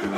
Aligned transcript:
Varmt 0.00 0.16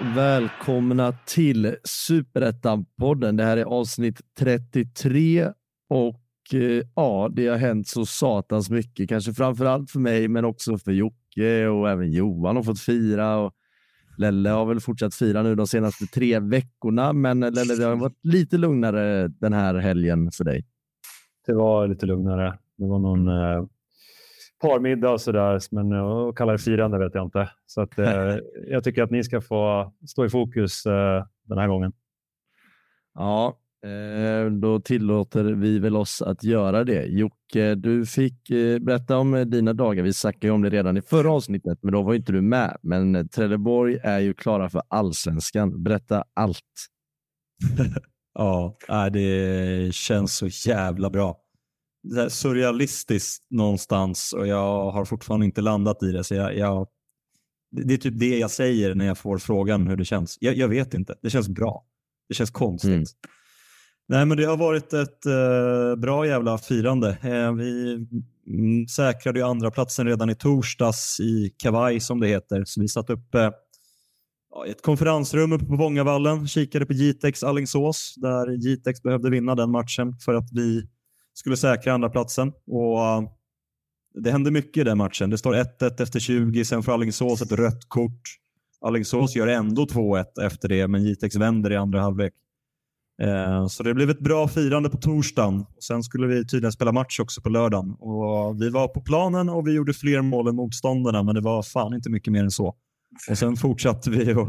välkomna 0.00 1.12
till 1.26 1.76
Superettan-podden. 1.84 3.36
Det 3.36 3.44
här 3.44 3.56
är 3.56 3.64
avsnitt 3.64 4.20
33 4.38 5.52
och 5.88 6.20
eh, 6.52 6.82
ja, 6.94 7.30
det 7.32 7.46
har 7.46 7.56
hänt 7.56 7.88
så 7.88 8.06
satans 8.06 8.70
mycket. 8.70 9.08
Kanske 9.08 9.32
framför 9.32 9.64
allt 9.64 9.90
för 9.90 10.00
mig, 10.00 10.28
men 10.28 10.44
också 10.44 10.78
för 10.78 10.92
Jocke 10.92 11.17
och 11.68 11.90
även 11.90 12.12
Johan 12.12 12.56
har 12.56 12.62
fått 12.62 12.80
fira. 12.80 13.36
Och 13.36 13.52
Lelle 14.18 14.50
har 14.50 14.66
väl 14.66 14.80
fortsatt 14.80 15.14
fira 15.14 15.42
nu 15.42 15.54
de 15.54 15.66
senaste 15.66 16.06
tre 16.06 16.38
veckorna, 16.38 17.12
men 17.12 17.40
Lelle, 17.40 17.74
det 17.78 17.84
har 17.84 17.96
varit 17.96 18.18
lite 18.22 18.58
lugnare 18.58 19.28
den 19.28 19.52
här 19.52 19.74
helgen 19.74 20.30
för 20.30 20.44
dig. 20.44 20.66
Det 21.46 21.54
var 21.54 21.88
lite 21.88 22.06
lugnare. 22.06 22.58
Det 22.78 22.86
var 22.86 22.98
någon 22.98 23.28
eh, 23.28 23.64
parmiddag 24.60 25.10
och 25.10 25.20
sådär, 25.20 25.60
men 25.70 25.92
eh, 25.92 26.06
att 26.06 26.36
kalla 26.36 26.52
det 26.52 26.58
firande 26.58 26.98
vet 26.98 27.14
jag 27.14 27.26
inte. 27.26 27.50
Så 27.66 27.80
att, 27.80 27.98
eh, 27.98 28.36
jag 28.68 28.84
tycker 28.84 29.02
att 29.02 29.10
ni 29.10 29.24
ska 29.24 29.40
få 29.40 29.92
stå 30.08 30.24
i 30.24 30.28
fokus 30.28 30.86
eh, 30.86 31.24
den 31.44 31.58
här 31.58 31.68
gången. 31.68 31.92
Ja, 33.14 33.46
eh, 33.48 33.67
då 34.60 34.80
tillåter 34.80 35.44
vi 35.44 35.78
väl 35.78 35.96
oss 35.96 36.22
att 36.22 36.44
göra 36.44 36.84
det. 36.84 37.04
Jocke, 37.04 37.74
du 37.74 38.06
fick 38.06 38.50
eh, 38.50 38.78
berätta 38.78 39.16
om 39.16 39.50
dina 39.50 39.72
dagar. 39.72 40.02
Vi 40.02 40.12
snackade 40.12 40.52
om 40.52 40.62
det 40.62 40.70
redan 40.70 40.96
i 40.96 41.02
förra 41.02 41.32
avsnittet, 41.32 41.78
men 41.82 41.92
då 41.92 42.02
var 42.02 42.14
inte 42.14 42.32
du 42.32 42.40
med. 42.40 42.76
Men 42.82 43.28
Trelleborg 43.28 43.98
är 44.02 44.18
ju 44.18 44.34
klara 44.34 44.70
för 44.70 44.82
allsvenskan. 44.88 45.82
Berätta 45.82 46.24
allt. 46.34 46.64
ja, 48.34 48.76
det 49.12 49.94
känns 49.94 50.36
så 50.36 50.46
jävla 50.46 51.10
bra 51.10 51.36
surrealistiskt 52.28 53.46
någonstans 53.50 54.32
och 54.32 54.46
jag 54.46 54.90
har 54.90 55.04
fortfarande 55.04 55.46
inte 55.46 55.60
landat 55.60 56.02
i 56.02 56.12
det. 56.12 56.24
Så 56.24 56.34
jag, 56.34 56.56
jag, 56.56 56.88
det 57.70 57.94
är 57.94 57.98
typ 57.98 58.18
det 58.18 58.38
jag 58.38 58.50
säger 58.50 58.94
när 58.94 59.06
jag 59.06 59.18
får 59.18 59.38
frågan 59.38 59.86
hur 59.86 59.96
det 59.96 60.04
känns. 60.04 60.38
Jag, 60.40 60.56
jag 60.56 60.68
vet 60.68 60.94
inte. 60.94 61.14
Det 61.22 61.30
känns 61.30 61.48
bra. 61.48 61.84
Det 62.28 62.34
känns 62.34 62.50
konstigt. 62.50 62.90
Mm. 62.90 63.04
Nej, 64.10 64.26
men 64.26 64.36
det 64.36 64.44
har 64.44 64.56
varit 64.56 64.92
ett 64.92 65.26
eh, 65.26 65.96
bra 65.96 66.26
jävla 66.26 66.58
firande. 66.58 67.08
Eh, 67.22 67.52
vi 67.52 67.94
mm, 68.46 68.88
säkrade 68.88 69.38
ju 69.38 69.44
andra 69.44 69.70
platsen 69.70 70.06
redan 70.06 70.30
i 70.30 70.34
torsdags 70.34 71.20
i 71.20 71.54
kavaj 71.56 72.00
som 72.00 72.20
det 72.20 72.28
heter. 72.28 72.64
Så 72.64 72.80
vi 72.80 72.88
satt 72.88 73.10
uppe 73.10 73.40
eh, 73.40 73.50
i 74.66 74.70
ett 74.70 74.82
konferensrum 74.82 75.52
uppe 75.52 75.64
på 75.64 75.76
Vångavallen, 75.76 76.48
kikade 76.48 76.86
på 76.86 76.92
Jitex 76.92 77.42
Allingsås 77.42 78.14
där 78.16 78.50
Jitex 78.50 79.02
behövde 79.02 79.30
vinna 79.30 79.54
den 79.54 79.70
matchen 79.70 80.18
för 80.24 80.34
att 80.34 80.52
vi 80.52 80.82
skulle 81.34 81.56
säkra 81.56 81.92
andra 81.92 82.08
platsen. 82.10 82.52
Och 82.66 82.98
uh, 82.98 83.30
Det 84.14 84.30
hände 84.30 84.50
mycket 84.50 84.80
i 84.80 84.84
den 84.84 84.98
matchen. 84.98 85.30
Det 85.30 85.38
står 85.38 85.54
1-1 85.54 86.02
efter 86.02 86.20
20, 86.20 86.64
sen 86.64 86.82
får 86.82 86.92
Alingsås 86.92 87.42
ett 87.42 87.52
rött 87.52 87.88
kort. 87.88 88.22
Alingsås 88.80 89.36
gör 89.36 89.46
ändå 89.46 89.84
2-1 89.84 90.24
efter 90.42 90.68
det, 90.68 90.88
men 90.88 91.04
Jitex 91.04 91.36
vänder 91.36 91.72
i 91.72 91.76
andra 91.76 92.00
halvlek. 92.00 92.32
Eh, 93.22 93.66
så 93.66 93.82
det 93.82 93.94
blev 93.94 94.10
ett 94.10 94.20
bra 94.20 94.48
firande 94.48 94.90
på 94.90 94.96
torsdagen. 94.96 95.60
Och 95.60 95.82
sen 95.82 96.02
skulle 96.02 96.26
vi 96.26 96.46
tydligen 96.46 96.72
spela 96.72 96.92
match 96.92 97.20
också 97.20 97.40
på 97.40 97.48
lördagen. 97.48 97.90
Och 97.90 98.62
vi 98.62 98.70
var 98.70 98.88
på 98.88 99.00
planen 99.00 99.48
och 99.48 99.68
vi 99.68 99.72
gjorde 99.72 99.92
fler 99.92 100.22
mål 100.22 100.48
än 100.48 100.56
motståndarna, 100.56 101.22
men 101.22 101.34
det 101.34 101.40
var 101.40 101.62
fan 101.62 101.94
inte 101.94 102.10
mycket 102.10 102.32
mer 102.32 102.42
än 102.42 102.50
så. 102.50 102.74
Och 103.30 103.38
sen 103.38 103.56
fortsatte 103.56 104.10
vi, 104.10 104.34
och, 104.34 104.48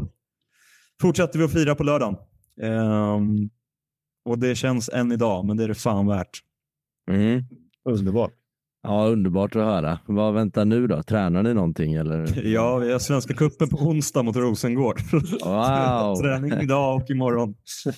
fortsatte 1.00 1.38
vi 1.38 1.44
att 1.44 1.52
fira 1.52 1.74
på 1.74 1.84
lördagen. 1.84 2.16
Eh, 2.62 3.20
och 4.24 4.38
det 4.38 4.54
känns 4.54 4.88
än 4.88 5.12
idag, 5.12 5.44
men 5.44 5.56
det 5.56 5.64
är 5.64 5.68
det 5.68 5.74
fan 5.74 6.06
värt. 6.06 6.40
Mm. 7.10 7.42
Underbart. 7.84 8.39
Ja, 8.82 9.06
underbart 9.06 9.56
att 9.56 9.62
höra. 9.62 9.98
Vad 10.06 10.34
väntar 10.34 10.64
nu 10.64 10.86
då? 10.86 11.02
Tränar 11.02 11.42
ni 11.42 11.54
någonting? 11.54 11.94
Eller? 11.94 12.44
Ja, 12.52 12.76
vi 12.76 12.92
har 12.92 12.98
Svenska 12.98 13.34
cupen 13.34 13.68
på 13.68 13.76
onsdag 13.76 14.22
mot 14.22 14.36
Rosengård. 14.36 15.00
Wow. 15.44 16.16
Träning 16.22 16.52
idag 16.52 16.96
och 16.96 17.10
imorgon. 17.10 17.54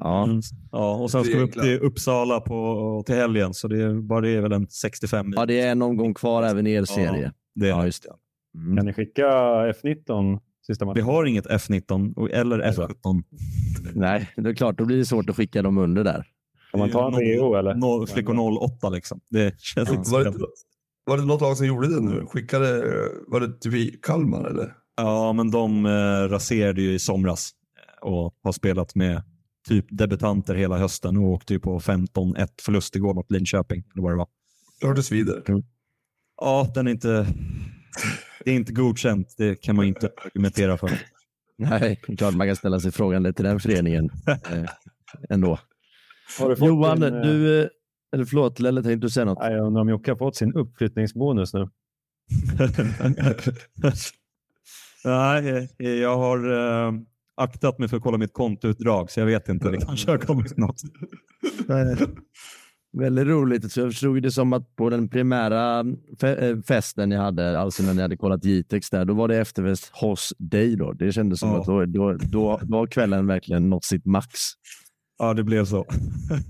ja. 0.00 0.24
Mm. 0.24 0.40
ja, 0.72 0.94
och 0.94 1.10
sen 1.10 1.24
ska 1.24 1.36
vi 1.38 1.42
upp 1.42 1.52
till 1.52 1.78
Uppsala 1.78 2.40
på, 2.40 3.02
till 3.06 3.14
helgen, 3.14 3.54
så 3.54 3.68
det 3.68 3.82
är, 3.82 3.94
bara 3.94 4.20
det 4.20 4.30
är 4.30 4.40
väl 4.40 4.52
en 4.52 4.66
65 4.68 5.32
Ja, 5.36 5.46
det 5.46 5.60
är 5.60 5.72
en 5.72 5.82
omgång 5.82 6.14
kvar 6.14 6.42
även 6.42 6.66
i 6.66 6.72
er 6.72 6.84
serie. 6.84 7.22
Ja, 7.22 7.30
det 7.54 7.66
är 7.66 7.70
ja, 7.70 7.84
just 7.84 8.02
det. 8.02 8.12
Mm. 8.58 8.76
Kan 8.76 8.86
ni 8.86 8.92
skicka 8.92 9.22
F19 9.22 10.38
sista 10.66 10.84
matchen? 10.84 10.94
Vi 10.94 11.00
har 11.00 11.24
inget 11.24 11.46
F19 11.46 12.28
eller 12.30 12.72
F17. 12.72 13.22
Nej, 13.94 14.30
det 14.36 14.50
är 14.50 14.54
klart, 14.54 14.78
då 14.78 14.84
blir 14.84 14.96
det 14.96 15.04
svårt 15.04 15.30
att 15.30 15.36
skicka 15.36 15.62
dem 15.62 15.78
under 15.78 16.04
där. 16.04 16.26
Kan 16.74 16.80
man 16.80 16.90
ta 16.90 17.06
en 17.06 17.12
VO 17.12 17.54
eller? 17.54 17.74
No, 17.74 18.06
flickor 18.06 18.62
08 18.62 18.88
liksom. 18.88 19.20
Det 19.30 19.60
känns 19.60 19.88
ja. 19.88 19.94
inte 19.94 20.10
var, 20.10 20.24
det, 20.24 20.32
var 21.04 21.16
det 21.18 21.24
något 21.24 21.40
lag 21.40 21.56
som 21.56 21.66
gjorde 21.66 21.88
det 21.88 22.00
nu? 22.00 22.26
Skickade, 22.26 22.82
var 23.26 23.40
det 23.40 23.60
typ 23.60 24.02
Kalmar 24.02 24.44
eller? 24.44 24.74
Ja, 24.96 25.32
men 25.32 25.50
de 25.50 25.86
eh, 25.86 26.28
raserade 26.28 26.82
ju 26.82 26.92
i 26.92 26.98
somras 26.98 27.50
eh, 27.76 28.08
och 28.08 28.34
har 28.42 28.52
spelat 28.52 28.94
med 28.94 29.22
typ 29.68 29.86
debutanter 29.88 30.54
hela 30.54 30.78
hösten 30.78 31.16
och 31.16 31.24
åkte 31.24 31.52
ju 31.52 31.60
på 31.60 31.80
15-1 31.80 32.48
förlust 32.62 32.96
igår 32.96 33.14
mot 33.14 33.30
Linköping. 33.30 33.84
Eller 33.94 34.02
vad 34.02 34.12
det 34.12 34.16
var. 34.16 34.28
Hördes 34.82 35.12
vidare. 35.12 35.42
Mm. 35.48 35.62
Ja, 36.40 36.70
den 36.74 36.86
är 36.86 36.90
inte... 36.90 37.26
Det 38.44 38.50
är 38.50 38.54
inte 38.54 38.72
godkänt. 38.72 39.34
Det 39.38 39.54
kan 39.62 39.76
man 39.76 39.84
inte 39.84 40.10
argumentera 40.24 40.78
för. 40.78 40.90
Nej, 41.58 42.00
klart 42.18 42.34
man 42.34 42.46
kan 42.46 42.56
ställa 42.56 42.80
sig 42.80 42.92
frågande 42.92 43.32
till 43.32 43.44
den 43.44 43.60
föreningen 43.60 44.10
eh, 44.26 44.64
ändå. 45.30 45.58
Johan, 46.58 47.00
din, 47.00 47.12
du... 47.12 47.62
Eh, 47.62 47.68
eller 48.14 48.24
förlåt, 48.24 48.60
Lelle, 48.60 48.82
tänkte 48.82 49.06
du 49.06 49.10
säga 49.10 49.24
något? 49.24 49.38
Jag 49.40 49.66
undrar 49.66 49.82
om 49.82 49.88
Jocke 49.88 50.10
har 50.10 50.16
fått 50.16 50.36
sin 50.36 50.54
uppflyttningsbonus 50.54 51.54
nu. 51.54 51.68
Nej, 55.04 55.68
jag 55.78 56.16
har 56.16 56.52
äh, 56.86 56.92
aktat 57.36 57.78
mig 57.78 57.88
för 57.88 57.96
att 57.96 58.02
kolla 58.02 58.18
mitt 58.18 58.32
kontoutdrag, 58.32 59.10
så 59.10 59.20
jag 59.20 59.26
vet 59.26 59.48
inte. 59.48 59.70
Det 59.70 59.76
kanske 59.76 60.10
har 60.10 60.18
kommit 60.18 60.56
något. 60.56 60.82
Väldigt 62.98 63.26
roligt. 63.26 63.72
Så 63.72 63.80
jag 63.80 63.90
förstod 63.90 64.22
det 64.22 64.30
som 64.30 64.52
att 64.52 64.76
på 64.76 64.90
den 64.90 65.08
primära 65.08 65.84
fe 66.20 66.62
festen 66.62 67.08
ni 67.08 67.16
hade, 67.16 67.58
alltså 67.58 67.82
när 67.82 67.94
ni 67.94 68.02
hade 68.02 68.16
kollat 68.16 68.44
Jitex 68.44 68.90
där, 68.90 69.04
då 69.04 69.14
var 69.14 69.28
det 69.28 69.36
efterfest 69.36 69.90
hos 69.92 70.34
dig 70.38 70.76
då. 70.76 70.92
Det 70.92 71.12
kändes 71.12 71.40
som 71.40 71.48
ja. 71.48 71.60
att 71.60 71.66
då, 71.66 71.84
då, 71.84 72.16
då 72.22 72.60
var 72.62 72.86
kvällen 72.86 73.26
verkligen 73.26 73.70
nått 73.70 73.84
sitt 73.84 74.06
max. 74.06 74.38
Ja, 75.18 75.34
det 75.34 75.44
blev 75.44 75.64
så. 75.64 75.86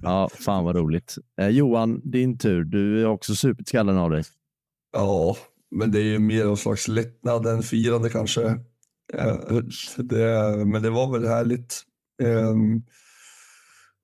ja, 0.02 0.28
fan 0.40 0.64
vad 0.64 0.76
roligt. 0.76 1.14
Eh, 1.40 1.48
Johan, 1.48 2.00
din 2.04 2.38
tur. 2.38 2.64
Du 2.64 3.00
är 3.00 3.06
också 3.06 3.34
supit 3.34 3.68
skallen 3.68 3.98
av 3.98 4.10
dig. 4.10 4.22
Ja, 4.92 5.36
men 5.70 5.90
det 5.90 5.98
är 5.98 6.04
ju 6.04 6.18
mer 6.18 6.44
någon 6.44 6.56
slags 6.56 6.88
lättnad 6.88 7.46
än 7.46 7.62
firande 7.62 8.10
kanske. 8.10 8.42
Eh, 9.14 9.36
det, 9.96 10.64
men 10.66 10.82
det 10.82 10.90
var 10.90 11.12
väl 11.12 11.28
härligt. 11.28 11.82
Eh, 12.22 12.54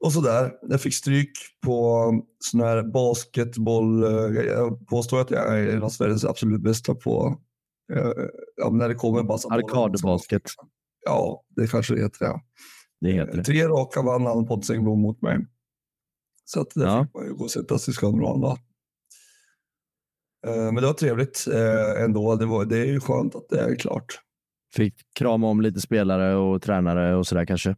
och 0.05 0.13
sådär. 0.13 0.53
Jag 0.69 0.81
fick 0.81 0.95
stryk 0.95 1.31
på 1.65 2.13
sån 2.39 2.61
här 2.61 2.83
basketboll. 2.83 4.05
Eh, 4.05 4.45
jag 4.47 4.87
påstår 4.87 5.21
att 5.21 5.31
jag 5.31 5.59
är 5.59 5.69
en 5.69 5.83
av 5.83 5.89
Sveriges 5.89 6.25
absolut 6.25 6.61
bästa 6.61 6.95
på 6.95 7.41
eh, 7.93 8.13
ja, 8.57 8.71
när 8.71 8.89
det 8.89 8.95
kommer 8.95 9.23
bara 9.23 9.55
Arkadbasket. 9.55 10.43
Ja, 11.05 11.45
det 11.57 11.67
kanske 11.71 11.95
det 11.95 12.03
heter. 12.03 12.25
Ja. 12.25 12.41
Det 13.01 13.13
heter 13.13 13.37
det. 13.37 13.45
Tre 13.45 13.69
raka 13.69 14.03
vann 14.03 14.27
han 14.27 14.47
Poddsängblom 14.47 15.01
mot 15.01 15.23
mig. 15.23 15.47
Så 16.45 16.61
att 16.61 16.71
där 16.75 16.87
ja. 16.87 17.05
fick 17.05 17.15
man 17.15 17.25
ju 17.25 17.35
gå 17.35 17.45
och 17.45 17.51
sätta 17.51 17.79
sig 17.79 17.93
i 17.93 17.95
Skandinavien. 17.95 18.59
Men 20.47 20.75
det 20.75 20.87
var 20.87 20.93
trevligt 20.93 21.47
eh, 21.53 22.03
ändå. 22.05 22.37
Det, 22.37 22.47
var, 22.47 22.65
det 22.65 22.79
är 22.79 22.87
ju 22.87 23.01
skönt 23.01 23.35
att 23.35 23.49
det 23.49 23.61
är 23.61 23.75
klart. 23.75 24.21
Fick 24.75 24.95
krama 25.15 25.49
om 25.49 25.61
lite 25.61 25.81
spelare 25.81 26.35
och 26.35 26.63
tränare 26.63 27.17
och 27.17 27.27
sådär 27.27 27.47
kanske? 27.47 27.77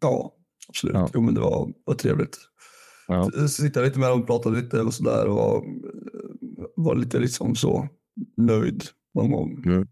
Ja, 0.00 0.34
absolut. 0.68 0.94
Ja. 0.94 1.10
Jo, 1.14 1.20
men 1.20 1.34
det 1.34 1.40
var, 1.40 1.72
var 1.84 1.94
trevligt. 1.94 2.38
Ja. 3.08 3.48
Sitta 3.48 3.80
lite 3.80 3.98
med 3.98 4.10
dem 4.10 4.20
och 4.20 4.26
prata 4.26 4.48
lite 4.48 4.80
och 4.80 4.94
sådär 4.94 5.26
och 5.26 5.34
var, 5.34 5.64
var 6.76 6.94
lite 6.94 7.18
liksom 7.18 7.54
så 7.54 7.88
nöjd 8.36 8.84
någon 9.14 9.30
gång. 9.30 9.62
Mm. 9.64 9.88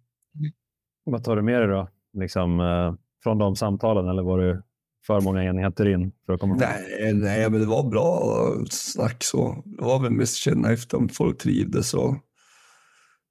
Vad 1.04 1.24
tar 1.24 1.36
du 1.36 1.42
med 1.42 1.60
dig 1.60 1.68
då? 1.68 1.88
Liksom, 2.12 2.60
eh, 2.60 2.94
från 3.22 3.38
de 3.38 3.56
samtalen 3.56 4.08
eller 4.08 4.22
var 4.22 4.38
det 4.38 4.62
för 5.06 5.20
många 5.20 5.44
enheter 5.44 5.88
in 5.88 6.12
för 6.26 6.32
att 6.32 6.40
komma 6.40 6.54
Nej, 6.54 7.14
nej 7.14 7.50
men 7.50 7.60
det 7.60 7.66
var 7.66 7.90
bra 7.90 8.34
snack 8.70 9.24
så. 9.24 9.62
Det 9.66 9.84
var 9.84 10.02
väl 10.02 10.10
mest 10.12 10.36
känna 10.36 10.72
efter 10.72 10.96
om 10.96 11.08
folk 11.08 11.38
trivdes 11.38 11.94
och 11.94 12.14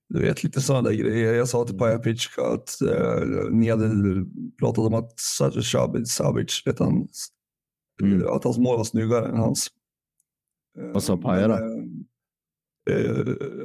du 0.09 0.21
vet 0.21 0.43
lite 0.43 0.61
sådana 0.61 0.89
där 0.89 0.95
grejer. 0.95 1.33
Jag 1.33 1.47
sa 1.47 1.65
till 1.65 1.77
Paja 1.77 1.99
Pitchka 1.99 2.41
att 2.41 2.81
eh, 2.81 3.49
ni 3.51 3.69
hade 3.69 3.89
pratat 4.59 4.85
om 4.85 4.93
att 4.93 5.19
Savic, 5.19 5.73
Savic 6.05 6.63
vet 6.65 6.79
han, 6.79 7.07
mm. 8.01 8.27
att 8.27 8.43
hans 8.43 8.57
mål 8.57 8.77
var 8.77 8.83
snyggare 8.83 9.27
än 9.27 9.37
hans. 9.37 9.67
Vad 10.93 11.03
sa 11.03 11.17
Paja 11.17 11.47
då? 11.47 11.57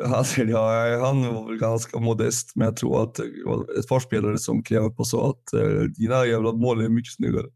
Han, 0.07 0.25
ja, 0.49 0.99
han 1.07 1.35
var 1.35 1.49
väl 1.49 1.59
ganska 1.59 1.99
modest, 2.01 2.53
men 2.57 2.65
jag 2.65 2.77
tror 2.77 3.03
att 3.03 3.15
det 3.15 3.25
var 3.45 3.79
ett 3.79 3.89
par 3.89 4.01
spelare 4.01 4.39
som 4.39 4.63
klev 4.63 4.83
upp 4.83 4.99
och 4.99 5.07
sa 5.07 5.31
att 5.31 5.53
eh, 5.53 5.81
dina 5.81 6.27
jävla 6.27 6.53
mål 6.53 6.85
är 6.85 6.89
mycket 6.89 7.13
snyggare. 7.13 7.47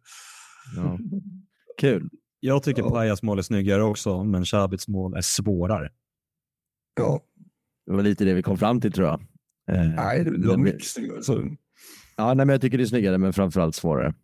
Ja. 0.76 0.98
Kul. 1.80 2.10
Jag 2.40 2.62
tycker 2.62 2.82
Ja. 2.82 2.90
Pajas 2.90 3.22
mål 3.22 3.38
är 3.38 3.42
snyggare 3.42 3.82
också, 3.82 4.24
men 4.24 4.44
Shabits 4.44 4.88
mål 4.88 5.14
är 5.16 5.20
svårare. 5.20 5.90
Ja, 6.96 7.20
Det 7.86 7.92
var 7.92 8.02
lite 8.02 8.24
det 8.24 8.34
vi 8.34 8.42
kom 8.42 8.58
fram 8.58 8.80
till 8.80 8.92
tror 8.92 9.06
jag. 9.06 9.20
Eh, 9.70 9.88
nej, 9.96 10.24
det, 10.24 10.48
var 10.48 10.56
mycket 10.56 10.84
snyggare. 10.84 11.22
Så, 11.22 11.56
Ja, 12.16 12.26
nej, 12.34 12.46
men 12.46 12.48
jag 12.48 12.60
tycker 12.60 12.78
det 12.78 12.84
är 12.84 12.86
snyggare, 12.86 13.18
men 13.18 13.32
framförallt 13.32 13.74
svårare. 13.74 14.14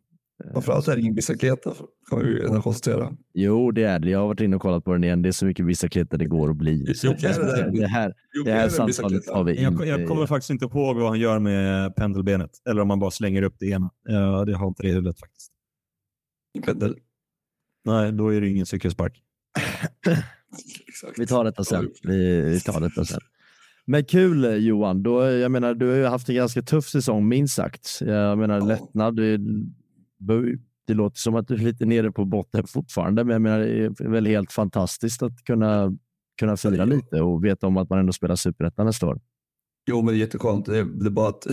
Framförallt 0.53 0.89
är 0.89 0.95
det 0.97 1.01
ingen 1.03 1.15
bicicleta, 1.15 1.75
kan 2.11 2.19
vi 2.19 2.45
ändå 2.45 2.63
konstatera. 2.63 3.13
Jo, 3.35 3.71
det 3.71 3.83
är 3.85 3.99
det. 3.99 4.11
Jag 4.11 4.19
har 4.19 4.27
varit 4.27 4.41
inne 4.41 4.57
och 4.57 4.63
kollat 4.63 4.85
på 4.85 4.93
den 4.93 5.05
igen. 5.05 5.23
Det 5.23 5.29
är 5.29 5.33
så 5.33 5.47
mycket 5.47 5.67
bicicletter 5.67 6.19
det 6.19 6.25
går 6.27 6.51
att 6.51 6.57
bli. 6.57 6.85
Jo, 7.03 7.15
det 7.21 7.27
är 7.27 7.73
det. 7.73 7.81
det 7.81 7.87
här, 7.87 8.15
Jo, 8.35 8.43
det 8.45 8.53
här 8.53 8.69
samtalet 8.69 9.29
har 9.31 9.45
vi 9.45 9.63
Jag, 9.63 9.73
inte. 9.73 9.85
jag 9.85 10.09
kommer 10.09 10.27
faktiskt 10.27 10.51
inte 10.51 10.65
ihåg 10.65 10.97
vad 10.97 11.09
han 11.09 11.21
gör 11.21 11.39
med 11.39 11.97
pendelbenet, 11.97 12.51
eller 12.71 12.83
om 12.83 12.91
han 12.91 12.99
bara 12.99 13.11
slänger 13.11 13.43
upp 13.43 13.55
det 13.59 13.67
ena. 13.67 13.91
Ja, 14.05 14.45
det 14.45 14.57
har 14.57 14.69
inte 14.69 14.83
det 14.83 14.89
i 14.89 14.93
huvudet 14.93 15.21
faktiskt. 15.21 15.53
Pendel. 16.65 16.97
Nej, 17.85 18.13
då 18.13 18.29
är 18.35 18.41
det 18.41 18.49
ingen 18.49 18.67
cykelspark. 18.67 19.23
Vi 21.19 21.27
tar 21.27 21.45
detta 21.45 21.65
sen. 21.65 21.91
Vi, 22.03 22.41
vi 22.41 22.61
tar 22.61 22.81
detta 22.81 23.05
sen. 23.05 23.21
Men 23.87 24.05
kul 24.05 24.45
eh, 24.45 24.55
Johan. 24.55 25.03
Då, 25.03 25.31
jag 25.31 25.51
menar, 25.51 25.75
du 25.75 25.89
har 25.89 25.97
ju 25.97 26.05
haft 26.05 26.29
en 26.29 26.35
ganska 26.35 26.63
tuff 26.63 26.89
säsong 26.89 27.29
minst 27.29 27.55
sagt. 27.55 27.99
Jag 28.01 28.39
menar 28.39 28.59
Ja. 28.59 28.65
lättnad. 28.65 29.19
Det, 30.87 30.95
låter 30.95 31.19
som 31.19 31.35
att 31.35 31.49
du 31.49 31.55
är 31.55 31.59
lite 31.59 31.85
nere 31.85 32.13
på 32.13 32.25
botten 32.25 32.67
fortfarande, 32.67 33.25
men 33.25 33.33
jag 33.33 33.43
menar, 33.43 33.59
det 33.59 33.85
är 33.85 34.09
väl 34.09 34.27
helt 34.27 34.53
fantastiskt 34.53 35.23
att 35.23 35.45
kunna, 35.45 35.93
kunna 36.39 36.57
fira 36.57 36.85
lite 36.85 37.21
och 37.21 37.45
veta 37.45 37.67
om 37.67 37.77
att 37.77 37.91
man 37.91 37.99
ändå 37.99 38.13
spelar 38.13 38.37
superettan 38.37 38.87
nästa 38.87 39.07
år. 39.07 39.21
Jo, 39.91 40.03
men 40.03 40.07
det 40.07 40.19
är 40.19 40.21
jätteskönt. 40.21 40.67
Det 40.67 40.79
är, 40.79 41.07
är 41.07 41.11
bara 41.11 41.29
att 41.29 41.47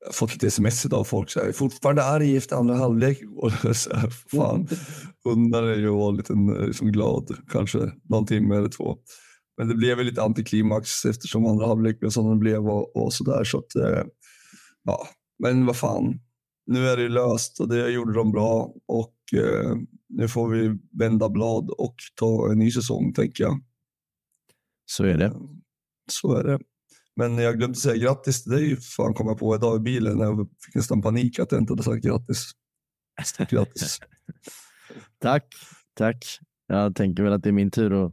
jag 0.00 0.06
har 0.06 0.12
fått 0.12 0.32
lite 0.32 0.46
sms 0.46 0.86
av 0.86 1.04
folk. 1.04 1.30
Så 1.30 1.40
här, 1.40 1.52
fortfarande 1.52 2.04
arg 2.04 2.36
efter 2.36 2.56
andra 2.56 2.74
halvlek. 2.74 3.18
Och 3.36 3.52
så 3.76 3.94
här, 3.94 4.10
fan, 4.10 4.68
att 5.24 5.92
vara 5.92 6.10
lite 6.10 6.32
liksom, 6.66 6.92
glad, 6.92 7.36
kanske 7.48 7.92
någon 8.08 8.26
timme 8.26 8.56
eller 8.56 8.68
två. 8.68 8.96
Men 9.56 9.68
det 9.68 9.74
blev 9.74 9.98
lite 9.98 10.22
antiklimax 10.22 11.04
eftersom 11.04 11.46
andra 11.46 11.66
halvlek 11.66 12.00
blev 12.00 12.10
som 12.10 12.28
den 12.28 12.38
blev 12.38 12.68
och, 12.68 12.96
och 12.96 13.12
så 13.12 13.24
där. 13.24 13.44
Så 13.44 13.58
att, 13.58 13.74
eh, 13.76 14.04
ja, 14.84 15.08
men 15.38 15.66
vad 15.66 15.76
fan. 15.76 16.20
Nu 16.70 16.86
är 16.86 16.96
det 16.96 17.08
löst 17.08 17.60
och 17.60 17.68
det 17.68 17.90
gjorde 17.90 18.12
de 18.12 18.32
bra 18.32 18.74
och 18.86 19.14
eh, 19.34 19.76
nu 20.08 20.28
får 20.28 20.48
vi 20.48 20.78
vända 20.92 21.28
blad 21.28 21.70
och 21.70 21.94
ta 22.14 22.52
en 22.52 22.58
ny 22.58 22.70
säsong, 22.70 23.12
tänker 23.12 23.44
jag. 23.44 23.60
Så 24.86 25.04
är 25.04 25.18
det. 25.18 25.34
Så 26.10 26.34
är 26.36 26.44
det. 26.44 26.58
Men 27.16 27.38
jag 27.38 27.58
glömde 27.58 27.78
säga 27.78 27.96
grattis 27.96 28.42
till 28.42 28.52
dig, 28.52 28.76
fan 28.76 29.14
kom 29.14 29.26
jag 29.26 29.38
på 29.38 29.54
idag 29.54 29.76
i 29.76 29.80
bilen. 29.80 30.18
Jag 30.18 30.48
fick 30.66 30.74
nästan 30.74 31.02
panik 31.02 31.38
att 31.38 31.52
jag 31.52 31.60
inte 31.60 31.72
hade 31.72 31.82
sagt 31.82 32.04
grattis. 32.04 32.50
Grattis. 33.50 34.00
Tack, 35.18 35.44
tack. 35.94 36.38
Jag 36.66 36.96
tänker 36.96 37.22
väl 37.22 37.32
att 37.32 37.42
det 37.42 37.48
är 37.48 37.52
min 37.52 37.70
tur 37.70 38.06
att 38.06 38.12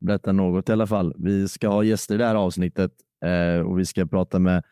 berätta 0.00 0.32
något 0.32 0.68
i 0.68 0.72
alla 0.72 0.86
fall. 0.86 1.14
Vi 1.18 1.48
ska 1.48 1.68
ha 1.68 1.84
gäster 1.84 2.14
i 2.14 2.18
det 2.18 2.26
här 2.26 2.34
avsnittet 2.34 2.92
eh, 3.24 3.66
och 3.66 3.78
vi 3.78 3.84
ska 3.84 4.06
prata 4.06 4.38
med 4.38 4.64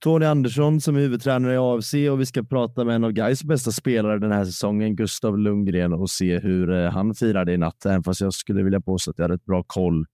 Tony 0.00 0.26
Andersson 0.26 0.80
som 0.80 0.96
är 0.96 1.00
huvudtränare 1.00 1.54
i 1.54 1.56
AFC 1.56 1.94
och 1.94 2.20
vi 2.20 2.26
ska 2.26 2.42
prata 2.42 2.84
med 2.84 2.94
en 2.94 3.04
av 3.04 3.12
Gais 3.12 3.44
bästa 3.44 3.72
spelare 3.72 4.18
den 4.18 4.32
här 4.32 4.44
säsongen, 4.44 4.96
Gustav 4.96 5.38
Lundgren, 5.38 5.92
och 5.92 6.10
se 6.10 6.38
hur 6.38 6.70
eh, 6.70 6.90
han 6.90 7.14
firade 7.14 7.52
i 7.52 7.56
natt. 7.56 7.86
Även 7.86 8.02
fast 8.02 8.20
jag 8.20 8.34
skulle 8.34 8.62
vilja 8.62 8.80
påstå 8.80 9.10
att 9.10 9.18
jag 9.18 9.24
hade 9.24 9.34
ett 9.34 9.44
bra 9.44 9.64
koll 9.66 10.06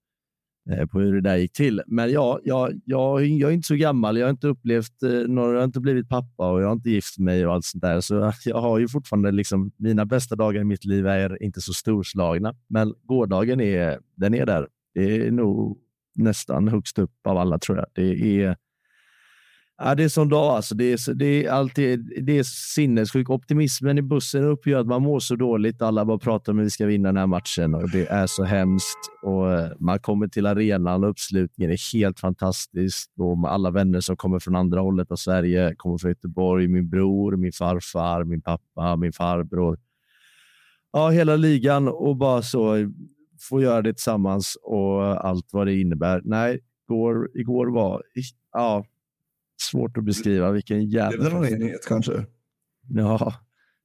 eh, 0.71 0.85
på 0.85 0.99
hur 0.99 1.13
det 1.13 1.21
där 1.21 1.35
gick 1.35 1.53
till. 1.53 1.81
Men 1.87 2.11
ja, 2.11 2.39
jag, 2.43 2.81
jag, 2.85 3.25
jag 3.25 3.49
är 3.49 3.53
inte 3.53 3.67
så 3.67 3.75
gammal. 3.75 4.17
Jag 4.17 4.25
har 4.25 4.31
inte 4.31 4.47
upplevt 4.47 5.03
eh, 5.03 5.11
några, 5.11 5.51
jag 5.51 5.59
har 5.59 5.65
inte 5.65 5.79
blivit 5.79 6.09
pappa 6.09 6.51
och 6.51 6.61
jag 6.61 6.67
har 6.67 6.73
inte 6.73 6.89
gift 6.89 7.17
mig 7.17 7.47
och 7.47 7.53
allt 7.53 7.65
sånt 7.65 7.81
där. 7.81 8.01
Så 8.01 8.31
jag 8.45 8.61
har 8.61 8.79
ju 8.79 8.87
fortfarande 8.87 9.31
liksom, 9.31 9.71
mina 9.77 10.05
bästa 10.05 10.35
dagar 10.35 10.61
i 10.61 10.63
mitt 10.63 10.85
liv 10.85 11.07
är 11.07 11.43
inte 11.43 11.61
så 11.61 11.73
storslagna. 11.73 12.55
Men 12.67 12.93
gårdagen 13.03 13.61
är, 13.61 13.99
den 14.15 14.33
är 14.33 14.45
där. 14.45 14.67
Det 14.93 15.27
är 15.27 15.31
nog 15.31 15.77
nästan 16.15 16.67
högst 16.67 16.99
upp 16.99 17.27
av 17.27 17.37
alla 17.37 17.59
tror 17.59 17.77
jag. 17.77 17.87
Det 17.93 18.41
är, 18.41 18.57
ja, 19.77 19.95
det 19.95 20.03
är 20.03 20.09
som 20.09 20.29
dag 20.29 20.55
alltså. 20.55 20.75
Det 20.75 20.93
är, 20.93 21.13
det 21.13 21.45
är 21.45 21.51
alltid, 21.51 22.23
det 22.25 22.37
är 22.39 22.43
sinnessjuk. 22.43 23.29
Optimismen 23.29 23.97
i 23.97 24.01
bussen 24.01 24.43
upp 24.43 24.67
gör 24.67 24.79
att 24.79 24.87
man 24.87 25.01
mår 25.01 25.19
så 25.19 25.35
dåligt. 25.35 25.81
Alla 25.81 26.05
bara 26.05 26.17
pratar 26.17 26.51
om 26.51 26.59
att 26.59 26.65
vi 26.65 26.69
ska 26.69 26.85
vinna 26.85 27.09
den 27.09 27.17
här 27.17 27.27
matchen 27.27 27.75
och 27.75 27.89
det 27.89 28.07
är 28.07 28.27
så 28.27 28.43
hemskt. 28.43 28.97
Och 29.21 29.51
eh, 29.51 29.71
man 29.79 29.99
kommer 29.99 30.27
till 30.27 30.45
arenan 30.45 31.03
och 31.03 31.09
uppslutningen 31.09 31.71
är 31.71 31.93
helt 31.93 32.19
fantastisk. 32.19 33.11
Och 33.17 33.37
med 33.37 33.51
alla 33.51 33.71
vänner 33.71 33.99
som 33.99 34.17
kommer 34.17 34.39
från 34.39 34.55
andra 34.55 34.81
hållet 34.81 35.11
av 35.11 35.15
Sverige, 35.15 35.75
kommer 35.77 35.97
från 35.97 36.11
Göteborg, 36.11 36.67
min 36.67 36.89
bror, 36.89 37.35
min 37.35 37.51
farfar, 37.51 38.23
min 38.23 38.41
pappa, 38.41 38.95
min 38.95 39.13
farbror. 39.13 39.77
Ja, 40.91 41.09
hela 41.09 41.35
ligan 41.35 41.87
och 41.87 42.17
bara 42.17 42.41
så 42.41 42.91
få 43.49 43.61
göra 43.61 43.81
det 43.81 43.93
tillsammans 43.93 44.57
och 44.63 45.25
allt 45.25 45.47
vad 45.51 45.67
det 45.67 45.79
innebär. 45.81 46.21
Nej, 46.23 46.59
igår, 46.89 47.29
igår 47.33 47.67
var 47.67 48.03
ja, 48.51 48.85
svårt 49.63 49.97
att 49.97 50.03
beskriva 50.05 50.51
vilken 50.51 50.77
Blev 50.77 50.89
det 50.89 50.97
jävla... 50.97 51.29
någon 51.29 51.47
enighet 51.47 51.85
kanske? 51.87 52.25
Ja, 52.89 53.33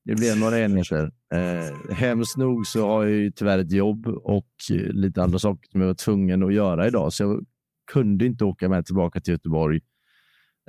det 0.05 0.15
blev 0.15 0.39
några 0.39 0.61
enheter. 0.61 1.11
Eh, 1.35 1.95
hemskt 1.95 2.37
nog 2.37 2.67
så 2.67 2.87
har 2.87 3.05
jag 3.05 3.13
ju 3.13 3.31
tyvärr 3.31 3.59
ett 3.59 3.73
jobb 3.73 4.07
och 4.07 4.49
lite 4.91 5.23
andra 5.23 5.39
saker 5.39 5.71
som 5.71 5.81
jag 5.81 5.89
var 5.89 5.95
tvungen 5.95 6.43
att 6.43 6.55
göra 6.55 6.87
idag, 6.87 7.13
så 7.13 7.23
jag 7.23 7.45
kunde 7.93 8.27
inte 8.27 8.45
åka 8.45 8.69
med 8.69 8.87
tillbaka 8.87 9.21
till 9.21 9.33
Göteborg. 9.33 9.81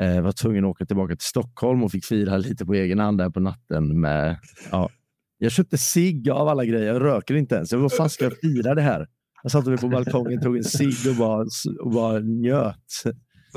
Eh, 0.02 0.22
var 0.22 0.32
tvungen 0.32 0.66
att 0.66 0.70
åka 0.70 0.86
tillbaka 0.86 1.16
till 1.16 1.28
Stockholm 1.28 1.84
och 1.84 1.92
fick 1.92 2.06
fira 2.06 2.38
lite 2.38 2.66
på 2.66 2.74
egen 2.74 3.00
hand 3.00 3.18
där 3.18 3.30
på 3.30 3.40
natten. 3.40 4.02
Med, 4.02 4.38
ja. 4.72 4.90
Jag 5.38 5.52
köpte 5.52 5.78
cigg 5.78 6.30
av 6.30 6.48
alla 6.48 6.66
grejer. 6.66 6.94
Jag 6.94 7.02
röker 7.02 7.36
inte 7.36 7.56
ens. 7.56 7.72
Jag, 7.72 7.80
vad 7.80 7.94
fan 7.94 8.10
ska 8.10 8.24
jag 8.24 8.38
fira 8.38 8.76
det 8.76 8.82
här? 8.82 9.08
Jag 9.44 9.52
satte 9.52 9.70
mig 9.70 9.78
på 9.80 9.88
balkongen, 9.88 10.42
tog 10.42 10.58
en 10.58 10.64
cigg 10.64 11.12
och 11.12 11.16
bara, 11.16 11.46
och 11.80 11.92
bara 11.92 12.20
njöt. 12.20 13.04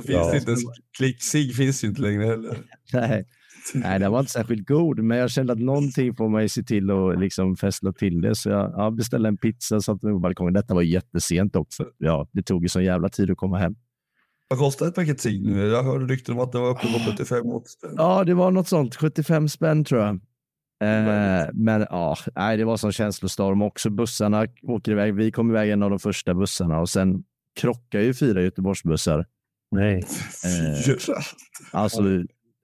Så 0.02 0.06
finns 0.06 0.18
Ja. 0.32 0.36
inte 0.36 0.50
ens, 0.50 0.62
klick 0.96 1.22
sig 1.22 1.48
finns 1.52 1.84
ju 1.84 1.88
inte 1.88 2.02
längre 2.02 2.24
heller. 2.24 2.56
Nej. 2.92 3.24
Nej, 3.74 3.98
den 4.00 4.12
var 4.12 4.20
inte 4.20 4.32
särskilt 4.32 4.68
god, 4.68 4.98
men 4.98 5.18
jag 5.18 5.30
kände 5.30 5.52
att 5.52 5.58
någonting 5.58 6.14
får 6.14 6.40
ju 6.40 6.48
se 6.48 6.62
till 6.62 6.90
att 6.90 7.20
liksom 7.20 7.56
fästla 7.56 7.92
till 7.92 8.20
det. 8.20 8.34
Så 8.34 8.48
jag 8.50 8.72
ja, 8.76 8.90
beställde 8.90 9.28
en 9.28 9.36
pizza 9.36 9.76
och 9.76 9.84
satte 9.84 10.06
mig 10.06 10.12
på 10.14 10.18
balkongen. 10.18 10.54
Detta 10.54 10.74
var 10.74 10.82
jättesent 10.82 11.56
också. 11.56 11.84
Ja, 11.98 12.28
det 12.32 12.42
tog 12.42 12.62
ju 12.62 12.68
sån 12.68 12.84
jävla 12.84 13.08
tid 13.08 13.30
att 13.30 13.36
komma 13.36 13.58
hem. 13.58 13.74
Vad 14.48 14.58
kostar 14.58 14.86
ett 14.86 14.94
paket 14.94 15.20
cigg 15.20 15.42
nu? 15.46 15.66
Jag 15.66 15.82
hörde 15.82 16.04
rykten 16.06 16.34
om 16.34 16.40
att 16.40 16.52
det 16.52 16.58
var 16.58 16.70
uppe 16.70 16.80
på 16.92 16.98
75 17.10 17.46
åt 17.46 17.68
spänn. 17.68 17.94
Ja, 17.96 18.24
det 18.24 18.34
var 18.34 18.50
något 18.50 18.68
sånt. 18.68 18.94
75 18.96 19.48
spänn 19.48 19.84
tror 19.84 20.00
jag. 20.00 20.10
Eh, 20.82 21.48
men 21.52 21.86
ja, 21.90 22.16
nej, 22.36 22.56
det 22.56 22.64
var 22.64 22.76
som 22.76 22.92
känslostorm 22.92 23.62
också. 23.62 23.90
Bussarna 23.90 24.46
åker 24.62 24.92
iväg. 24.92 25.14
Vi 25.14 25.32
kom 25.32 25.50
iväg 25.50 25.70
en 25.70 25.82
av 25.82 25.90
de 25.90 25.98
första 25.98 26.34
bussarna 26.34 26.80
och 26.80 26.88
sen 26.88 27.22
krockar 27.60 28.00
ju 28.00 28.14
fyra 28.14 28.42
Göteborgsbussar. 28.42 29.26
Nej. 29.72 30.02
Eh, 30.44 30.82
Fyra. 30.84 31.14
Alltså, 31.72 32.02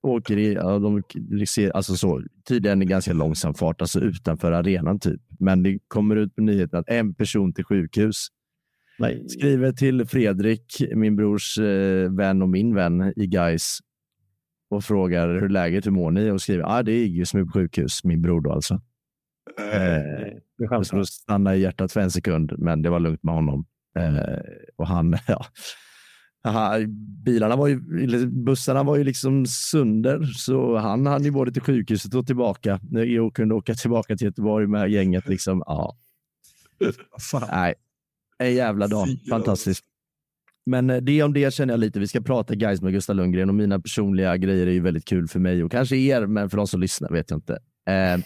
åker 0.02 0.36
i, 0.36 0.54
ja, 0.54 0.78
de 0.78 1.02
ser, 1.46 1.70
alltså 1.70 1.96
så, 1.96 2.22
tydligen 2.48 2.82
i 2.82 2.84
ganska 2.84 3.12
långsam 3.12 3.54
fart, 3.54 3.80
alltså 3.80 4.00
utanför 4.00 4.52
arenan 4.52 4.98
typ. 5.00 5.20
Men 5.38 5.62
det 5.62 5.78
kommer 5.88 6.16
ut 6.16 6.34
på 6.34 6.42
nyheten 6.42 6.78
att 6.78 6.88
en 6.88 7.14
person 7.14 7.52
till 7.52 7.64
sjukhus. 7.64 8.26
Nej. 8.98 9.28
Skriver 9.28 9.72
till 9.72 10.04
Fredrik, 10.06 10.82
min 10.94 11.16
brors 11.16 11.58
eh, 11.58 12.10
vän 12.12 12.42
och 12.42 12.48
min 12.48 12.74
vän 12.74 13.12
i 13.16 13.26
Guys 13.26 13.78
och 14.70 14.84
frågar 14.84 15.40
hur 15.40 15.48
läget, 15.48 15.86
hur 15.86 15.90
mår 15.90 16.10
ni? 16.10 16.30
Och 16.30 16.42
skriver, 16.42 16.64
ah, 16.78 16.82
det 16.82 16.92
är 16.92 17.04
Iggy 17.04 17.24
som 17.24 17.40
är 17.40 17.44
på 17.44 17.50
sjukhus, 17.52 18.04
min 18.04 18.22
bror 18.22 18.40
då 18.40 18.52
alltså. 18.52 18.74
Eh, 19.58 19.70
Det 19.72 20.40
jag 20.56 20.68
skämtar. 20.70 20.82
skulle 20.84 21.06
stanna 21.06 21.56
i 21.56 21.60
hjärtat 21.60 21.92
för 21.92 22.00
en 22.00 22.10
sekund, 22.10 22.52
men 22.58 22.82
det 22.82 22.90
var 22.90 23.00
lugnt 23.00 23.22
med 23.22 23.34
honom. 23.34 23.66
Eh, 23.98 24.40
och 24.76 24.86
han, 24.86 25.16
ja. 25.26 25.44
Aha, 26.49 26.78
bilarna 27.25 27.57
var 27.57 27.69
ju, 27.69 27.81
bussarna 28.26 28.83
var 28.83 28.97
ju 28.97 29.05
liksom 29.05 29.47
sönder, 29.47 30.23
så 30.25 30.76
han 30.76 31.07
hann 31.07 31.25
ju 31.25 31.31
både 31.31 31.52
till 31.52 31.62
sjukhuset 31.62 32.14
och 32.14 32.26
tillbaka. 32.26 32.81
EO 32.97 33.31
kunde 33.31 33.55
åka 33.55 33.75
tillbaka 33.75 34.17
till 34.17 34.25
Göteborg 34.25 34.67
med 34.67 34.90
gänget. 34.90 35.28
Liksom, 35.28 35.62
ja. 35.67 35.97
Nej, 37.50 37.75
en 38.38 38.55
jävla 38.55 38.87
dag. 38.87 39.09
Fantastiskt. 39.31 39.85
Men 40.67 40.90
eh, 40.90 40.97
det 40.97 41.23
om 41.23 41.33
det 41.33 41.55
känner 41.55 41.73
jag 41.73 41.81
lite. 41.81 42.00
Vi 42.00 42.07
ska 42.07 42.21
prata 42.21 42.55
guys 42.55 42.83
med 42.83 42.93
Gustav 42.93 43.17
Lundgren 43.17 43.49
och 43.49 43.55
mina 43.55 43.81
personliga 43.81 44.37
grejer 44.37 44.67
är 44.67 44.71
ju 44.71 44.81
väldigt 44.81 45.05
kul 45.05 45.28
för 45.28 45.40
mig 45.40 45.64
och 45.64 45.71
kanske 45.71 45.97
er, 45.97 46.26
men 46.26 46.50
för 46.50 46.57
de 46.57 46.67
som 46.67 46.81
lyssnar 46.81 47.11
vet 47.11 47.31
jag 47.31 47.37
inte. 47.37 47.52
Eh, 47.90 48.21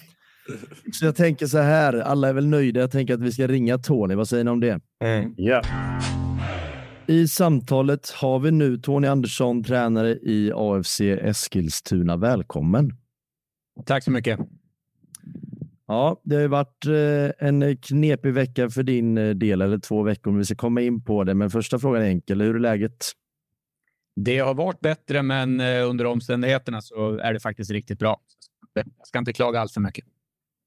så 0.92 1.04
jag 1.04 1.16
tänker 1.16 1.46
så 1.46 1.58
här, 1.58 1.94
alla 1.94 2.28
är 2.28 2.32
väl 2.32 2.46
nöjda. 2.46 2.80
Jag 2.80 2.90
tänker 2.90 3.14
att 3.14 3.20
vi 3.20 3.32
ska 3.32 3.46
ringa 3.46 3.78
Tony. 3.78 4.14
Vad 4.14 4.28
säger 4.28 4.44
ni 4.44 4.50
om 4.50 4.60
det? 4.60 4.80
Mm. 5.04 5.34
Ja. 5.36 5.62
I 7.06 7.28
samtalet 7.28 8.10
har 8.10 8.38
vi 8.38 8.50
nu 8.50 8.78
Tony 8.78 9.08
Andersson, 9.08 9.64
tränare 9.64 10.10
i 10.10 10.52
AFC 10.54 11.00
Eskilstuna. 11.00 12.16
Välkommen! 12.16 12.90
Tack 13.86 14.04
så 14.04 14.10
mycket. 14.10 14.40
Ja, 15.86 16.20
det 16.24 16.36
har 16.36 16.48
varit 16.48 16.86
eh, 16.86 17.46
en 17.48 17.76
knepig 17.76 18.32
vecka 18.32 18.70
för 18.70 18.82
din 18.82 19.18
eh, 19.18 19.30
del, 19.30 19.62
eller 19.62 19.78
två 19.78 20.02
veckor 20.02 20.30
om 20.30 20.38
vi 20.38 20.44
ska 20.44 20.54
komma 20.54 20.80
in 20.80 21.04
på 21.04 21.24
det. 21.24 21.34
Men 21.34 21.50
första 21.50 21.78
frågan 21.78 22.02
är 22.02 22.06
enkel. 22.06 22.40
Hur 22.40 22.54
är 22.54 22.60
läget? 22.60 23.12
Det 24.16 24.38
har 24.38 24.54
varit 24.54 24.80
bättre, 24.80 25.22
men 25.22 25.60
eh, 25.60 25.88
under 25.88 26.04
omständigheterna 26.04 26.82
så 26.82 27.18
är 27.18 27.32
det 27.32 27.40
faktiskt 27.40 27.70
riktigt 27.70 27.98
bra. 27.98 28.20
Jag 28.74 28.86
ska 29.04 29.18
inte 29.18 29.32
klaga 29.32 29.60
allt 29.60 29.72
för 29.72 29.80
mycket. 29.80 30.04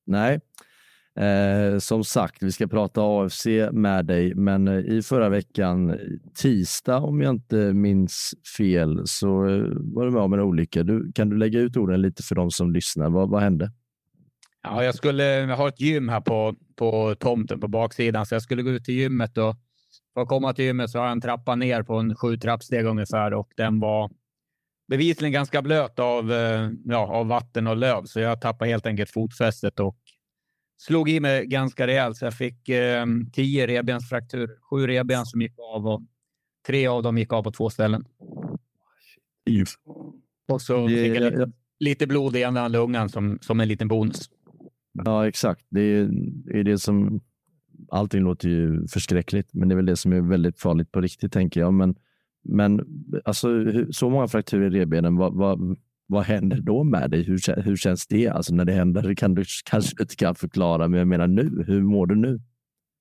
Nej, 0.06 0.40
eh, 1.20 1.80
som 1.80 2.04
sagt, 2.04 2.44
vi 2.44 2.52
ska 2.52 2.68
prata 2.68 3.02
AFC 3.02 3.46
med 3.72 4.06
dig, 4.06 4.36
men 4.36 4.68
eh, 4.68 4.80
i 4.80 5.02
förra 5.02 5.30
veckan, 5.30 6.00
tisdag 6.42 6.98
om 6.98 7.22
jag 7.22 7.36
inte 7.36 7.56
minns 7.56 8.34
fel, 8.58 9.02
så 9.06 9.48
eh, 9.48 9.64
var 9.72 10.06
du 10.06 10.12
med 10.12 10.22
om 10.22 10.34
en 10.34 10.40
olycka. 10.40 10.84
Du, 10.84 11.12
kan 11.12 11.30
du 11.30 11.38
lägga 11.38 11.60
ut 11.60 11.78
orden 11.78 12.02
lite 12.02 12.24
för 12.24 12.36
de 12.36 12.52
som 12.52 12.72
lyssnar? 12.72 13.10
Vad, 13.10 13.30
vad 13.30 13.42
hände? 13.42 13.72
Ja, 14.64 14.84
jag 14.84 14.96
skulle 14.96 15.54
ha 15.58 15.68
ett 15.68 15.82
gym 15.82 16.10
här 16.10 16.22
på, 16.22 16.56
på 16.76 17.16
tomten 17.20 17.60
på 17.60 17.68
baksidan, 17.68 18.26
så 18.26 18.36
jag 18.36 18.42
skulle 18.42 18.64
gå 18.64 18.70
ut 18.70 18.86
till 18.86 18.96
gymmet 18.96 19.38
och 19.38 19.56
för 20.14 20.22
att 20.22 20.28
komma 20.28 20.54
till 20.54 20.66
gymmet 20.66 20.90
så 20.90 20.98
har 20.98 21.06
jag 21.06 21.12
en 21.12 21.22
trappa 21.22 21.56
ner 21.56 21.84
på 21.84 21.96
en 21.96 22.16
sju 22.16 22.38
trappsteg 22.38 22.86
ungefär 22.86 23.34
och 23.34 23.50
den 23.58 23.80
var 23.80 24.12
bevisligen 24.88 25.32
ganska 25.32 25.62
blöt 25.62 26.00
av, 26.00 26.32
eh, 26.32 26.70
ja, 26.86 27.08
av 27.08 27.28
vatten 27.28 27.68
och 27.68 27.78
löv, 27.78 28.06
så 28.06 28.20
jag 28.20 28.42
tappade 28.42 28.72
helt 28.72 28.86
enkelt 28.86 29.12
fotfästet 29.12 29.80
och 29.80 29.98
slog 30.78 31.10
i 31.10 31.20
mig 31.20 31.46
ganska 31.46 31.88
rejält. 31.88 32.18
Så 32.18 32.26
jag 32.26 32.34
fick 32.34 32.70
eh, 32.70 33.06
tio 33.34 33.68
revbensfrakturer, 33.68 34.50
sju 34.70 34.88
revben 34.88 35.26
som 35.26 35.42
gick 35.42 35.54
av 35.60 35.88
och 35.88 36.02
tre 36.68 36.88
av 36.88 37.04
dem 37.04 37.18
gick 37.18 37.34
av 37.34 37.44
på 37.44 37.52
två 37.52 37.70
ställen. 37.70 38.06
Och 40.48 40.62
så 40.62 40.88
fick 40.88 40.98
jag 40.98 41.24
lite, 41.24 41.52
lite 41.80 42.08
blod 42.08 42.36
i 42.36 42.42
ena 42.42 42.68
lungan 42.68 43.10
som, 43.10 43.40
som 43.42 43.60
en 43.60 43.68
liten 43.68 43.88
bonus. 43.88 44.30
Ja, 44.92 45.28
exakt. 45.28 45.66
Det 45.70 45.82
är, 45.82 46.10
det 46.46 46.60
är 46.60 46.64
det 46.64 46.80
som... 46.80 47.22
Allting 47.90 48.22
låter 48.22 48.50
ju 48.50 48.88
förskräckligt, 48.88 49.54
men 49.54 49.70
det 49.70 49.74
är 49.74 49.76
väl 49.76 49.86
det 49.86 49.96
som 49.96 50.14
är 50.14 50.22
väldigt 50.22 50.60
farligt 50.60 50.92
på 50.92 51.02
riktigt, 51.02 51.34
tänker 51.34 51.60
jag. 51.60 51.74
Men, 51.74 51.96
men 52.44 52.82
alltså, 53.26 53.48
så 53.92 54.10
många 54.10 54.28
frakturer 54.28 54.76
i 54.76 54.80
revbenen, 54.80 55.16
vad, 55.16 55.34
vad, 55.34 55.78
vad 56.08 56.24
händer 56.24 56.62
då 56.62 56.84
med 56.84 57.12
dig? 57.12 57.24
Hur, 57.24 57.62
hur 57.62 57.76
känns 57.76 58.08
det 58.08 58.28
alltså 58.28 58.54
när 58.54 58.66
det 58.66 58.74
händer? 58.74 59.02
Det 59.02 59.16
kan 59.16 59.36
du 59.36 59.44
kanske 59.66 60.04
inte 60.04 60.16
kan 60.16 60.36
förklara, 60.36 60.88
men 60.88 60.98
jag 60.98 61.08
menar 61.08 61.28
nu. 61.28 61.64
Hur 61.68 61.82
mår 61.82 62.08
du 62.08 62.16
nu? 62.16 62.40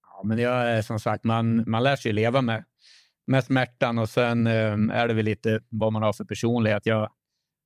Ja, 0.02 0.22
men 0.24 0.38
jag, 0.38 0.84
som 0.84 1.00
sagt, 1.00 1.24
man, 1.24 1.70
man 1.70 1.82
lär 1.82 1.96
sig 1.96 2.12
leva 2.12 2.42
med, 2.42 2.64
med 3.26 3.44
smärtan 3.44 3.98
och 3.98 4.08
sen 4.08 4.46
eh, 4.46 4.72
är 4.72 5.08
det 5.08 5.14
väl 5.14 5.24
lite 5.24 5.60
vad 5.68 5.92
man 5.92 6.02
har 6.02 6.12
för 6.12 6.24
personlighet. 6.24 6.86
Jag, 6.86 7.10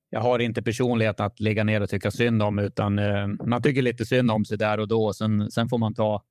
jag 0.09 0.21
har 0.21 0.39
inte 0.39 0.61
personligheten 0.61 1.25
att 1.25 1.39
ligga 1.39 1.63
ner 1.63 1.81
och 1.81 1.89
tycka 1.89 2.11
synd 2.11 2.43
om, 2.43 2.59
utan 2.59 2.99
eh, 2.99 3.27
man 3.27 3.61
tycker 3.61 3.81
lite 3.81 4.05
synd 4.05 4.31
om 4.31 4.45
sig 4.45 4.57
där 4.57 4.79
och 4.79 4.87
då. 4.87 5.13
Sen, 5.13 5.51
sen 5.51 5.69
får 5.69 5.77
man 5.77 5.93
ta, 5.93 6.23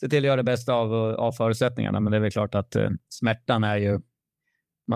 se 0.00 0.08
till 0.08 0.18
att 0.18 0.26
göra 0.26 0.36
det 0.36 0.42
bästa 0.42 0.74
av, 0.74 0.94
av 0.94 1.32
förutsättningarna. 1.32 2.00
Men 2.00 2.10
det 2.10 2.16
är 2.16 2.20
väl 2.20 2.30
klart 2.30 2.54
att 2.54 2.76
eh, 2.76 2.90
smärtan 3.08 3.64
är 3.64 3.76
ju... 3.76 4.00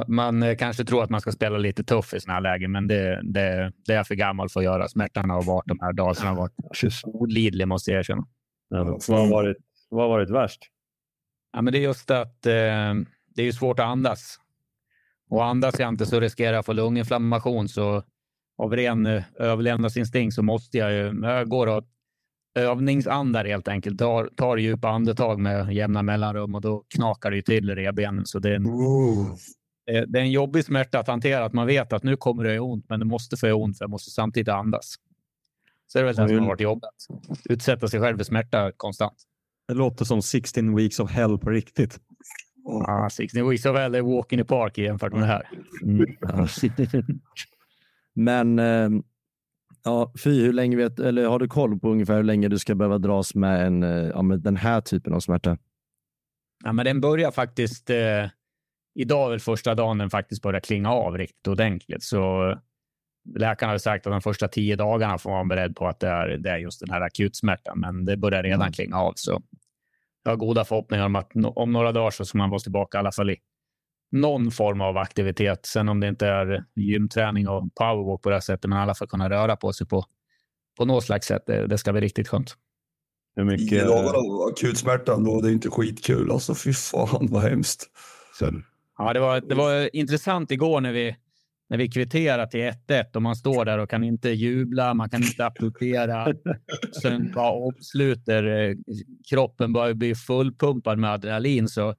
Man, 0.09 0.43
eh, 0.43 0.57
kanske 0.57 0.85
tror 0.85 1.03
att 1.03 1.11
man 1.11 1.21
ska 1.21 1.33
spela 1.33 1.59
lite 1.59 1.85
tuff 1.85 2.15
i 2.15 2.21
sådana 2.21 2.35
här 2.35 2.41
lägen, 2.41 2.73
men 2.73 2.87
det, 2.87 3.21
det, 3.23 3.73
det 3.87 3.93
är 3.93 3.97
jag 3.97 4.07
för 4.07 4.15
gammal 4.15 4.49
för 4.49 4.61
att 4.61 4.65
göra. 4.65 4.89
Smärtan 4.89 5.31
har 5.31 5.43
varit 5.43 5.67
de 5.67 5.81
här 5.81 5.93
dagarna 5.93 6.29
har 6.29 6.37
varit 6.37 6.55
olidlig, 7.05 7.69
måste 7.69 7.91
jag 7.91 7.99
erkänna. 7.99 8.27
Ja, 8.69 8.99
vad, 9.09 9.21
har 9.21 9.31
varit, 9.31 9.57
vad 9.91 10.03
har 10.03 10.09
varit 10.09 10.31
värst? 10.31 10.61
Ja, 11.53 11.63
men 11.63 11.73
det 11.73 11.79
är 11.79 11.83
just 11.83 12.11
att 12.11 12.47
eh, 12.47 12.95
det 13.35 13.43
är 13.43 13.53
svårt 13.53 13.79
att 13.79 13.87
andas. 13.87 14.39
Och 15.31 15.45
andas 15.45 15.79
jag 15.79 15.89
inte 15.89 16.07
så 16.07 16.21
riskerar 16.21 16.53
jag 16.53 16.61
att 16.61 16.67
få 16.67 16.73
lunginflammation. 16.73 17.69
Så 17.69 18.03
av 18.59 18.77
ren 18.77 19.07
eh, 19.07 19.23
överlevnadsinstinkt 19.39 20.35
så 20.35 20.43
måste 20.43 20.79
jag 20.79 20.93
ju, 20.93 21.21
jag 21.23 21.49
går 21.49 21.67
och 21.67 21.85
övningsandar 22.55 23.45
helt 23.45 23.69
enkelt. 23.69 23.99
Tar, 23.99 24.31
tar 24.37 24.57
djupa 24.57 24.89
andetag 24.89 25.41
med 25.41 25.73
jämna 25.73 26.03
mellanrum 26.03 26.55
och 26.55 26.61
då 26.61 26.85
knakar 26.95 27.31
det 27.31 27.37
ju 27.37 27.43
till 27.43 27.71
i 27.71 27.75
revbenen. 27.75 28.27
Så 28.27 28.39
det 28.39 28.51
är, 28.51 28.55
en, 28.55 28.67
oh. 28.67 29.37
Det 29.87 30.19
är 30.19 30.23
en 30.23 30.31
jobbig 30.31 30.65
smärta 30.65 30.99
att 30.99 31.09
hantera. 31.09 31.45
Att 31.45 31.53
man 31.53 31.67
vet 31.67 31.93
att 31.93 32.03
nu 32.03 32.17
kommer 32.17 32.45
det 32.45 32.61
ont, 32.61 32.89
men 32.89 33.01
det 33.01 33.07
måste 33.07 33.37
få 33.37 33.53
ont 33.53 33.79
för 33.79 33.85
jag 33.85 33.91
måste 33.91 34.11
samtidigt 34.11 34.49
andas. 34.49 34.95
Så 35.87 35.99
det 35.99 36.03
är 36.03 36.05
väl 36.05 36.17
det 36.17 36.29
som 36.29 36.39
har 36.39 36.47
varit 36.47 36.61
jobbigt. 36.61 37.07
Utsätta 37.45 37.89
sig 37.89 38.01
själv 38.01 38.17
för 38.17 38.25
smärta 38.25 38.73
konstant. 38.77 39.17
Det 39.69 39.75
låter 39.75 40.05
som 40.05 40.23
16 40.23 40.77
weeks 40.77 41.01
of 41.01 41.11
hell 41.11 41.39
på 41.39 41.51
riktigt. 41.51 42.01
Ja, 42.65 43.09
16 43.13 43.49
weeks 43.49 43.67
of 43.67 43.77
hell 43.77 43.95
är 43.95 44.03
walk 44.03 44.33
in 44.33 44.39
the 44.39 44.45
park 44.45 44.79
jämfört 44.79 45.13
med 45.13 45.23
det 45.23 45.27
här. 45.27 45.49
Mm. 45.83 46.07
Men 48.15 48.59
eh, 48.59 49.03
ja, 49.85 50.13
fy, 50.25 50.45
hur 50.45 50.53
länge 50.53 50.77
vet, 50.77 51.01
eller 51.01 51.27
har 51.27 51.39
du 51.39 51.49
koll 51.49 51.81
på 51.81 51.91
ungefär 51.91 52.17
hur 52.17 52.23
länge 52.23 52.49
du 52.49 52.59
ska 52.59 52.75
behöva 52.75 52.99
dras 52.99 53.35
med, 53.35 53.67
en, 53.67 53.83
eh, 53.83 53.91
ja, 53.91 54.23
med 54.23 54.41
den 54.41 54.57
här 54.57 54.81
typen 54.81 55.13
av 55.13 55.21
smärta? 55.21 55.59
Ja, 56.65 56.73
men 56.73 56.85
den 56.85 57.01
börjar 57.01 57.31
faktiskt. 57.31 57.91
Eh, 57.91 57.97
idag 58.95 59.27
är 59.27 59.31
väl 59.31 59.41
första 59.41 59.75
dagen 59.75 59.99
den 59.99 60.11
faktiskt 60.11 60.43
börjar 60.43 60.61
klinga 60.61 60.91
av 60.91 61.19
riktigt 61.19 61.49
ordentligt. 61.49 62.03
Så 62.03 62.55
läkarna 63.35 63.73
har 63.73 63.79
sagt 63.79 64.07
att 64.07 64.13
de 64.13 64.21
första 64.21 64.49
tio 64.49 64.77
dagarna 64.77 65.19
får 65.19 65.31
man 65.31 65.49
beredd 65.49 65.77
på 65.77 65.87
att 65.87 66.01
det 66.01 66.09
är, 66.09 66.29
det 66.29 66.51
är 66.51 66.59
just 66.59 66.81
den 66.81 66.91
här 66.91 67.01
akutsmärtan, 67.01 67.81
men 67.81 68.05
det 68.05 68.17
börjar 68.17 68.43
redan 68.43 68.61
mm. 68.61 68.73
klinga 68.73 68.97
av. 68.97 69.13
Så 69.17 69.43
jag 70.25 70.33
har 70.33 70.37
goda 70.37 70.65
förhoppningar 70.65 71.07
om 71.07 71.17
att 71.17 71.31
om 71.35 71.73
några 71.73 71.93
dagar 71.93 72.11
så 72.11 72.25
ska 72.25 72.39
man 72.39 72.51
vara 72.51 72.61
tillbaka 72.61 72.99
i 72.99 73.01
alla 73.01 73.13
fall 73.13 73.31
i 73.31 73.37
någon 74.11 74.51
form 74.51 74.81
av 74.81 74.97
aktivitet. 74.97 75.67
Sen 75.67 75.89
om 75.89 76.01
det 76.01 76.09
inte 76.09 76.27
är 76.27 76.65
gymträning 76.77 77.49
och 77.49 77.75
powerwalk 77.75 78.23
på 78.23 78.29
det 78.29 78.37
här 78.37 78.41
sättet, 78.41 78.71
men 78.71 78.79
i 78.79 78.83
alla 78.83 78.95
fall 78.95 79.09
kunna 79.09 79.31
röra 79.31 79.57
på 79.57 79.73
sig 79.73 79.87
på, 79.87 80.05
på 80.79 80.85
något 80.85 81.05
slags 81.05 81.27
sätt. 81.27 81.43
Det, 81.47 81.67
det 81.67 81.79
ska 81.79 81.93
bli 81.93 82.01
riktigt 82.01 82.29
skönt. 82.29 82.57
Hur 83.37 83.45
mycket... 83.45 83.69
Tio 83.69 83.85
dagar 83.85 84.15
av 84.15 84.53
akutsmärtan 84.53 85.25
då, 85.25 85.41
det 85.41 85.49
är 85.49 85.53
inte 85.53 85.71
skitkul. 85.71 86.31
Alltså 86.31 86.55
fy 86.55 86.73
fan 86.73 87.29
vad 87.31 87.43
hemskt. 87.43 87.91
Sen. 88.39 88.65
Ja, 89.07 89.13
det 89.13 89.21
var, 89.21 89.41
det 89.41 89.55
var 89.55 89.97
intressant 89.97 90.51
igår 90.51 90.81
när 90.81 90.93
vi, 90.93 91.17
när 91.69 91.79
vi 91.79 91.89
kvitterade 91.89 92.51
till 92.51 92.61
1-1 92.61 93.17
och 93.17 93.23
man 93.23 93.37
står 93.37 93.65
där 93.65 93.79
och 93.79 93.91
kan 93.91 94.05
inte 94.05 94.31
jubla, 94.31 94.95
man 94.95 95.11
kan 95.11 95.23
inte 95.23 95.47
applådera. 95.47 96.35
Sen 97.03 97.33
bara 97.35 97.53
omsluter 97.53 98.45
eh, 98.45 98.77
kroppen 99.31 99.73
börjar 99.73 99.95
bli 99.95 100.15
fullpumpad 100.15 100.99
med 100.99 101.13
adrenalin. 101.13 101.69
Så 101.69 101.95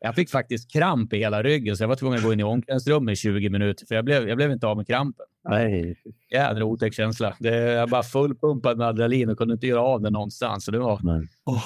jag 0.00 0.14
fick 0.14 0.30
faktiskt 0.30 0.72
kramp 0.72 1.12
i 1.12 1.18
hela 1.18 1.42
ryggen, 1.42 1.76
så 1.76 1.82
jag 1.82 1.88
var 1.88 1.96
tvungen 1.96 2.18
att 2.18 2.24
gå 2.24 2.32
in 2.32 2.40
i 2.40 2.44
omklädningsrummet 2.44 3.12
i 3.12 3.16
20 3.16 3.50
minuter, 3.50 3.86
för 3.86 3.94
jag 3.94 4.04
blev, 4.04 4.28
jag 4.28 4.36
blev 4.36 4.52
inte 4.52 4.66
av 4.66 4.76
med 4.76 4.86
krampen. 4.86 5.26
Nej. 5.48 5.96
Jädra 6.32 6.64
otäck 6.64 6.94
känsla. 6.94 7.36
Det, 7.38 7.56
jag 7.56 7.90
var 7.90 8.02
fullpumpad 8.02 8.78
med 8.78 8.86
adrenalin 8.86 9.30
och 9.30 9.38
kunde 9.38 9.54
inte 9.54 9.66
göra 9.66 9.82
av 9.82 10.02
det 10.02 10.10
någonstans. 10.10 10.64
Så 10.64 10.70
det, 10.70 10.78
var, 10.78 11.00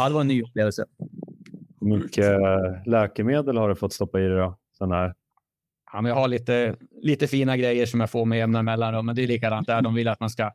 det 0.08 0.14
var 0.14 0.20
en 0.20 0.28
ny 0.28 0.42
upplevelse. 0.42 0.84
Hur 1.80 1.88
mycket 1.88 2.24
eh, 2.24 2.86
läkemedel 2.86 3.56
har 3.56 3.68
du 3.68 3.74
fått 3.74 3.92
stoppa 3.92 4.20
i 4.20 4.22
dig 4.22 4.36
då? 4.36 4.58
Sån 4.82 4.92
här? 4.92 5.14
Ja, 5.92 6.00
men 6.00 6.08
jag 6.08 6.16
har 6.16 6.28
lite, 6.28 6.76
lite 7.02 7.26
fina 7.26 7.56
grejer 7.56 7.86
som 7.86 8.00
jag 8.00 8.10
får 8.10 8.24
med 8.24 8.38
jämna 8.38 8.62
mellanrum, 8.62 9.06
men 9.06 9.16
det 9.16 9.22
är 9.22 9.26
likadant 9.26 9.66
där. 9.66 9.82
De 9.82 9.94
vill 9.94 10.08
att 10.08 10.20
man 10.20 10.30
ska 10.30 10.52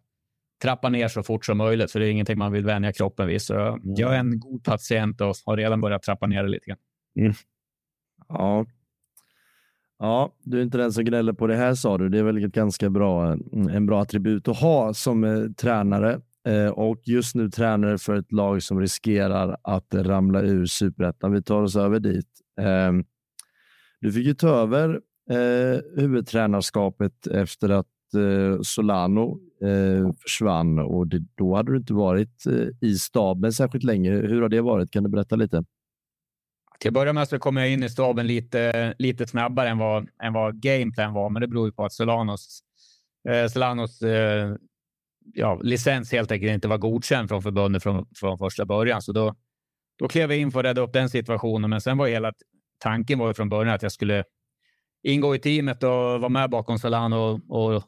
trappa 0.61 0.89
ner 0.89 1.07
så 1.07 1.23
fort 1.23 1.45
som 1.45 1.57
möjligt, 1.57 1.91
för 1.91 1.99
det 1.99 2.07
är 2.07 2.11
ingenting 2.11 2.37
man 2.37 2.51
vill 2.51 2.65
vänja 2.65 2.93
kroppen 2.93 3.27
vid. 3.27 3.41
Så 3.41 3.59
mm. 3.59 3.79
jag 3.83 4.15
är 4.15 4.19
en 4.19 4.39
god 4.39 4.63
patient 4.63 5.21
och 5.21 5.35
har 5.45 5.57
redan 5.57 5.81
börjat 5.81 6.03
trappa 6.03 6.27
ner 6.27 6.43
det 6.43 6.49
lite 6.49 6.65
grann. 6.65 6.77
Mm. 7.19 7.33
Ja. 8.27 8.65
Ja, 9.99 10.35
du 10.43 10.59
är 10.59 10.63
inte 10.63 10.77
den 10.77 10.91
som 10.91 11.05
gnäller 11.05 11.33
på 11.33 11.47
det 11.47 11.55
här 11.55 11.73
sa 11.73 11.97
du. 11.97 12.09
Det 12.09 12.19
är 12.19 12.23
väl 12.23 12.43
ett 12.43 12.51
ganska 12.51 12.89
bra, 12.89 13.37
en 13.53 13.85
bra 13.85 14.01
attribut 14.01 14.47
att 14.47 14.59
ha 14.59 14.93
som 14.93 15.23
eh, 15.23 15.51
tränare 15.57 16.21
eh, 16.47 16.67
och 16.67 16.97
just 17.03 17.35
nu 17.35 17.49
tränare 17.49 17.97
för 17.97 18.15
ett 18.15 18.31
lag 18.31 18.63
som 18.63 18.79
riskerar 18.79 19.57
att 19.63 19.93
ramla 19.93 20.41
ur 20.41 20.65
superettan. 20.65 21.31
Vi 21.31 21.43
tar 21.43 21.61
oss 21.61 21.75
över 21.75 21.99
dit. 21.99 22.29
Eh, 22.59 22.91
du 24.01 24.11
fick 24.11 24.25
ju 24.25 24.33
ta 24.33 24.49
över 24.49 25.01
eh, 25.29 25.81
huvudtränarskapet 25.95 27.27
efter 27.27 27.69
att 27.69 27.85
eh, 28.15 28.61
Solano 28.61 29.39
eh, 29.61 30.11
försvann 30.21 30.79
och 30.79 31.07
det, 31.07 31.23
då 31.35 31.55
hade 31.55 31.71
du 31.71 31.77
inte 31.77 31.93
varit 31.93 32.45
eh, 32.45 32.67
i 32.89 32.95
staben 32.95 33.53
särskilt 33.53 33.83
länge. 33.83 34.11
Hur 34.11 34.41
har 34.41 34.49
det 34.49 34.61
varit? 34.61 34.91
Kan 34.91 35.03
du 35.03 35.09
berätta 35.09 35.35
lite? 35.35 35.63
Till 36.79 36.89
att 36.89 36.93
börja 36.93 37.13
med 37.13 37.27
så 37.27 37.39
kom 37.39 37.57
jag 37.57 37.69
in 37.69 37.83
i 37.83 37.89
staben 37.89 38.27
lite, 38.27 38.93
lite 38.97 39.27
snabbare 39.27 39.69
än 39.69 39.77
vad, 39.77 40.09
än 40.23 40.33
vad 40.33 40.61
gameplan 40.61 41.13
var, 41.13 41.29
men 41.29 41.41
det 41.41 41.47
beror 41.47 41.67
ju 41.67 41.71
på 41.71 41.85
att 41.85 41.93
Solanos, 41.93 42.59
eh, 43.29 43.47
Solanos 43.47 44.01
eh, 44.01 44.55
ja, 45.33 45.59
licens 45.63 46.11
helt 46.11 46.31
enkelt 46.31 46.51
inte 46.51 46.67
var 46.67 46.77
godkänd 46.77 47.29
från 47.29 47.41
förbundet 47.41 47.83
från, 47.83 48.05
från 48.15 48.37
första 48.37 48.65
början. 48.65 49.01
Så 49.01 49.11
då, 49.11 49.35
då 49.99 50.07
klev 50.07 50.31
jag 50.31 50.39
in 50.39 50.51
för 50.51 50.59
att 50.59 50.65
rädda 50.65 50.81
upp 50.81 50.93
den 50.93 51.09
situationen. 51.09 51.69
Men 51.69 51.81
sen 51.81 51.97
var 51.97 52.07
hela 52.07 52.33
tanken 52.77 53.19
var 53.19 53.27
ju 53.27 53.33
från 53.33 53.49
början 53.49 53.75
att 53.75 53.83
jag 53.83 53.91
skulle 53.91 54.23
ingå 55.03 55.35
i 55.35 55.39
teamet 55.39 55.83
och 55.83 55.89
vara 55.89 56.29
med 56.29 56.49
bakom 56.49 56.79
Salan 56.79 57.13
och, 57.13 57.39
och 57.49 57.83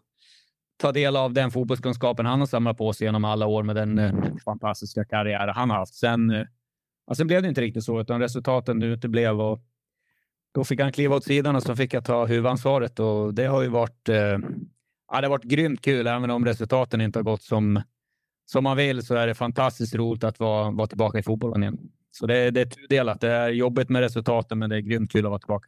ta 0.78 0.92
del 0.92 1.16
av 1.16 1.34
den 1.34 1.52
fotbollskunskapen 1.52 2.26
han 2.26 2.40
har 2.40 2.48
samlat 2.48 2.78
på 2.78 2.94
sig 2.94 3.08
genom 3.08 3.26
alla 3.26 3.48
år 3.48 3.64
med 3.64 3.76
den 3.76 4.00
eh, 4.00 4.14
fantastiska 4.46 5.06
karriär 5.06 5.48
han 5.48 5.70
har 5.70 5.78
haft. 5.78 5.96
Sen 5.96 6.30
eh, 6.30 6.46
Ja, 7.10 7.16
sen 7.16 7.28
blev 7.28 7.42
det 7.42 7.50
inte 7.50 7.62
riktigt 7.62 7.84
så, 7.84 8.02
utan 8.02 8.22
resultaten 8.22 8.84
uteblev 8.84 9.42
och 9.42 9.60
då 10.54 10.64
fick 10.64 10.80
han 10.80 10.92
kliva 10.92 11.16
åt 11.16 11.24
sidan 11.24 11.56
och 11.56 11.64
så 11.64 11.76
fick 11.76 11.94
jag 11.94 12.06
ta 12.06 12.26
huvudansvaret 12.26 13.00
och 13.00 13.34
det 13.34 13.46
har 13.46 13.62
ju 13.62 13.68
varit. 13.68 14.10
Eh, 14.10 14.16
ja, 15.12 15.22
det 15.22 15.28
har 15.28 15.30
varit 15.30 15.44
grymt 15.44 15.82
kul, 15.82 16.08
även 16.08 16.30
om 16.30 16.46
resultaten 16.46 17.02
inte 17.02 17.20
har 17.20 17.24
gått 17.24 17.42
som 17.42 17.82
som 18.46 18.64
man 18.64 18.78
vill 18.78 19.06
så 19.06 19.16
är 19.16 19.28
det 19.28 19.36
fantastiskt 19.36 19.96
roligt 19.96 20.24
att 20.24 20.40
vara, 20.40 20.72
vara 20.72 20.88
tillbaka 20.88 21.20
i 21.20 21.24
fotbollen 21.24 21.64
igen. 21.64 21.92
Så 22.12 22.26
det, 22.26 22.52
det 22.52 22.62
är 22.62 22.66
tudelat. 22.66 23.22
Det 23.22 23.32
är 23.32 23.50
jobbigt 23.50 23.90
med 23.90 24.02
resultaten, 24.02 24.60
men 24.60 24.70
det 24.70 24.76
är 24.76 24.80
grymt 24.80 25.12
kul 25.12 25.26
att 25.26 25.30
vara 25.30 25.40
tillbaka. 25.40 25.68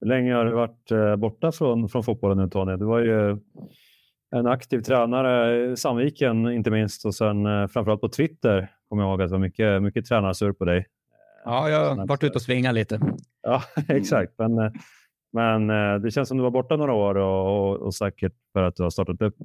Hur 0.00 0.08
länge 0.08 0.34
har 0.34 0.44
du 0.44 0.52
varit 0.52 0.90
eh, 0.90 1.16
borta 1.16 1.52
från, 1.52 1.88
från 1.88 2.04
fotbollen 2.04 2.38
nu 2.38 2.48
Tony? 2.48 2.76
Du 2.76 2.84
var 2.84 3.00
ju 3.00 3.38
en 4.36 4.46
aktiv 4.46 4.80
tränare 4.80 5.76
Sandviken 5.76 6.52
inte 6.52 6.70
minst 6.70 7.06
och 7.06 7.14
sen 7.14 7.46
eh, 7.46 7.66
framförallt 7.66 8.00
på 8.00 8.08
Twitter 8.08 8.70
kommer 8.88 9.02
jag 9.02 9.10
ihåg 9.10 9.22
att 9.22 9.28
det 9.28 9.32
var 9.32 9.38
mycket, 9.38 9.82
mycket 9.82 10.06
tränarsur 10.06 10.52
på 10.52 10.64
dig. 10.64 10.86
Ja, 11.44 11.70
jag 11.70 11.94
har 11.94 12.06
varit 12.06 12.24
ute 12.24 12.34
och 12.34 12.42
svingat 12.42 12.74
lite. 12.74 13.00
Ja, 13.42 13.62
exakt. 13.88 14.32
Men, 14.38 14.58
eh, 14.58 14.72
men 15.32 15.66
det 16.02 16.10
känns 16.10 16.28
som 16.28 16.36
du 16.36 16.42
var 16.42 16.50
borta 16.50 16.76
några 16.76 16.92
år 16.92 17.14
och, 17.14 17.70
och, 17.70 17.76
och 17.76 17.94
säkert 17.94 18.32
för 18.52 18.62
att 18.62 18.76
du 18.76 18.82
har 18.82 18.90
startat 18.90 19.22
upp 19.22 19.36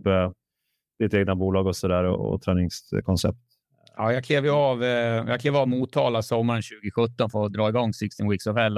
ditt 1.00 1.14
egna 1.14 1.36
bolag 1.36 1.68
och 1.68 1.76
sådär 1.76 2.04
och, 2.04 2.34
och 2.34 2.42
träningskoncept. 2.42 3.55
Ja, 3.98 4.14
jag 4.14 4.24
klev 4.24 4.50
av, 4.50 4.84
jag 4.84 5.42
klev 5.42 5.56
av 5.56 5.68
Motala 5.68 6.22
sommaren 6.22 6.62
2017 6.62 7.30
för 7.30 7.46
att 7.46 7.54
dra 7.54 7.70
igång 7.70 7.94
16 7.94 8.30
Weeks 8.30 8.48
of 8.48 8.58
Hell. 8.58 8.78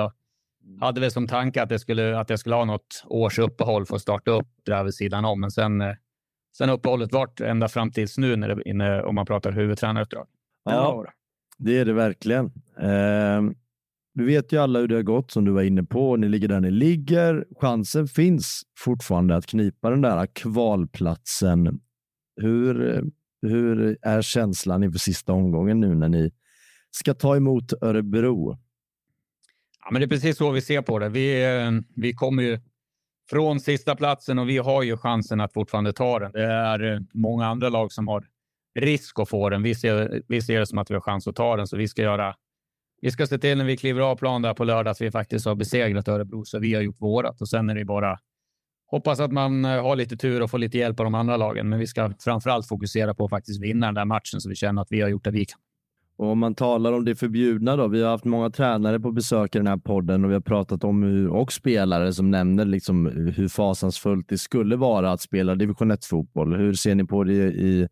Mm. 0.68 0.82
hade 0.82 1.02
väl 1.02 1.12
som 1.12 1.28
tanke 1.28 1.62
att 1.62 1.72
jag 1.72 1.82
skulle, 1.82 2.20
att 2.20 2.30
jag 2.30 2.40
skulle 2.40 2.56
ha 2.56 2.66
något 2.66 3.04
års 3.06 3.40
uppehåll 3.40 3.86
för 3.86 3.96
att 3.96 4.02
starta 4.02 4.32
upp 4.32 4.48
det 4.66 4.76
här 4.76 4.84
vid 4.84 4.94
sidan 4.94 5.26
om. 5.26 5.42
Men 5.42 5.52
sen, 5.52 5.82
eh, 5.82 5.94
sen 6.58 6.70
uppehållet 6.70 7.14
vart 7.14 7.42
ända 7.42 7.68
fram 7.68 7.92
tills 7.92 8.18
nu 8.18 8.36
när 8.36 8.56
det, 8.56 8.70
inne, 8.70 9.02
om 9.02 9.16
man 9.16 9.26
pratar 9.26 9.52
huvudtränaruppdrag. 9.52 10.28
Ja, 10.64 11.06
det 11.58 11.78
är 11.78 11.86
det 11.86 11.94
verkligen. 11.94 12.46
Eh, 12.80 13.42
vi 14.14 14.26
vet 14.26 14.52
ju 14.54 14.58
alla 14.58 14.80
hur 14.80 14.88
det 14.88 14.96
har 14.96 15.04
gått 15.04 15.32
som 15.32 15.46
du 15.46 15.52
var 15.52 15.62
inne 15.62 15.84
på. 15.84 16.16
Ni 16.16 16.30
ligger 16.30 16.48
där 16.48 16.60
ni 16.60 16.72
ligger. 16.72 17.46
Chansen 17.62 18.08
finns 18.08 18.62
fortfarande 18.78 19.36
att 19.36 19.46
knipa 19.46 19.90
den 19.90 20.02
där 20.02 20.26
kvalplatsen. 20.26 21.80
Hur, 22.42 23.04
hur 23.42 23.98
är 24.02 24.22
känslan 24.22 24.84
inför 24.84 25.00
sista 25.00 25.34
omgången 25.34 25.80
nu 25.80 25.96
när 25.96 26.10
ni 26.10 26.32
ska 26.92 27.14
ta 27.14 27.36
emot 27.36 27.74
Örebro? 27.82 28.58
Ja, 29.84 29.92
men 29.92 30.02
det 30.02 30.06
är 30.06 30.10
precis 30.10 30.38
så 30.38 30.52
vi 30.52 30.62
ser 30.62 30.82
på 30.82 31.00
det. 31.00 31.10
Vi, 31.10 31.44
eh, 31.46 31.72
vi 31.96 32.14
kommer 32.14 32.44
ju 32.44 32.60
från 33.30 33.60
sista 33.60 33.96
platsen 33.96 34.40
och 34.40 34.50
vi 34.50 34.58
har 34.58 34.84
ju 34.84 34.98
chansen 34.98 35.42
att 35.42 35.54
fortfarande 35.54 35.94
ta 35.94 36.20
den. 36.20 36.32
Det 36.32 36.44
är 36.44 36.94
eh, 36.94 37.00
många 37.14 37.48
andra 37.48 37.70
lag 37.70 37.92
som 37.92 38.08
har 38.08 38.28
risk 38.80 39.20
att 39.20 39.30
få 39.30 39.50
den. 39.50 39.64
Vi 39.64 39.76
ser, 39.76 40.22
vi 40.28 40.42
ser 40.42 40.60
det 40.60 40.66
som 40.66 40.78
att 40.78 40.90
vi 40.90 40.94
har 40.94 41.02
chans 41.02 41.28
att 41.28 41.36
ta 41.36 41.56
den, 41.58 41.68
så 41.68 41.78
vi 41.78 41.88
ska 41.88 42.02
göra. 42.02 42.36
Vi 43.02 43.12
ska 43.12 43.28
se 43.28 43.38
till 43.38 43.58
när 43.58 43.66
vi 43.66 43.78
kliver 43.78 44.02
av 44.02 44.16
plan 44.16 44.42
där 44.42 44.54
på 44.54 44.64
lördag 44.64 44.92
att 44.92 45.02
vi 45.02 45.12
faktiskt 45.12 45.46
har 45.46 45.56
besegrat 45.56 46.08
Örebro, 46.08 46.46
så 46.46 46.60
vi 46.60 46.74
har 46.74 46.82
gjort 46.82 47.02
vårat 47.02 47.42
och 47.42 47.50
sen 47.50 47.70
är 47.70 47.76
det 47.76 47.86
bara 47.86 48.20
hoppas 48.88 49.20
att 49.20 49.32
man 49.32 49.66
eh, 49.66 49.82
har 49.84 49.96
lite 49.96 50.18
tur 50.18 50.42
och 50.42 50.50
får 50.50 50.58
lite 50.58 50.78
hjälp 50.78 51.00
av 51.00 51.04
de 51.04 51.16
andra 51.16 51.38
lagen. 51.38 51.70
Men 51.70 51.80
vi 51.80 51.88
ska 51.88 52.12
framför 52.20 52.50
allt 52.50 52.68
fokusera 52.68 53.14
på 53.14 53.26
att 53.26 53.30
faktiskt 53.30 53.62
vinna 53.62 53.86
den 53.86 53.96
där 53.96 54.06
matchen 54.06 54.42
så 54.42 54.50
vi 54.50 54.56
känner 54.56 54.82
att 54.82 54.92
vi 54.92 55.02
har 55.02 55.10
gjort 55.10 55.24
det 55.24 55.32
vi 55.32 55.46
kan. 55.46 55.60
Och 56.18 56.28
om 56.28 56.40
man 56.40 56.56
talar 56.56 56.94
om 56.94 57.06
det 57.06 57.16
förbjudna 57.16 57.76
då. 57.76 57.88
Vi 57.88 58.02
har 58.02 58.10
haft 58.10 58.26
många 58.26 58.50
tränare 58.50 59.00
på 59.00 59.12
besök 59.12 59.56
i 59.56 59.58
den 59.58 59.68
här 59.68 59.78
podden 59.78 60.24
och 60.24 60.30
vi 60.30 60.34
har 60.34 60.42
pratat 60.42 60.84
om 60.84 61.04
hur, 61.04 61.28
och 61.28 61.54
spelare 61.54 62.14
som 62.14 62.32
nämner 62.32 62.66
liksom 62.66 63.06
hur 63.36 63.48
fasansfullt 63.48 64.30
det 64.30 64.38
skulle 64.38 64.76
vara 64.76 65.12
att 65.12 65.22
spela 65.22 65.56
division 65.56 65.92
1-fotboll. 65.92 66.56
Hur 66.56 66.74
ser 66.74 66.96
ni 66.96 67.04
på 67.04 67.24
det 67.24 67.34
i, 67.34 67.88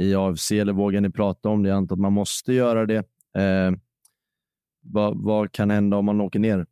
i 0.00 0.14
AFC 0.14 0.52
eller 0.52 0.72
vågar 0.72 1.00
ni 1.00 1.10
prata 1.10 1.48
om 1.48 1.62
det? 1.62 1.68
Jag 1.68 1.76
antar 1.76 1.96
att 1.96 2.00
man 2.00 2.12
måste 2.12 2.52
göra 2.52 2.86
det. 2.86 2.98
Eh, 3.38 3.72
vad, 4.82 5.24
vad, 5.24 5.52
kan 5.52 5.70
hända 5.70 5.96
om 5.96 6.04
man 6.04 6.20
åker 6.20 6.38
ner? 6.38 6.66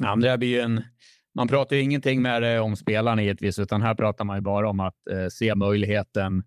Ja, 0.00 0.16
det 0.16 0.38
blir 0.38 0.60
en, 0.60 0.82
man 1.34 1.48
pratar 1.48 1.76
ju 1.76 1.82
ingenting 1.82 2.22
med 2.22 2.60
om 2.60 2.76
spelarna 2.76 3.22
givetvis, 3.22 3.58
utan 3.58 3.82
här 3.82 3.94
pratar 3.94 4.24
man 4.24 4.36
ju 4.36 4.40
bara 4.40 4.68
om 4.70 4.80
att 4.80 5.08
eh, 5.10 5.28
se 5.28 5.54
möjligheten 5.54 6.42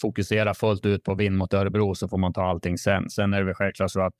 fokusera 0.00 0.54
fullt 0.54 0.86
ut 0.86 1.04
på 1.04 1.14
vinn 1.14 1.36
mot 1.36 1.54
Örebro 1.54 1.94
så 1.94 2.08
får 2.08 2.18
man 2.18 2.32
ta 2.32 2.42
allting 2.42 2.78
sen. 2.78 3.10
Sen 3.10 3.34
är 3.34 3.38
det 3.38 3.44
väl 3.44 3.54
självklart 3.54 3.90
så 3.90 4.00
att, 4.00 4.14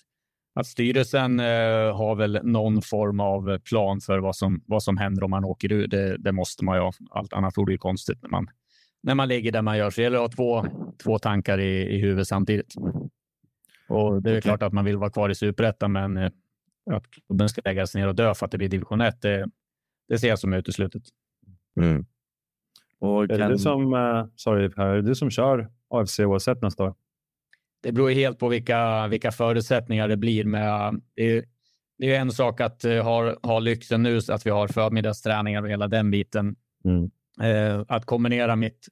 att 0.54 0.66
styrelsen 0.66 1.40
eh, 1.40 1.97
har 1.97 2.14
väl 2.14 2.40
någon 2.42 2.83
form 2.83 3.21
av 3.21 3.59
plan 3.59 4.00
för 4.00 4.19
vad 4.19 4.37
som, 4.37 4.62
vad 4.66 4.83
som 4.83 4.97
händer 4.97 5.25
om 5.25 5.31
man 5.31 5.45
åker 5.45 5.73
ur. 5.73 5.87
Det, 5.87 6.16
det 6.19 6.33
måste 6.33 6.64
man 6.64 6.76
ju 6.76 6.83
ha. 6.83 6.92
Allt 7.11 7.33
annat 7.33 7.59
vore 7.59 7.73
ju 7.73 7.78
konstigt 7.78 8.23
när 8.23 8.31
man, 8.31 8.47
när 9.02 9.14
man 9.14 9.28
ligger 9.28 9.52
där 9.52 9.62
man 9.62 9.78
gör. 9.78 9.90
Så 9.90 10.00
det 10.00 10.02
gäller 10.02 10.25
att 10.25 10.35
ha 10.35 10.37
två, 10.37 10.66
två 11.02 11.19
tankar 11.19 11.58
i, 11.58 11.97
i 11.97 12.00
huvudet 12.00 12.28
samtidigt. 12.28 12.75
Och 13.89 14.23
det 14.23 14.30
är 14.30 14.32
okay. 14.32 14.41
klart 14.41 14.63
att 14.63 14.73
man 14.73 14.84
vill 14.84 14.97
vara 14.97 15.10
kvar 15.10 15.30
i 15.30 15.34
superettan, 15.34 15.93
men 15.93 16.17
eh, 16.17 16.30
att 16.91 17.10
klubben 17.10 17.49
ska 17.49 17.63
läggas 17.65 17.95
ner 17.95 18.08
och 18.08 18.15
dö 18.15 18.34
för 18.34 18.47
att 18.47 18.52
det 18.52 18.58
blir 18.58 18.69
division 18.69 19.00
1, 19.00 19.23
det, 19.23 19.47
det 20.12 20.18
ser 20.18 20.28
jag 20.28 20.38
som 20.38 20.52
uteslutet. 20.52 21.02
Mm. 21.80 22.06
Och 22.98 23.25
är, 23.25 23.28
kan... 23.28 23.38
det 23.38 23.48
du 23.48 23.58
som, 23.58 23.94
uh, 23.94 24.26
sorry, 24.36 24.64
är 24.64 24.94
det 24.94 25.02
du 25.02 25.14
som 25.14 25.30
kör 25.30 25.70
AFC 25.90 26.20
oavsett 26.20 26.62
nästa 26.62 26.84
år? 26.84 26.94
Det 27.82 27.92
beror 27.92 28.10
helt 28.10 28.38
på 28.38 28.48
vilka, 28.48 29.06
vilka 29.06 29.32
förutsättningar 29.32 30.08
det 30.08 30.16
blir. 30.16 30.44
Med, 30.44 31.00
det, 31.14 31.22
är, 31.22 31.44
det 31.98 32.14
är 32.14 32.20
en 32.20 32.30
sak 32.30 32.60
att 32.60 32.84
uh, 32.84 33.02
ha, 33.02 33.36
ha 33.42 33.58
lyxen 33.58 34.02
nu, 34.02 34.20
så 34.20 34.32
att 34.32 34.46
vi 34.46 34.50
har 34.50 34.68
förmiddagsträningar 34.68 35.62
och 35.62 35.70
hela 35.70 35.88
den 35.88 36.10
biten. 36.10 36.56
Mm. 36.84 37.10
Uh, 37.42 37.84
att 37.88 38.06
kombinera 38.06 38.56
mitt, 38.56 38.88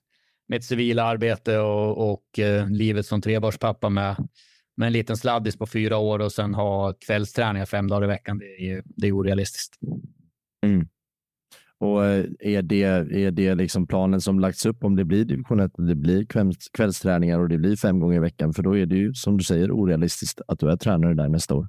mitt 0.49 0.65
civila 0.65 1.05
arbete 1.05 1.59
och, 1.59 2.13
och 2.13 2.25
livet 2.69 3.07
som 3.07 3.21
trebarnspappa 3.21 3.89
med, 3.89 4.29
med 4.77 4.87
en 4.87 4.93
liten 4.93 5.17
sladdis 5.17 5.59
på 5.59 5.67
fyra 5.67 5.99
år 5.99 6.19
och 6.19 6.33
sen 6.33 6.55
ha 6.55 6.93
kvällsträningar 7.07 7.67
fem 7.67 7.89
dagar 7.89 8.05
i 8.05 8.07
veckan, 8.07 8.39
det 8.39 8.71
är, 8.71 8.83
det 8.85 9.07
är 9.07 9.13
orealistiskt. 9.13 9.77
Mm. 10.67 10.89
Och 11.81 12.07
eh, 12.07 12.25
är 12.41 12.63
det, 12.63 12.83
är 12.83 13.31
det 13.31 13.55
liksom 13.55 13.87
planen 13.87 14.21
som 14.21 14.41
lagts 14.41 14.67
upp 14.67 14.85
om 14.85 14.97
det 14.97 15.05
blir 15.05 15.25
division 15.25 15.61
1, 15.61 15.73
det 15.77 15.95
blir 15.95 16.25
kvälls, 16.25 16.69
kvällsträningar 16.73 17.39
och 17.39 17.49
det 17.49 17.59
blir 17.59 17.77
fem 17.77 18.01
gånger 18.01 18.17
i 18.17 18.19
veckan? 18.19 18.53
För 18.53 18.63
då 18.63 18.77
är 18.77 18.87
det 18.87 18.97
ju 18.97 19.15
som 19.15 19.39
du 19.39 19.45
säger 19.45 19.71
orealistiskt 19.71 20.41
att 20.49 20.59
du 20.59 20.71
är 20.71 20.77
tränare 20.77 21.15
där 21.15 21.29
nästa 21.29 21.55
år. 21.55 21.69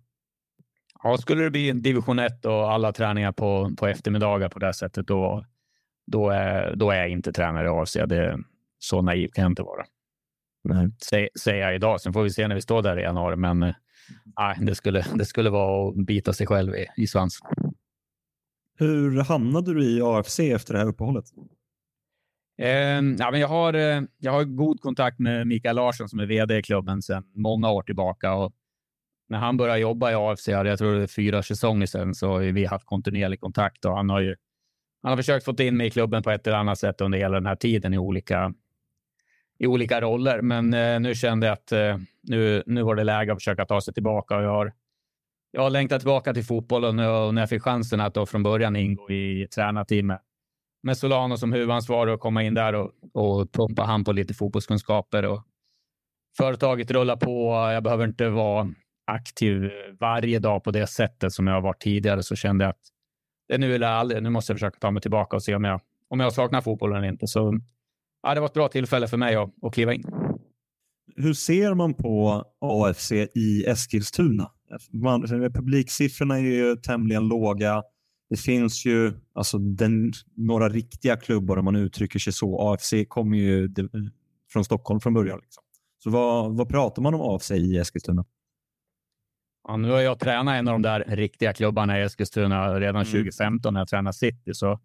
Ja, 1.04 1.18
skulle 1.18 1.44
det 1.44 1.52
bli 1.52 1.72
division 1.72 2.20
1 2.20 2.46
och 2.46 2.72
alla 2.72 2.92
träningar 2.92 3.32
på, 3.32 3.72
på 3.78 3.88
eftermiddagar 3.88 4.50
på 4.50 4.60
det 4.60 4.74
sättet, 4.74 5.08
då, 5.08 5.46
då, 6.08 6.30
är, 6.30 6.76
då 6.76 6.92
är 6.92 6.98
jag 6.98 7.10
inte 7.10 7.34
tränare 7.34 7.66
i 7.66 7.70
AFC. 7.70 7.94
Det, 7.94 8.40
så 8.80 9.02
naiv 9.02 9.30
kan 9.34 9.42
jag 9.42 9.52
inte 9.52 9.64
vara. 9.64 9.86
Nej. 10.64 10.90
Säg, 11.10 11.30
säger 11.40 11.62
jag 11.62 11.76
idag. 11.76 12.02
Sen 12.02 12.14
får 12.14 12.24
vi 12.24 12.30
se 12.30 12.48
när 12.48 12.56
vi 12.56 12.62
står 12.62 12.82
där 12.82 13.00
i 13.00 13.02
januari. 13.02 13.36
Men 13.36 13.64
eh, 13.64 13.74
nej, 14.40 14.58
det, 14.62 14.76
skulle, 14.76 15.06
det 15.16 15.26
skulle 15.26 15.50
vara 15.50 15.90
att 15.90 16.06
bita 16.06 16.34
sig 16.34 16.48
själv 16.48 16.76
i, 16.76 16.88
i 16.98 17.08
svansen. 17.08 17.48
Hur 18.82 19.24
hamnade 19.24 19.74
du 19.74 19.98
i 19.98 20.02
AFC 20.02 20.40
efter 20.40 20.74
det 20.74 20.80
här 20.80 20.88
uppehållet? 20.88 21.26
Eh, 22.58 22.70
ja, 23.20 23.32
men 23.32 23.40
jag, 23.40 23.48
har, 23.48 23.74
eh, 23.74 24.02
jag 24.18 24.32
har 24.32 24.44
god 24.44 24.82
kontakt 24.82 25.20
med 25.20 25.48
Mikael 25.48 25.76
Larsson 25.76 26.10
som 26.10 26.20
är 26.20 26.26
vd 26.26 26.58
i 26.58 26.62
klubben 26.62 27.02
sedan 27.02 27.24
många 27.36 27.72
år 27.72 27.82
tillbaka. 27.84 28.34
Och 28.34 28.54
när 29.30 29.38
han 29.38 29.58
började 29.58 29.80
jobba 29.80 30.12
i 30.12 30.16
AFC, 30.16 30.48
jag 30.48 30.78
tror 30.78 30.96
det 30.96 31.04
är 31.04 31.08
fyra 31.08 31.44
säsonger 31.44 31.86
sedan, 31.86 32.16
så 32.16 32.28
har 32.28 32.40
vi 32.40 32.66
haft 32.66 32.86
kontinuerlig 32.86 33.40
kontakt 33.40 33.86
och 33.86 33.96
han 33.96 34.10
har 34.10 34.20
ju 34.20 34.36
han 35.02 35.10
har 35.10 35.18
försökt 35.18 35.46
få 35.46 35.56
in 35.60 35.78
mig 35.78 35.88
i 35.88 35.92
klubben 35.92 36.24
på 36.24 36.32
ett 36.32 36.48
eller 36.48 36.58
annat 36.58 36.80
sätt 36.80 37.02
under 37.02 37.18
hela 37.18 37.34
den 37.34 37.46
här 37.46 37.56
tiden 37.56 37.94
i 37.94 37.98
olika, 37.98 38.54
i 39.60 39.68
olika 39.68 40.02
roller. 40.02 40.42
Men 40.42 40.74
eh, 40.74 41.00
nu 41.00 41.16
kände 41.16 41.48
jag 41.48 41.54
att 41.54 41.72
eh, 41.72 41.98
nu, 42.22 42.64
nu 42.66 42.84
var 42.84 42.96
det 42.96 43.04
läge 43.04 43.32
att 43.32 43.38
försöka 43.38 43.66
ta 43.66 43.82
sig 43.82 43.94
tillbaka 43.94 44.36
och 44.36 44.44
jag 44.44 44.50
har 44.50 44.74
jag 45.52 45.62
har 45.62 45.70
längtat 45.70 46.00
tillbaka 46.00 46.34
till 46.34 46.46
fotbollen 46.46 47.00
och 47.00 47.34
när 47.34 47.42
jag 47.42 47.50
fick 47.50 47.62
chansen 47.62 48.02
att 48.02 48.14
då 48.14 48.26
från 48.26 48.44
början 48.44 48.76
ingå 48.76 49.12
i 49.12 49.48
tränarteamet 49.56 50.22
med 50.84 50.98
Solano 50.98 51.38
som 51.38 51.54
huvudansvarig 51.54 52.14
och 52.14 52.20
komma 52.20 52.44
in 52.44 52.54
där 52.54 52.76
och, 52.76 52.92
och 53.14 53.52
pumpa 53.52 53.84
han 53.84 54.04
på 54.04 54.12
lite 54.12 54.34
fotbollskunskaper. 54.34 55.26
Och 55.26 55.44
företaget 56.38 56.92
rullar 56.92 57.16
på. 57.16 57.52
Jag 57.74 57.84
behöver 57.84 58.08
inte 58.08 58.30
vara 58.30 58.74
aktiv 59.12 59.70
varje 60.00 60.40
dag 60.40 60.64
på 60.64 60.72
det 60.72 60.88
sättet 60.88 61.34
som 61.34 61.48
jag 61.48 61.54
har 61.54 61.62
varit 61.62 61.82
tidigare, 61.82 62.24
så 62.24 62.36
kände 62.36 62.66
jag 62.66 62.70
att 62.70 62.82
det 63.48 63.54
är 63.54 63.60
nu 63.60 63.76
eller 63.76 63.88
aldrig. 63.88 64.24
Nu 64.24 64.30
måste 64.30 64.52
jag 64.52 64.58
försöka 64.58 64.80
ta 64.80 64.92
mig 64.92 65.02
tillbaka 65.02 65.36
och 65.36 65.44
se 65.44 65.56
om 65.56 65.64
jag, 65.64 65.82
om 66.10 66.20
jag 66.20 66.34
saknar 66.34 66.62
fotbollen 66.62 66.98
eller 66.98 67.08
inte. 67.08 67.28
Så 67.28 67.60
ja, 68.24 68.34
det 68.34 68.40
var 68.40 68.48
ett 68.48 68.54
bra 68.54 68.68
tillfälle 68.68 69.08
för 69.08 69.18
mig 69.18 69.36
att, 69.36 69.50
att 69.62 69.74
kliva 69.74 69.94
in. 69.94 70.06
Hur 71.16 71.34
ser 71.34 71.74
man 71.74 71.94
på 71.94 72.46
AFC 72.62 73.12
i 73.12 73.66
Eskilstuna? 73.68 74.52
Man, 74.92 75.22
publiksiffrorna 75.54 76.38
är 76.38 76.42
ju 76.42 76.76
tämligen 76.76 77.28
låga. 77.28 77.84
Det 78.30 78.38
finns 78.38 78.86
ju 78.86 79.14
alltså 79.34 79.58
den, 79.58 80.12
några 80.36 80.70
riktiga 80.70 81.18
klubbar 81.18 81.58
om 81.58 81.66
man 81.66 81.76
uttrycker 81.76 82.20
sig 82.20 82.34
så. 82.34 82.74
AFC 82.74 82.94
kommer 83.08 83.38
ju 83.38 83.70
från 84.54 84.66
Stockholm 84.66 85.00
från 85.00 85.14
början. 85.14 85.40
Liksom. 85.42 85.64
Så 86.04 86.10
vad, 86.10 86.58
vad 86.58 86.70
pratar 86.70 87.02
man 87.02 87.14
om 87.14 87.22
AFC 87.22 87.52
i 87.52 87.78
Eskilstuna? 87.78 88.26
Ja, 89.68 89.78
nu 89.78 89.90
har 89.90 90.00
jag 90.00 90.20
tränat 90.20 90.56
en 90.60 90.68
av 90.68 90.74
de 90.74 90.82
där 90.82 91.04
riktiga 91.08 91.54
klubbarna 91.54 92.00
i 92.00 92.04
Eskilstuna 92.04 92.80
redan 92.80 92.96
mm. 93.02 93.06
2015 93.06 93.74
när 93.74 93.82
jag 93.82 93.88
tränade 93.88 94.14
City. 94.14 94.54
Så 94.54 94.80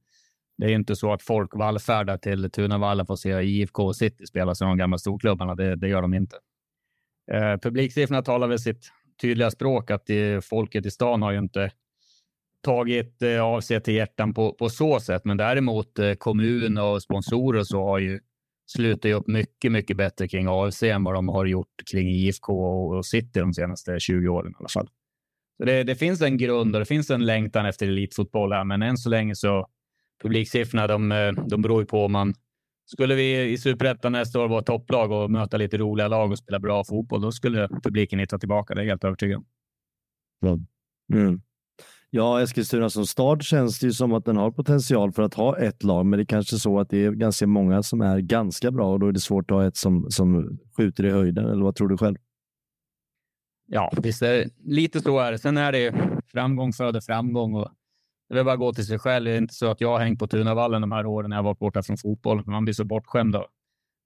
det 0.59 0.67
är 0.67 0.71
inte 0.71 0.97
så 0.97 1.13
att 1.13 1.23
folk 1.23 1.55
vallfärdar 1.55 2.19
till 2.19 2.51
Tunavallen 2.51 3.07
för 3.07 3.15
att 3.15 3.21
se 3.21 3.43
IFK 3.43 3.87
och 3.87 3.97
City 3.97 4.27
spela 4.27 4.55
som 4.55 4.69
de 4.69 4.79
gamla 4.79 4.99
storklubbarna. 4.99 5.55
Det, 5.55 5.77
det 5.77 5.89
gör 5.89 6.03
de 6.03 6.15
inte. 6.15 6.37
Eh, 7.33 7.57
publiksiffrorna 7.57 8.23
talar 8.23 8.49
väl 8.49 8.59
sitt 8.59 8.93
tydliga 9.21 9.51
språk 9.51 9.91
att 9.91 10.07
det, 10.07 10.45
folket 10.45 10.87
i 10.87 10.91
stan 10.91 11.23
har 11.23 11.33
ju 11.33 11.39
inte 11.39 11.71
tagit 12.63 13.23
eh, 13.23 13.43
av 13.43 13.61
sig 13.61 13.83
till 13.83 13.95
hjärtan 13.95 14.35
på, 14.35 14.53
på 14.53 14.69
så 14.69 15.01
sätt. 15.01 15.25
Men 15.25 15.37
däremot 15.37 15.99
eh, 15.99 16.13
kommun 16.13 16.79
och 16.79 17.03
sponsorer 17.03 17.63
så 17.63 17.85
har 17.85 17.99
ju, 17.99 18.21
slutat 18.67 19.13
upp 19.13 19.27
mycket, 19.27 19.73
mycket 19.73 19.97
bättre 19.97 20.29
kring 20.29 20.47
AFC 20.49 20.83
än 20.83 21.05
vad 21.05 21.15
de 21.15 21.29
har 21.29 21.47
gjort 21.47 21.83
kring 21.91 22.09
IFK 22.09 22.53
och 22.87 23.07
City 23.07 23.41
de 23.41 23.55
senaste 23.55 24.01
20 24.01 24.29
åren 24.29 24.53
i 24.53 24.55
alla 24.59 24.69
fall. 24.69 24.89
Så 25.57 25.65
det, 25.65 25.83
det 25.83 25.97
finns 25.97 26.23
en 26.23 26.39
grund 26.39 26.75
och 26.77 26.81
det 26.81 26.87
finns 26.87 27.11
en 27.11 27.27
längtan 27.27 27.67
efter 27.67 27.87
elitfotboll 27.87 28.53
här, 28.53 28.65
men 28.65 28.83
än 28.83 28.97
så 28.97 29.09
länge 29.09 29.35
så 29.35 29.67
publiksiffrorna, 30.23 30.87
de, 30.87 31.13
eh, 31.13 31.33
de 31.33 31.63
beror 31.63 31.83
ju 31.83 31.87
på 31.87 32.05
om 32.05 32.13
man 32.13 32.35
skulle 32.87 33.15
vi 33.15 33.53
i 33.53 33.59
Superettan 33.59 34.13
nästa 34.13 34.41
år 34.41 34.49
vara 34.49 34.63
topplag 34.63 35.13
och 35.13 35.31
möta 35.31 35.57
lite 35.57 35.79
roliga 35.79 36.09
lag 36.09 36.31
och 36.31 36.39
spela 36.39 36.59
bra 36.59 36.85
fotboll, 36.85 37.21
då 37.21 37.33
skulle 37.33 37.69
publiken 37.83 38.19
hitta 38.19 38.39
tillbaka. 38.39 38.75
Det 38.75 38.81
är 38.81 38.85
jag 38.85 38.91
helt 38.91 39.05
övertygad 39.05 39.43
om. 40.43 40.67
Mm. 41.13 41.41
Ja, 42.11 42.43
Eskilstuna 42.43 42.91
som 42.91 43.07
stad 43.07 43.43
känns 43.43 43.79
det 43.79 43.87
ju 43.87 43.93
som 43.93 44.13
att 44.13 44.25
den 44.25 44.37
har 44.37 44.51
potential 44.51 45.13
för 45.13 45.23
att 45.23 45.35
ha 45.35 45.59
ett 45.59 45.83
lag, 45.83 46.07
men 46.07 46.19
det 46.19 46.23
är 46.23 46.27
kanske 46.27 46.57
så 46.57 46.81
att 46.81 46.91
det 46.91 47.05
är 47.05 47.11
ganska 47.11 47.47
många 47.47 47.83
som 47.83 48.01
är 48.01 48.19
ganska 48.19 48.71
bra 48.71 48.93
och 48.93 49.01
då 49.01 49.09
är 49.09 49.13
det 49.13 49.21
svårt 49.21 49.51
att 49.51 49.57
ha 49.57 49.67
ett 49.67 49.77
som, 49.77 50.11
som 50.11 50.59
skjuter 50.77 51.05
i 51.05 51.11
höjden. 51.11 51.45
Eller 51.45 51.65
vad 51.65 51.75
tror 51.75 51.89
du 51.89 51.99
själv? 51.99 52.17
Ja, 53.67 53.93
visst 54.03 54.23
är 54.23 54.33
det, 54.33 54.51
lite 54.65 55.01
så 55.01 55.19
är 55.19 55.33
det. 55.33 55.39
Sen 55.39 55.57
är 55.57 55.73
det 55.73 55.95
framgång 56.27 56.73
föder 56.73 57.01
framgång 57.01 57.55
och 57.55 57.69
det 58.29 58.41
är 58.41 58.45
bara 58.45 58.57
gå 58.57 58.73
till 58.73 58.87
sig 58.87 58.99
själv. 58.99 59.25
Det 59.25 59.31
är 59.31 59.39
inte 59.39 59.55
så 59.55 59.71
att 59.71 59.81
jag 59.81 59.89
har 59.89 59.99
hängt 59.99 60.19
på 60.19 60.27
Tunavallen 60.27 60.81
de 60.81 60.93
här 60.93 61.07
åren 61.07 61.31
när 61.31 61.37
jag 61.37 61.43
varit 61.43 61.59
borta 61.59 61.83
från 61.83 61.97
fotboll. 61.97 62.43
Man 62.47 62.65
blir 62.65 62.75
så 62.75 62.85
bortskämd 62.85 63.37
och 63.37 63.47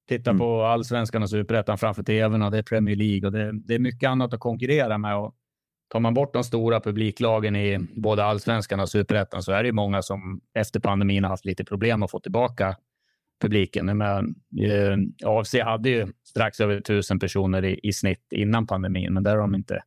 tittar 0.08 0.30
mm. 0.30 0.38
på 0.38 0.62
allsvenskan 0.64 1.22
och 1.22 1.30
superettan 1.30 1.78
framför 1.78 2.02
tvn 2.02 2.42
och 2.42 2.50
det 2.50 2.58
är 2.58 2.62
Premier 2.62 2.96
League 2.96 3.26
och 3.26 3.32
det, 3.32 3.52
det, 3.52 3.74
är 3.74 3.78
mycket 3.78 4.08
annat 4.08 4.34
att 4.34 4.40
konkurrera 4.40 4.98
med. 4.98 5.16
Och 5.16 5.34
tar 5.88 6.00
man 6.00 6.14
bort 6.14 6.32
de 6.32 6.44
stora 6.44 6.80
publiklagen 6.80 7.56
i 7.56 7.78
både 7.96 8.24
allsvenskan 8.24 8.80
och 8.80 8.88
superettan 8.88 9.42
så 9.42 9.52
är 9.52 9.62
det 9.62 9.72
många 9.72 10.02
som 10.02 10.40
efter 10.54 10.80
pandemin 10.80 11.24
har 11.24 11.30
haft 11.30 11.44
lite 11.44 11.64
problem 11.64 12.02
att 12.02 12.10
få 12.10 12.20
tillbaka 12.20 12.76
publiken. 13.40 13.86
Men, 13.86 14.02
eh, 14.02 14.96
AFC 15.24 15.54
hade 15.54 15.90
ju 15.90 16.06
strax 16.24 16.60
över 16.60 16.80
tusen 16.80 17.18
personer 17.18 17.64
i, 17.64 17.80
i 17.82 17.92
snitt 17.92 18.26
innan 18.30 18.66
pandemin, 18.66 19.14
men 19.14 19.22
där 19.22 19.30
har 19.30 19.40
de 19.40 19.54
inte, 19.54 19.82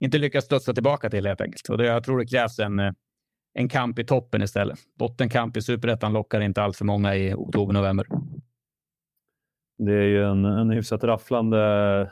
inte 0.00 0.18
lyckats 0.18 0.46
studsa 0.46 0.74
tillbaka 0.74 1.10
till 1.10 1.26
helt 1.26 1.40
enkelt. 1.40 1.68
Och 1.68 1.78
det, 1.78 1.86
jag 1.86 2.04
tror 2.04 2.18
det 2.18 2.26
krävs 2.26 2.58
en, 2.58 2.78
en 3.56 3.68
kamp 3.68 3.98
i 3.98 4.04
toppen 4.04 4.42
istället. 4.42 4.78
Bottenkamp 4.98 5.56
i 5.56 5.62
superettan 5.62 6.12
lockar 6.12 6.40
inte 6.40 6.62
allt 6.62 6.76
för 6.76 6.84
många 6.84 7.16
i 7.16 7.34
oktober-november. 7.34 8.06
Det 9.78 9.92
är 9.92 10.06
ju 10.06 10.24
en, 10.24 10.44
en 10.44 10.70
hyfsat 10.70 11.04
rafflande 11.04 11.60
eh, 12.00 12.08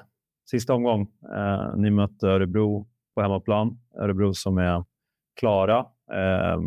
sista 0.51 0.75
omgång. 0.75 1.09
Eh, 1.37 1.77
ni 1.77 1.91
mötte 1.91 2.27
Örebro 2.27 2.87
på 3.15 3.23
hemmaplan. 3.23 3.79
Örebro 4.01 4.35
som 4.35 4.59
är 4.59 4.85
klara. 5.41 5.79
Eh, 6.13 6.61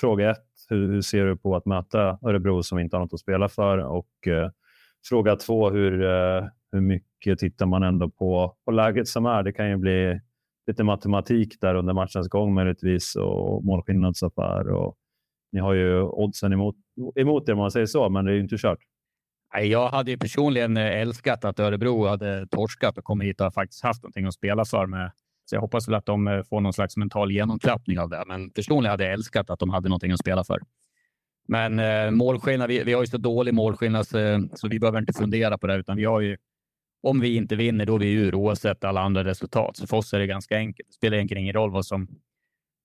fråga 0.00 0.30
ett, 0.30 0.46
hur, 0.68 0.88
hur, 0.92 1.00
ser 1.00 1.24
du 1.24 1.36
på 1.36 1.56
att 1.56 1.66
möta 1.66 2.18
Örebro 2.22 2.62
som 2.62 2.78
inte 2.78 2.96
har 2.96 3.00
något 3.00 3.14
att 3.14 3.20
spela 3.20 3.48
för? 3.48 3.78
Och 3.78 4.28
eh, 4.28 4.50
fråga 5.08 5.36
två, 5.36 5.70
hur, 5.70 6.02
eh, 6.02 6.44
hur 6.72 6.80
mycket 6.80 7.38
tittar 7.38 7.66
man 7.66 7.82
ändå 7.82 8.10
på, 8.10 8.56
på 8.64 8.70
läget 8.70 9.08
som 9.08 9.26
är? 9.26 9.42
Det 9.42 9.52
kan 9.52 9.68
ju 9.68 9.76
bli 9.76 10.20
lite 10.66 10.84
matematik 10.84 11.60
där 11.60 11.74
under 11.74 11.94
matchens 11.94 12.28
gång 12.28 12.54
möjligtvis 12.54 13.16
och 13.16 13.64
målskillnadsaffär. 13.64 14.68
Och 14.68 14.96
ni 15.52 15.60
har 15.60 15.74
ju 15.74 16.02
oddsen 16.02 16.52
emot, 16.52 16.76
emot 17.14 17.48
er 17.48 17.52
om 17.52 17.58
man 17.58 17.70
säger 17.70 17.86
så, 17.86 18.08
men 18.08 18.24
det 18.24 18.30
är 18.30 18.34
ju 18.34 18.40
inte 18.40 18.56
kört. 18.58 18.78
Jag 19.62 19.88
hade 19.88 20.10
ju 20.10 20.18
personligen 20.18 20.76
eh, 20.76 21.00
älskat 21.00 21.44
att 21.44 21.60
Örebro 21.60 22.06
hade 22.06 22.46
torskat 22.46 22.98
och 22.98 23.04
kommit 23.04 23.28
hit 23.28 23.40
och 23.40 23.54
faktiskt 23.54 23.82
haft 23.82 24.02
någonting 24.02 24.26
att 24.26 24.34
spela 24.34 24.64
för 24.64 24.86
med 24.86 25.10
så 25.44 25.56
jag 25.56 25.60
hoppas 25.60 25.88
väl 25.88 25.94
att 25.94 26.06
de 26.06 26.28
eh, 26.28 26.42
får 26.42 26.60
någon 26.60 26.72
slags 26.72 26.96
mental 26.96 27.32
genomklappning 27.32 27.98
av 27.98 28.10
det. 28.10 28.24
Men 28.26 28.50
personligen 28.50 28.90
hade 28.90 29.04
jag 29.04 29.12
älskat 29.12 29.50
att 29.50 29.58
de 29.58 29.70
hade 29.70 29.88
någonting 29.88 30.12
att 30.12 30.20
spela 30.20 30.44
för. 30.44 30.60
Men 31.48 31.78
eh, 31.78 32.10
målskillnad, 32.10 32.68
vi, 32.68 32.82
vi, 32.84 32.92
har 32.92 33.00
ju 33.00 33.06
så 33.06 33.18
dålig 33.18 33.54
målskillnad 33.54 34.06
så, 34.06 34.48
så, 34.54 34.68
vi 34.68 34.78
behöver 34.78 34.98
inte 34.98 35.12
fundera 35.12 35.58
på 35.58 35.66
det, 35.66 35.74
utan 35.76 35.96
vi 35.96 36.04
har 36.04 36.20
ju 36.20 36.36
om 37.02 37.20
vi 37.20 37.36
inte 37.36 37.56
vinner, 37.56 37.86
då 37.86 37.94
är 37.94 37.98
vi 37.98 38.12
ur 38.12 38.34
oavsett 38.34 38.84
alla 38.84 39.00
andra 39.00 39.24
resultat. 39.24 39.76
Så 39.76 39.86
för 39.86 39.96
oss 39.96 40.12
är 40.12 40.18
det 40.18 40.26
ganska 40.26 40.56
enkelt. 40.56 40.88
Det 40.88 40.94
spelar 40.94 41.16
egentligen 41.16 41.42
ingen 41.42 41.54
roll 41.54 41.70
vad 41.70 41.86
som, 41.86 42.08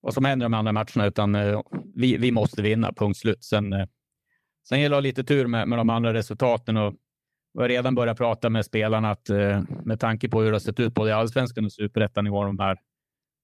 vad 0.00 0.14
som 0.14 0.24
händer 0.24 0.44
de 0.44 0.54
andra 0.54 0.72
matcherna, 0.72 1.06
utan 1.06 1.34
eh, 1.34 1.60
vi, 1.94 2.16
vi 2.16 2.32
måste 2.32 2.62
vinna, 2.62 2.92
punkt 2.92 3.18
slut. 3.18 3.44
Sen, 3.44 3.72
eh, 3.72 3.86
sen 4.68 4.80
gäller 4.80 4.90
det 4.90 4.98
att 4.98 5.04
ha 5.04 5.08
lite 5.08 5.24
tur 5.24 5.46
med, 5.46 5.68
med 5.68 5.78
de 5.78 5.90
andra 5.90 6.14
resultaten 6.14 6.76
och 6.76 6.94
vi 7.54 7.60
har 7.60 7.68
redan 7.68 7.94
börjat 7.94 8.18
prata 8.18 8.50
med 8.50 8.64
spelarna 8.64 9.10
att 9.10 9.30
eh, 9.30 9.62
med 9.84 10.00
tanke 10.00 10.28
på 10.28 10.40
hur 10.40 10.46
det 10.46 10.54
har 10.54 10.60
sett 10.60 10.80
ut 10.80 10.94
både 10.94 11.10
i 11.10 11.12
allsvenskan 11.12 11.64
och 11.64 11.72
superettan 11.72 12.26
i 12.26 12.30
år, 12.30 12.46
de 12.46 12.58
här 12.58 12.78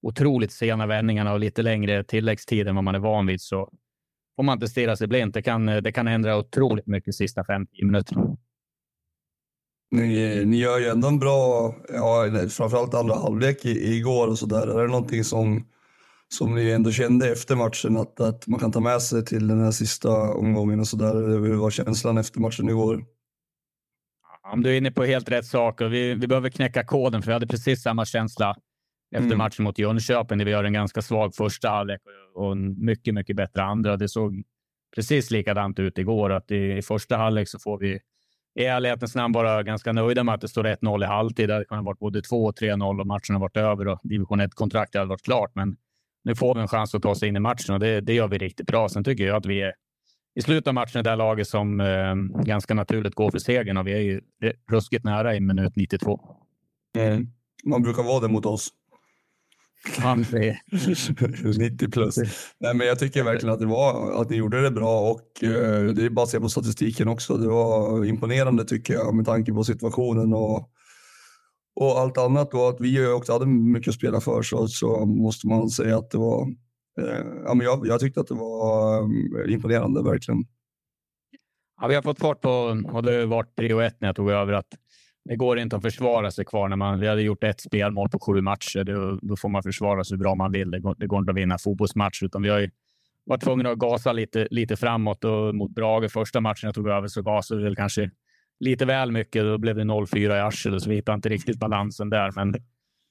otroligt 0.02 0.52
sena 0.52 0.86
vändningarna 0.86 1.32
och 1.32 1.40
lite 1.40 1.62
längre 1.62 2.04
tilläggstid 2.04 2.68
än 2.68 2.74
vad 2.74 2.84
man 2.84 2.94
är 2.94 2.98
van 2.98 3.26
vid, 3.26 3.40
så 3.40 3.72
får 4.36 4.42
man 4.42 4.56
inte 4.56 4.68
stirra 4.68 4.96
sig 4.96 5.06
blint. 5.06 5.34
Det 5.34 5.42
kan, 5.42 5.68
eh, 5.68 5.76
det 5.76 5.92
kan 5.92 6.08
ändra 6.08 6.38
otroligt 6.38 6.86
mycket 6.86 7.14
sista 7.14 7.44
50 7.44 7.84
minuterna. 7.84 8.36
Ni, 9.90 10.44
ni 10.44 10.56
gör 10.56 10.78
ju 10.78 10.86
ändå 10.86 11.08
en 11.08 11.18
bra, 11.18 11.74
ja, 11.88 12.24
framförallt 12.48 12.94
andra 12.94 13.14
halvlek 13.14 13.64
igår 13.64 14.28
och 14.28 14.38
så 14.38 14.46
där. 14.46 14.78
Är 14.78 14.82
det 14.82 14.88
någonting 14.88 15.24
som, 15.24 15.66
som 16.28 16.54
ni 16.54 16.70
ändå 16.70 16.90
kände 16.90 17.32
efter 17.32 17.56
matchen 17.56 17.96
att, 17.96 18.20
att 18.20 18.46
man 18.46 18.60
kan 18.60 18.72
ta 18.72 18.80
med 18.80 19.02
sig 19.02 19.24
till 19.24 19.48
den 19.48 19.60
här 19.60 19.70
sista 19.70 20.10
omgången 20.32 20.80
och 20.80 20.88
så 20.88 20.96
där? 20.96 21.14
Hur 21.14 21.56
var 21.56 21.70
känslan 21.70 22.18
efter 22.18 22.40
matchen 22.40 22.68
igår? 22.68 23.04
Om 24.52 24.62
du 24.62 24.70
är 24.70 24.74
inne 24.74 24.90
på 24.90 25.04
helt 25.04 25.28
rätt 25.28 25.46
sak 25.46 25.80
och 25.80 25.92
vi, 25.92 26.14
vi 26.14 26.26
behöver 26.26 26.50
knäcka 26.50 26.84
koden, 26.84 27.22
för 27.22 27.26
vi 27.26 27.32
hade 27.32 27.46
precis 27.46 27.82
samma 27.82 28.04
känsla 28.04 28.56
efter 29.14 29.26
mm. 29.26 29.38
matchen 29.38 29.64
mot 29.64 29.78
Jönköping, 29.78 30.38
där 30.38 30.44
vi 30.44 30.50
gör 30.50 30.64
en 30.64 30.72
ganska 30.72 31.02
svag 31.02 31.34
första 31.34 31.68
halvlek 31.68 32.00
och 32.34 32.52
en 32.52 32.84
mycket, 32.84 33.14
mycket 33.14 33.36
bättre 33.36 33.62
andra. 33.62 33.96
Det 33.96 34.08
såg 34.08 34.42
precis 34.94 35.30
likadant 35.30 35.78
ut 35.78 35.98
igår, 35.98 36.32
att 36.32 36.50
i, 36.50 36.72
i 36.78 36.82
första 36.82 37.16
halvlek 37.16 37.48
så 37.48 37.58
får 37.58 37.78
vi 37.78 37.98
i 38.58 38.64
ärlighetens 38.64 39.14
namn 39.14 39.32
bara 39.32 39.62
ganska 39.62 39.92
nöjda 39.92 40.24
med 40.24 40.34
att 40.34 40.40
det 40.40 40.48
står 40.48 40.64
1-0 40.64 41.02
i 41.02 41.06
halvtid. 41.06 41.48
Det 41.48 41.52
hade 41.52 41.64
kunnat 41.64 41.84
varit 41.84 41.98
både 41.98 42.22
2 42.22 42.44
och 42.44 42.58
3-0 42.58 43.00
och 43.00 43.06
matchen 43.06 43.34
har 43.34 43.40
varit 43.40 43.56
över 43.56 43.88
och 43.88 44.00
division 44.02 44.40
1-kontraktet 44.40 44.98
hade 44.98 45.08
varit 45.08 45.22
klart. 45.22 45.50
Men 45.54 45.76
nu 46.24 46.34
får 46.34 46.54
vi 46.54 46.60
en 46.60 46.68
chans 46.68 46.94
att 46.94 47.02
ta 47.02 47.08
oss 47.08 47.22
in 47.22 47.36
i 47.36 47.40
matchen 47.40 47.74
och 47.74 47.80
det, 47.80 48.00
det 48.00 48.14
gör 48.14 48.28
vi 48.28 48.38
riktigt 48.38 48.66
bra. 48.66 48.88
Sen 48.88 49.04
tycker 49.04 49.26
jag 49.26 49.36
att 49.36 49.46
vi 49.46 49.62
är 49.62 49.72
i 50.34 50.42
slutet 50.42 50.68
av 50.68 50.74
matchen 50.74 51.04
det 51.04 51.10
här 51.10 51.16
laget 51.16 51.48
som 51.48 51.80
eh, 51.80 52.14
ganska 52.44 52.74
naturligt 52.74 53.14
går 53.14 53.30
för 53.30 53.38
segern 53.38 53.76
och 53.76 53.86
vi 53.86 53.92
är 53.92 54.00
ju 54.00 54.20
ruskigt 54.70 55.04
nära 55.04 55.36
i 55.36 55.40
minut 55.40 55.76
92. 55.76 56.20
Mm. 56.96 57.26
Man 57.64 57.82
brukar 57.82 58.02
vara 58.02 58.20
det 58.20 58.28
mot 58.28 58.46
oss. 58.46 58.68
90 61.58 61.88
plus. 61.92 62.16
Nej, 62.60 62.74
men 62.74 62.86
jag 62.86 62.98
tycker 62.98 63.24
verkligen 63.24 63.54
att, 63.54 63.60
det 63.60 63.66
var, 63.66 64.20
att 64.22 64.30
ni 64.30 64.36
gjorde 64.36 64.62
det 64.62 64.70
bra 64.70 65.00
och 65.00 65.44
eh, 65.44 65.84
det 65.84 66.04
är 66.04 66.10
bara 66.10 66.22
att 66.22 66.30
se 66.30 66.40
på 66.40 66.48
statistiken 66.48 67.08
också. 67.08 67.36
Det 67.36 67.48
var 67.48 68.04
imponerande 68.04 68.64
tycker 68.64 68.94
jag 68.94 69.14
med 69.14 69.26
tanke 69.26 69.52
på 69.52 69.64
situationen 69.64 70.34
och, 70.34 70.70
och 71.80 71.98
allt 71.98 72.18
annat 72.18 72.54
och 72.54 72.68
att 72.68 72.80
vi 72.80 73.06
också 73.06 73.32
hade 73.32 73.46
mycket 73.46 73.88
att 73.88 73.94
spela 73.94 74.20
för 74.20 74.42
så, 74.42 74.68
så 74.68 75.06
måste 75.06 75.46
man 75.46 75.70
säga 75.70 75.98
att 75.98 76.10
det 76.10 76.18
var 76.18 76.48
Eh, 76.98 77.24
ja, 77.44 77.54
men 77.54 77.66
jag, 77.66 77.86
jag 77.86 78.00
tyckte 78.00 78.20
att 78.20 78.26
det 78.26 78.34
var 78.34 79.02
um, 79.02 79.44
imponerande, 79.48 80.02
verkligen. 80.02 80.44
Ja, 81.80 81.86
vi 81.86 81.94
har 81.94 82.02
fått 82.02 82.18
fart 82.18 82.40
på, 82.40 82.50
och 82.92 83.02
det 83.02 83.12
har 83.12 83.26
varit 83.26 83.56
prio 83.56 83.80
ett 83.80 84.00
när 84.00 84.08
jag 84.08 84.16
tog 84.16 84.30
över, 84.30 84.52
att 84.52 84.74
det 85.28 85.36
går 85.36 85.58
inte 85.58 85.76
att 85.76 85.82
försvara 85.82 86.30
sig 86.30 86.44
kvar. 86.44 86.68
När 86.68 86.76
man, 86.76 87.00
vi 87.00 87.08
hade 87.08 87.22
gjort 87.22 87.44
ett 87.44 87.60
spelmål 87.60 88.08
på 88.08 88.18
sju 88.18 88.40
matcher. 88.40 88.84
Då, 88.84 89.18
då 89.22 89.36
får 89.36 89.48
man 89.48 89.62
försvara 89.62 90.04
sig 90.04 90.16
hur 90.16 90.22
bra 90.22 90.34
man 90.34 90.52
vill. 90.52 90.70
Det 90.70 90.80
går, 90.80 90.94
det 90.98 91.06
går 91.06 91.18
inte 91.18 91.30
att 91.30 91.36
vinna 91.36 91.58
fotbollsmatch. 91.58 92.22
utan 92.22 92.42
vi 92.42 92.48
har 92.48 92.58
ju 92.58 92.70
varit 93.26 93.42
tvungna 93.42 93.70
att 93.70 93.78
gasa 93.78 94.12
lite, 94.12 94.48
lite 94.50 94.76
framåt. 94.76 95.24
Och 95.24 95.54
mot 95.54 95.70
Brage 95.70 96.12
första 96.12 96.40
matchen 96.40 96.66
jag 96.66 96.74
tog 96.74 96.88
över 96.88 97.08
så 97.08 97.22
gasade 97.22 97.58
vi 97.58 97.64
väl 97.64 97.76
kanske 97.76 98.10
lite 98.60 98.84
väl 98.84 99.12
mycket. 99.12 99.44
Då 99.44 99.58
blev 99.58 99.76
det 99.76 99.82
0-4 99.82 100.36
i 100.36 100.40
arslet, 100.40 100.82
så 100.82 100.90
vi 100.90 100.96
hittade 100.96 101.16
inte 101.16 101.28
riktigt 101.28 101.58
balansen 101.58 102.10
där. 102.10 102.32
Men 102.36 102.52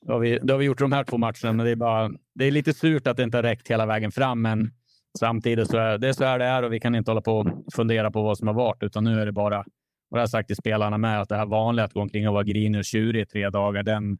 det 0.05 0.11
har, 0.11 0.19
vi, 0.19 0.39
det 0.43 0.53
har 0.53 0.57
vi 0.57 0.65
gjort 0.65 0.79
de 0.79 0.91
här 0.91 1.03
två 1.03 1.17
matcherna, 1.17 1.53
men 1.53 1.65
det 1.65 1.71
är, 1.71 1.75
bara, 1.75 2.11
det 2.35 2.45
är 2.45 2.51
lite 2.51 2.73
surt 2.73 3.07
att 3.07 3.17
det 3.17 3.23
inte 3.23 3.37
har 3.37 3.43
räckt 3.43 3.67
hela 3.67 3.85
vägen 3.85 4.11
fram. 4.11 4.41
Men 4.41 4.71
samtidigt 5.19 5.67
så 5.67 5.77
är 5.77 5.97
det 5.97 6.13
så 6.13 6.23
här 6.23 6.39
det 6.39 6.45
är 6.45 6.63
och 6.63 6.73
vi 6.73 6.79
kan 6.79 6.95
inte 6.95 7.11
hålla 7.11 7.21
på 7.21 7.37
och 7.37 7.73
fundera 7.73 8.11
på 8.11 8.23
vad 8.23 8.37
som 8.37 8.47
har 8.47 8.55
varit, 8.55 8.83
utan 8.83 9.03
nu 9.03 9.21
är 9.21 9.25
det 9.25 9.31
bara, 9.31 9.65
och 10.09 10.17
det 10.17 10.21
har 10.21 10.27
sagt 10.27 10.47
till 10.47 10.55
spelarna 10.55 10.97
med, 10.97 11.21
att 11.21 11.29
det 11.29 11.35
här 11.35 11.45
vanliga 11.45 11.85
att 11.85 11.93
gå 11.93 12.01
omkring 12.01 12.27
och 12.27 12.33
vara 12.33 12.43
grinig 12.43 12.79
och 12.79 12.85
tjurig 12.85 13.21
i 13.21 13.25
tre 13.25 13.49
dagar, 13.49 13.83
den, 13.83 14.17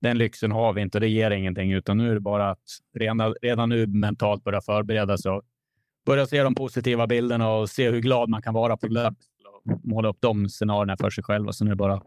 den 0.00 0.18
lyxen 0.18 0.52
har 0.52 0.72
vi 0.72 0.80
inte 0.80 0.98
och 0.98 1.00
det 1.00 1.08
ger 1.08 1.30
ingenting, 1.30 1.72
utan 1.72 1.98
nu 1.98 2.10
är 2.10 2.14
det 2.14 2.20
bara 2.20 2.50
att 2.50 2.64
redan, 2.98 3.34
redan 3.42 3.68
nu 3.68 3.86
mentalt 3.86 4.44
börja 4.44 4.60
förbereda 4.60 5.18
sig 5.18 5.32
och 5.32 5.42
börja 6.06 6.26
se 6.26 6.42
de 6.42 6.54
positiva 6.54 7.06
bilderna 7.06 7.52
och 7.52 7.70
se 7.70 7.90
hur 7.90 8.00
glad 8.00 8.28
man 8.28 8.42
kan 8.42 8.54
vara 8.54 8.76
på 8.76 8.86
och 8.86 9.14
måla 9.84 10.08
upp 10.08 10.18
de 10.20 10.48
scenarierna 10.48 10.96
för 10.96 11.10
sig 11.10 11.24
själv. 11.24 11.46
Och 11.46 11.54
så 11.54 11.64
nu 11.64 11.70
är 11.70 11.74
det 11.74 11.78
bara 11.78 12.02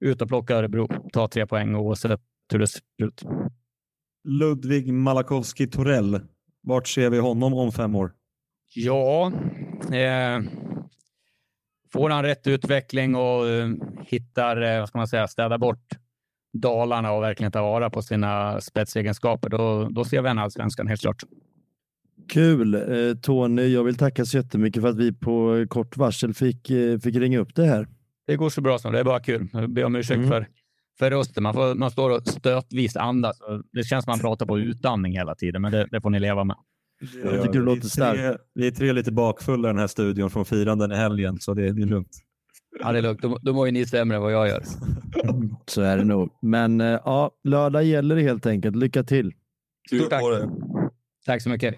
ut 0.00 0.22
och 0.22 0.28
plocka 0.28 0.56
Örebro, 0.56 0.88
ta 1.12 1.28
tre 1.28 1.46
poäng 1.46 1.74
oavsett 1.74 2.20
hur 2.52 2.58
det 2.58 2.66
ser 2.66 2.82
ut. 3.02 3.22
Ludvig 4.24 4.92
Malakowski 4.92 5.66
Torell, 5.66 6.20
vart 6.62 6.88
ser 6.88 7.10
vi 7.10 7.18
honom 7.18 7.54
om 7.54 7.72
fem 7.72 7.94
år? 7.94 8.12
Ja, 8.74 9.32
eh, 9.92 10.40
får 11.92 12.10
han 12.10 12.22
rätt 12.22 12.46
utveckling 12.46 13.14
och 13.14 13.48
eh, 13.48 13.70
hittar, 14.06 14.62
eh, 14.62 14.78
vad 14.78 14.88
ska 14.88 14.98
man 14.98 15.08
säga, 15.08 15.28
städa 15.28 15.58
bort 15.58 15.88
Dalarna 16.52 17.12
och 17.12 17.22
verkligen 17.22 17.52
ta 17.52 17.62
vara 17.62 17.90
på 17.90 18.02
sina 18.02 18.60
spetsegenskaper, 18.60 19.48
då, 19.48 19.88
då 19.90 20.04
ser 20.04 20.22
vi 20.22 20.28
en 20.28 20.38
allsvenskan 20.38 20.86
helt 20.86 21.00
klart. 21.00 21.22
Kul! 22.28 22.74
Eh, 22.74 23.14
Tony, 23.22 23.66
jag 23.66 23.84
vill 23.84 23.96
tacka 23.96 24.24
så 24.24 24.36
jättemycket 24.36 24.82
för 24.82 24.88
att 24.88 24.96
vi 24.96 25.12
på 25.12 25.66
kort 25.68 25.96
varsel 25.96 26.34
fick, 26.34 26.70
fick 27.02 27.16
ringa 27.16 27.38
upp 27.38 27.54
det 27.54 27.66
här. 27.66 27.88
Det 28.26 28.36
går 28.36 28.50
så 28.50 28.60
bra 28.60 28.78
som 28.78 28.92
det 28.92 29.00
är 29.00 29.04
bara 29.04 29.20
kul. 29.20 29.48
Jag 29.52 29.70
ber 29.70 29.84
om 29.84 29.96
ursäkt 29.96 30.16
mm. 30.16 30.28
för, 30.28 30.46
för 30.98 31.10
rösten. 31.10 31.42
Man, 31.42 31.54
får, 31.54 31.74
man 31.74 31.90
står 31.90 32.10
och 32.10 32.28
stötvis 32.28 32.96
andas. 32.96 33.38
Det 33.72 33.84
känns 33.84 34.04
som 34.04 34.10
man 34.10 34.20
pratar 34.20 34.46
på 34.46 34.58
utandning 34.58 35.12
hela 35.12 35.34
tiden, 35.34 35.62
men 35.62 35.72
det, 35.72 35.88
det 35.90 36.00
får 36.00 36.10
ni 36.10 36.20
leva 36.20 36.44
med. 36.44 36.56
Jag 37.24 37.42
tycker 37.42 37.58
det 37.58 37.64
låter 37.64 37.88
starkt. 37.88 38.40
Vi 38.54 38.66
är 38.66 38.70
tre 38.70 38.92
lite 38.92 39.12
bakfulla 39.12 39.68
i 39.68 39.72
den 39.72 39.78
här 39.78 39.86
studion 39.86 40.30
från 40.30 40.44
firanden 40.44 40.92
i 40.92 40.94
helgen, 40.94 41.38
så 41.40 41.54
det, 41.54 41.72
det 41.72 41.82
är 41.82 41.86
lugnt. 41.86 42.18
Ja, 42.80 42.92
det 42.92 42.98
är 42.98 43.02
lugnt. 43.02 43.22
Då, 43.22 43.38
då 43.42 43.52
mår 43.52 43.66
ju 43.66 43.72
ni 43.72 43.86
sämre 43.86 44.16
än 44.16 44.22
vad 44.22 44.32
jag 44.32 44.48
gör. 44.48 44.62
Så 45.66 45.82
är 45.82 45.96
det 45.96 46.04
nog. 46.04 46.30
Men 46.42 46.80
eh, 46.80 47.00
ja, 47.04 47.30
lördag 47.44 47.84
gäller 47.84 48.16
det 48.16 48.22
helt 48.22 48.46
enkelt. 48.46 48.76
Lycka 48.76 49.02
till! 49.02 49.32
Stort 49.86 50.10
tack! 50.10 50.22
Tack 51.26 51.42
så 51.42 51.48
mycket! 51.48 51.74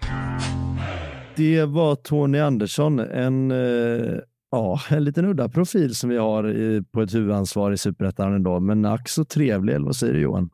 Det 1.35 1.65
var 1.65 1.95
Tony 1.95 2.39
Andersson, 2.39 2.99
en, 2.99 3.51
eh, 3.51 4.19
ja, 4.51 4.79
en 4.89 5.03
liten 5.03 5.25
udda 5.25 5.49
profil 5.49 5.95
som 5.95 6.09
vi 6.09 6.17
har 6.17 6.83
på 6.91 7.01
ett 7.01 7.13
huvudansvar 7.13 7.71
i 7.71 7.77
Superettan 7.77 8.33
ändå. 8.33 8.59
Men 8.59 8.85
ack 8.85 9.09
så 9.09 9.25
trevlig, 9.25 9.73
eller 9.73 9.85
vad 9.85 9.95
säger 9.95 10.13
du 10.13 10.19
Johan? 10.19 10.49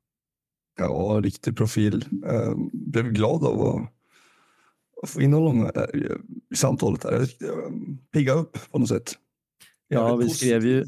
Ja, 0.79 1.19
riktig 1.23 1.57
profil. 1.57 2.05
Jag 2.21 2.69
blev 2.73 3.11
glad 3.11 3.43
av 3.43 3.61
att 3.61 3.98
få 5.07 5.21
in 5.21 5.33
honom 5.33 5.71
i 6.51 6.55
samtalet. 6.55 7.03
Här. 7.03 7.27
Pigga 8.13 8.33
upp 8.33 8.57
på 8.71 8.79
något 8.79 8.89
sätt. 8.89 9.13
Ja, 9.87 10.15
vi 10.15 10.29
skrev, 10.29 10.65
ju, 10.65 10.85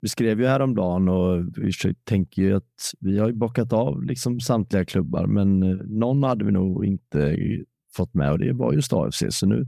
vi 0.00 0.08
skrev 0.08 0.40
ju 0.40 0.46
häromdagen 0.46 1.08
och 1.08 1.44
vi 1.56 1.72
tänker 2.04 2.42
ju 2.42 2.56
att 2.56 2.92
vi 3.00 3.18
har 3.18 3.32
bockat 3.32 3.72
av 3.72 4.02
liksom 4.04 4.40
samtliga 4.40 4.84
klubbar, 4.84 5.26
men 5.26 5.62
eh, 5.62 5.76
någon 5.86 6.22
hade 6.22 6.44
vi 6.44 6.52
nog 6.52 6.84
inte 6.84 7.36
fått 7.96 8.14
med 8.14 8.32
och 8.32 8.38
det 8.38 8.52
var 8.52 8.72
just 8.72 8.92
AFC. 8.92 9.22
Så 9.30 9.46
nu 9.46 9.66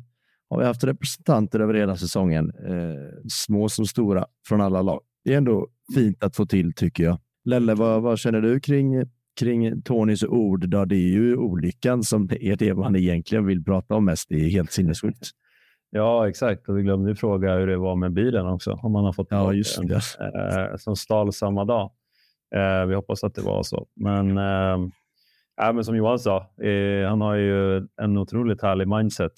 har 0.50 0.58
vi 0.58 0.64
haft 0.64 0.84
representanter 0.84 1.60
över 1.60 1.74
hela 1.74 1.96
säsongen, 1.96 2.50
eh, 2.50 3.28
små 3.28 3.68
som 3.68 3.86
stora, 3.86 4.26
från 4.48 4.60
alla 4.60 4.82
lag. 4.82 5.00
Det 5.24 5.32
är 5.32 5.38
ändå 5.38 5.68
fint 5.94 6.22
att 6.22 6.36
få 6.36 6.46
till 6.46 6.72
tycker 6.72 7.04
jag. 7.04 7.18
Lelle, 7.44 7.74
vad, 7.74 8.02
vad 8.02 8.18
känner 8.18 8.40
du 8.40 8.60
kring, 8.60 9.02
kring 9.40 9.82
Tonys 9.82 10.24
ord? 10.24 10.68
Då 10.68 10.84
det 10.84 10.96
är 10.96 11.10
ju 11.10 11.36
olyckan 11.36 12.02
som 12.02 12.28
är 12.40 12.56
det 12.56 12.74
man 12.74 12.96
egentligen 12.96 13.46
vill 13.46 13.64
prata 13.64 13.94
om 13.94 14.04
mest. 14.04 14.28
Det 14.28 14.34
är 14.34 14.50
helt 14.50 14.72
sinnessjukt. 14.72 15.30
Ja, 15.90 16.28
exakt. 16.28 16.68
Och 16.68 16.78
vi 16.78 16.82
glömde 16.82 17.10
ju 17.10 17.14
fråga 17.14 17.54
hur 17.54 17.66
det 17.66 17.76
var 17.76 17.96
med 17.96 18.12
bilen 18.12 18.46
också. 18.46 18.72
Om 18.82 18.92
man 18.92 19.04
har 19.04 19.12
fått 19.12 19.26
ja, 19.30 19.52
just 19.52 19.88
det. 19.88 19.94
Eh, 19.94 20.76
som 20.76 20.96
stal 20.96 21.32
samma 21.32 21.64
dag. 21.64 21.90
Eh, 22.54 22.86
vi 22.86 22.94
hoppas 22.94 23.24
att 23.24 23.34
det 23.34 23.42
var 23.42 23.62
så. 23.62 23.86
Men, 23.96 24.38
eh, 24.38 24.88
ja, 25.56 25.72
men 25.72 25.84
som 25.84 25.96
Johan 25.96 26.18
sa, 26.18 26.36
eh, 26.62 27.08
han 27.08 27.20
har 27.20 27.34
ju 27.34 27.76
en 28.02 28.18
otroligt 28.18 28.62
härlig 28.62 28.88
mindset. 28.88 29.32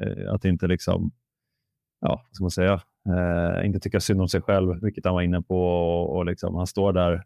Eh, 0.00 0.32
att 0.34 0.44
inte 0.44 0.66
liksom, 0.66 1.10
ja, 2.00 2.22
vad 2.26 2.34
ska 2.34 2.44
man 2.44 2.50
säga, 2.50 2.80
eh, 3.08 3.66
inte 3.66 3.80
tycka 3.80 4.00
synd 4.00 4.20
om 4.20 4.28
sig 4.28 4.42
själv, 4.42 4.82
vilket 4.82 5.04
han 5.04 5.14
var 5.14 5.22
inne 5.22 5.42
på. 5.42 5.64
Och, 5.64 6.16
och 6.16 6.26
liksom, 6.26 6.54
han 6.54 6.66
står 6.66 6.92
där 6.92 7.22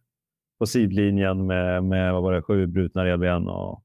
på 0.59 0.66
sidlinjen 0.66 1.47
med, 1.47 1.85
med 1.85 2.12
vad 2.12 2.23
var 2.23 2.33
det, 2.33 2.42
sju 2.42 2.66
brutna 2.66 3.05
revben 3.05 3.49
och, 3.49 3.83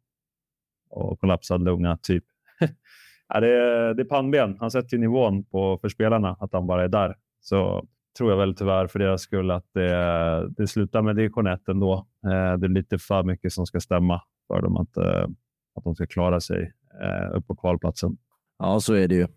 och 0.90 1.20
kollapsad 1.20 1.64
lunga, 1.64 1.98
typ. 1.98 2.24
ja, 3.28 3.40
det, 3.40 3.48
är, 3.48 3.94
det 3.94 4.02
är 4.02 4.06
pannben. 4.06 4.58
Han 4.60 4.72
sätter 4.72 4.98
nivån 4.98 5.44
på, 5.44 5.78
för 5.82 5.90
spelarna, 5.90 6.38
att 6.40 6.54
han 6.54 6.68
bara 6.68 6.84
är 6.84 6.88
där. 6.88 7.16
Så 7.40 7.88
tror 8.18 8.32
jag 8.32 8.38
väl 8.38 8.56
tyvärr 8.56 8.88
för 8.88 9.00
deras 9.00 9.22
skull 9.22 9.52
att 9.52 9.66
det, 9.74 10.50
det 10.58 10.68
slutar 10.68 11.02
med 11.02 11.16
division 11.16 11.48
1 11.48 11.68
ändå. 11.68 11.94
Eh, 12.26 12.58
det 12.58 12.68
är 12.68 12.70
lite 12.74 12.98
för 12.98 13.24
mycket 13.24 13.54
som 13.54 13.66
ska 13.66 13.80
stämma 13.80 14.22
för 14.48 14.62
dem 14.62 14.78
att, 14.78 14.98
eh, 14.98 15.28
att 15.76 15.84
de 15.84 15.96
ska 15.96 16.06
klara 16.06 16.40
sig 16.40 16.74
eh, 17.04 17.38
upp 17.38 17.48
på 17.48 17.56
kvalplatsen. 17.56 18.18
Ja, 18.60 18.80
så 18.80 18.94
är 18.94 19.08
det 19.08 19.16
ju. 19.16 19.28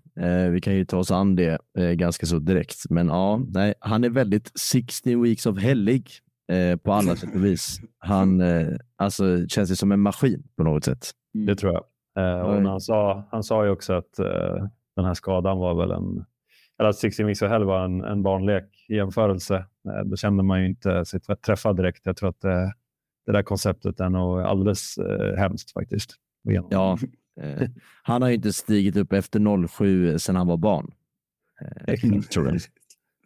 vi 0.51 0.61
kan 0.61 0.75
ju 0.75 0.85
ta 0.85 0.99
oss 0.99 1.11
an 1.11 1.37
det 1.37 1.59
ganska 1.95 2.27
så 2.27 2.39
direkt. 2.39 2.91
Men 2.91 3.09
ja, 3.09 3.41
nej, 3.49 3.75
han 3.81 4.05
är 4.05 4.11
väldigt 4.11 4.53
16 4.59 5.23
weeks 5.23 5.47
of 5.47 5.59
hellig 5.59 6.11
på 6.83 6.93
alla 6.93 7.17
sätt 7.17 7.35
och 7.35 7.45
vis. 7.45 7.81
Han 7.99 8.43
alltså, 8.97 9.49
känns 9.49 9.71
det 9.71 9.77
som 9.77 9.93
en 9.93 10.01
maskin 10.01 10.49
på 10.57 10.63
något 10.63 10.85
sätt. 10.85 11.11
Det 11.33 11.57
tror 11.57 11.73
jag. 11.73 11.85
Eh, 12.19 12.41
och 12.41 12.63
han, 12.63 12.81
sa, 12.81 13.29
han 13.31 13.43
sa 13.43 13.65
ju 13.65 13.71
också 13.71 13.93
att 13.93 14.19
eh, 14.19 14.67
den 14.97 15.05
här 15.05 15.15
skadan 15.15 15.59
var 15.59 15.75
väl 15.75 15.91
en, 15.91 16.25
eller 16.79 16.91
att 16.91 16.97
Sixteen 16.97 17.27
Weeks 17.27 17.43
of 17.43 17.49
Hell 17.49 17.65
var 17.65 17.85
en, 17.85 18.05
en 18.05 18.23
barnlek 18.23 18.87
i 18.89 18.95
jämförelse. 18.95 19.55
Eh, 19.89 20.05
då 20.05 20.17
kände 20.17 20.43
man 20.43 20.61
ju 20.61 20.67
inte 20.67 21.05
sig 21.05 21.21
träffad 21.21 21.77
direkt. 21.77 22.07
Jag 22.07 22.17
tror 22.17 22.29
att 22.29 22.41
det, 22.41 22.75
det 23.27 23.33
där 23.33 23.43
konceptet 23.43 24.01
är 24.01 24.09
nog 24.09 24.41
alldeles 24.41 24.99
eh, 24.99 25.37
hemskt 25.37 25.73
faktiskt. 25.73 26.15
Ja, 26.71 26.99
eh, 27.41 27.69
han 28.03 28.23
har 28.23 28.29
ju 28.29 28.35
inte 28.35 28.53
stigit 28.53 28.97
upp 28.97 29.13
efter 29.13 29.67
07 29.69 30.19
sedan 30.19 30.37
han 30.37 30.47
var 30.47 30.57
barn. 30.57 30.95
Eh, 31.87 32.21
tror 32.33 32.47
jag. 32.47 32.55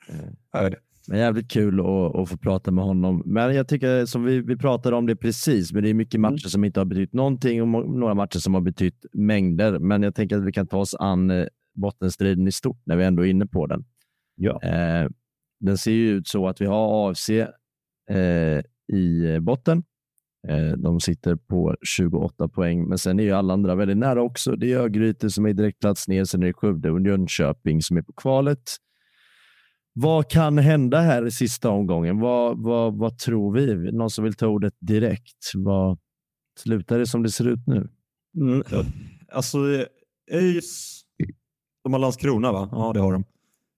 Eh, 0.09 0.73
men 1.09 1.19
jävligt 1.19 1.51
kul 1.51 1.81
att, 1.81 2.17
att, 2.17 2.29
få 2.29 2.37
prata 2.37 2.71
med 2.71 2.85
honom. 2.85 3.23
Men 3.27 3.55
jag 3.55 3.69
tycker 3.69 4.07
som 4.07 4.25
vi, 4.25 4.41
vi 4.41 4.57
pratade 4.57 4.97
om 4.97 5.07
det 5.07 5.17
precis, 5.17 5.73
men 5.73 5.83
det 5.83 5.91
är 5.91 5.95
mycket 5.95 6.15
mm. 6.15 6.23
matcher 6.23 6.45
mm. 6.45 6.51
som 6.51 6.65
inte 6.65 6.81
har 6.81 6.85
betytt 6.85 7.13
någonting 7.13 7.63
och 7.63 7.69
några 7.91 8.15
matcher 8.15 8.39
som 8.39 8.55
har 8.55 8.61
betytt 8.61 9.07
mängder. 9.13 9.79
Men 9.79 10.03
jag 10.03 10.15
tänker 10.15 10.37
att 10.37 10.45
vi 10.45 10.53
kan 10.53 10.67
ta 10.67 10.79
oss 10.79 10.95
an 10.95 11.31
eh, 11.31 11.47
bottenstriden 11.75 12.49
i 12.49 12.53
stort 12.53 12.83
när 12.85 12.97
vi 12.97 13.05
ändå 13.05 13.27
är 13.27 13.31
inne 13.31 13.47
på 13.47 13.67
den. 13.67 13.85
Ja. 14.35 14.61
Eh, 14.63 15.09
den 15.61 15.79
ser 15.79 15.93
ju 15.93 16.09
ut 16.09 16.29
så 16.29 16.49
att 16.49 16.61
vi 16.61 16.67
har 16.67 17.11
AFC 17.11 17.31
eh, 17.31 18.63
i 18.97 19.39
botten. 19.41 19.83
Eh, 20.49 20.73
de 20.73 21.01
sitter 21.01 21.37
på 21.37 21.77
28 21.83 22.49
poäng, 22.49 22.89
men 22.89 22.99
sen 22.99 23.21
är 23.21 23.25
ju 23.25 23.33
alla 23.33 23.53
andra 23.53 23.75
väldigt 23.75 23.97
nära 23.97 24.23
också. 24.23 24.57
Det 24.57 24.73
är 24.73 24.79
Örgryte 24.79 25.31
som 25.31 25.47
är 25.47 25.53
direktplats 25.53 26.09
ner, 26.09 26.25
sen 26.25 26.43
är 26.43 26.47
det 26.47 26.53
Skövde 26.53 26.91
och 26.91 27.01
Jönköping 27.01 27.83
som 27.83 27.97
är 27.97 28.03
på 28.03 28.13
kvalet. 28.13 28.77
Vad 29.93 30.31
kan 30.31 30.59
hända 30.59 31.01
här 31.01 31.27
i 31.27 31.31
sista 31.31 31.71
omgången? 31.71 32.21
Vad, 32.21 32.63
vad, 32.63 32.99
vad 32.99 33.19
tror 33.19 33.55
vi? 33.55 33.93
Någon 33.93 34.11
som 34.11 34.25
vill 34.25 34.35
ta 34.35 34.47
ordet 34.47 34.75
direkt? 34.81 35.53
Vad, 35.55 35.99
slutar 36.59 36.99
det 36.99 37.07
som 37.07 37.23
det 37.23 37.31
ser 37.31 37.49
ut 37.49 37.67
nu? 37.67 37.89
Mm, 38.37 38.63
alltså, 39.33 39.59
ÖIS, 40.33 41.03
de 41.85 41.93
har 41.93 42.01
Landskrona 42.01 42.53
va? 42.53 42.69
Ja, 42.73 42.93
det 42.95 43.01
har 43.01 43.13
de. 43.13 43.25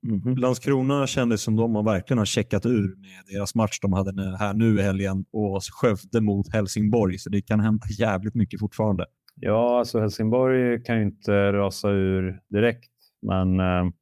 Mm 0.08 0.20
-hmm. 0.20 0.36
Landskrona 0.36 1.06
kändes 1.06 1.42
som 1.42 1.56
de 1.56 1.74
har 1.74 1.82
verkligen 1.82 2.18
har 2.18 2.24
checkat 2.24 2.66
ur 2.66 2.96
med 2.96 3.34
deras 3.34 3.54
match 3.54 3.78
de 3.80 3.92
hade 3.92 4.36
här 4.36 4.54
nu 4.54 4.78
i 4.78 4.82
helgen 4.82 5.24
och 5.32 5.62
Skövde 5.72 6.20
mot 6.20 6.52
Helsingborg, 6.52 7.18
så 7.18 7.30
det 7.30 7.42
kan 7.42 7.60
hända 7.60 7.86
jävligt 7.98 8.34
mycket 8.34 8.60
fortfarande. 8.60 9.06
Ja, 9.34 9.78
alltså 9.78 10.00
Helsingborg 10.00 10.82
kan 10.84 10.96
ju 10.96 11.02
inte 11.02 11.52
rasa 11.52 11.90
ur 11.90 12.40
direkt, 12.50 12.90
men 13.22 13.60
eh, 13.60 13.92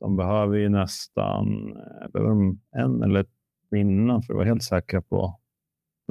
de 0.00 0.16
behöver 0.16 0.56
ju 0.56 0.68
nästan 0.68 1.46
eh, 1.76 2.10
behöver 2.12 2.30
de 2.30 2.60
en 2.76 3.02
eller 3.02 3.20
ett 3.20 3.30
vinna 3.70 4.22
för 4.22 4.32
att 4.32 4.36
vara 4.36 4.46
helt 4.46 4.62
säkra 4.62 5.02
på 5.02 5.24
att 5.24 5.40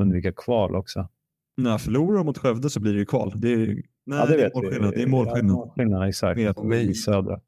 undvika 0.02 0.32
kval 0.32 0.76
också. 0.76 1.08
Nej, 1.58 1.80
förlorar 1.80 2.18
de 2.18 2.26
mot 2.26 2.38
Skövde 2.38 2.70
så 2.70 2.80
blir 2.80 2.94
det 2.94 3.00
ju 3.00 3.06
kval. 3.06 3.34
Det 3.36 3.54
är, 3.54 3.68
nej, 3.68 3.84
ja, 4.06 4.26
det, 4.26 4.38
det 4.38 4.44
är 4.44 4.52
målskillnad. 4.54 4.94
Det 4.94 5.02
är 5.02 5.08
målskillnad. 5.08 5.52
Ja, 5.52 5.56
målskillnad 5.56 6.10
exakt. 6.10 6.40
I 6.40 6.94
södra. 6.94 7.40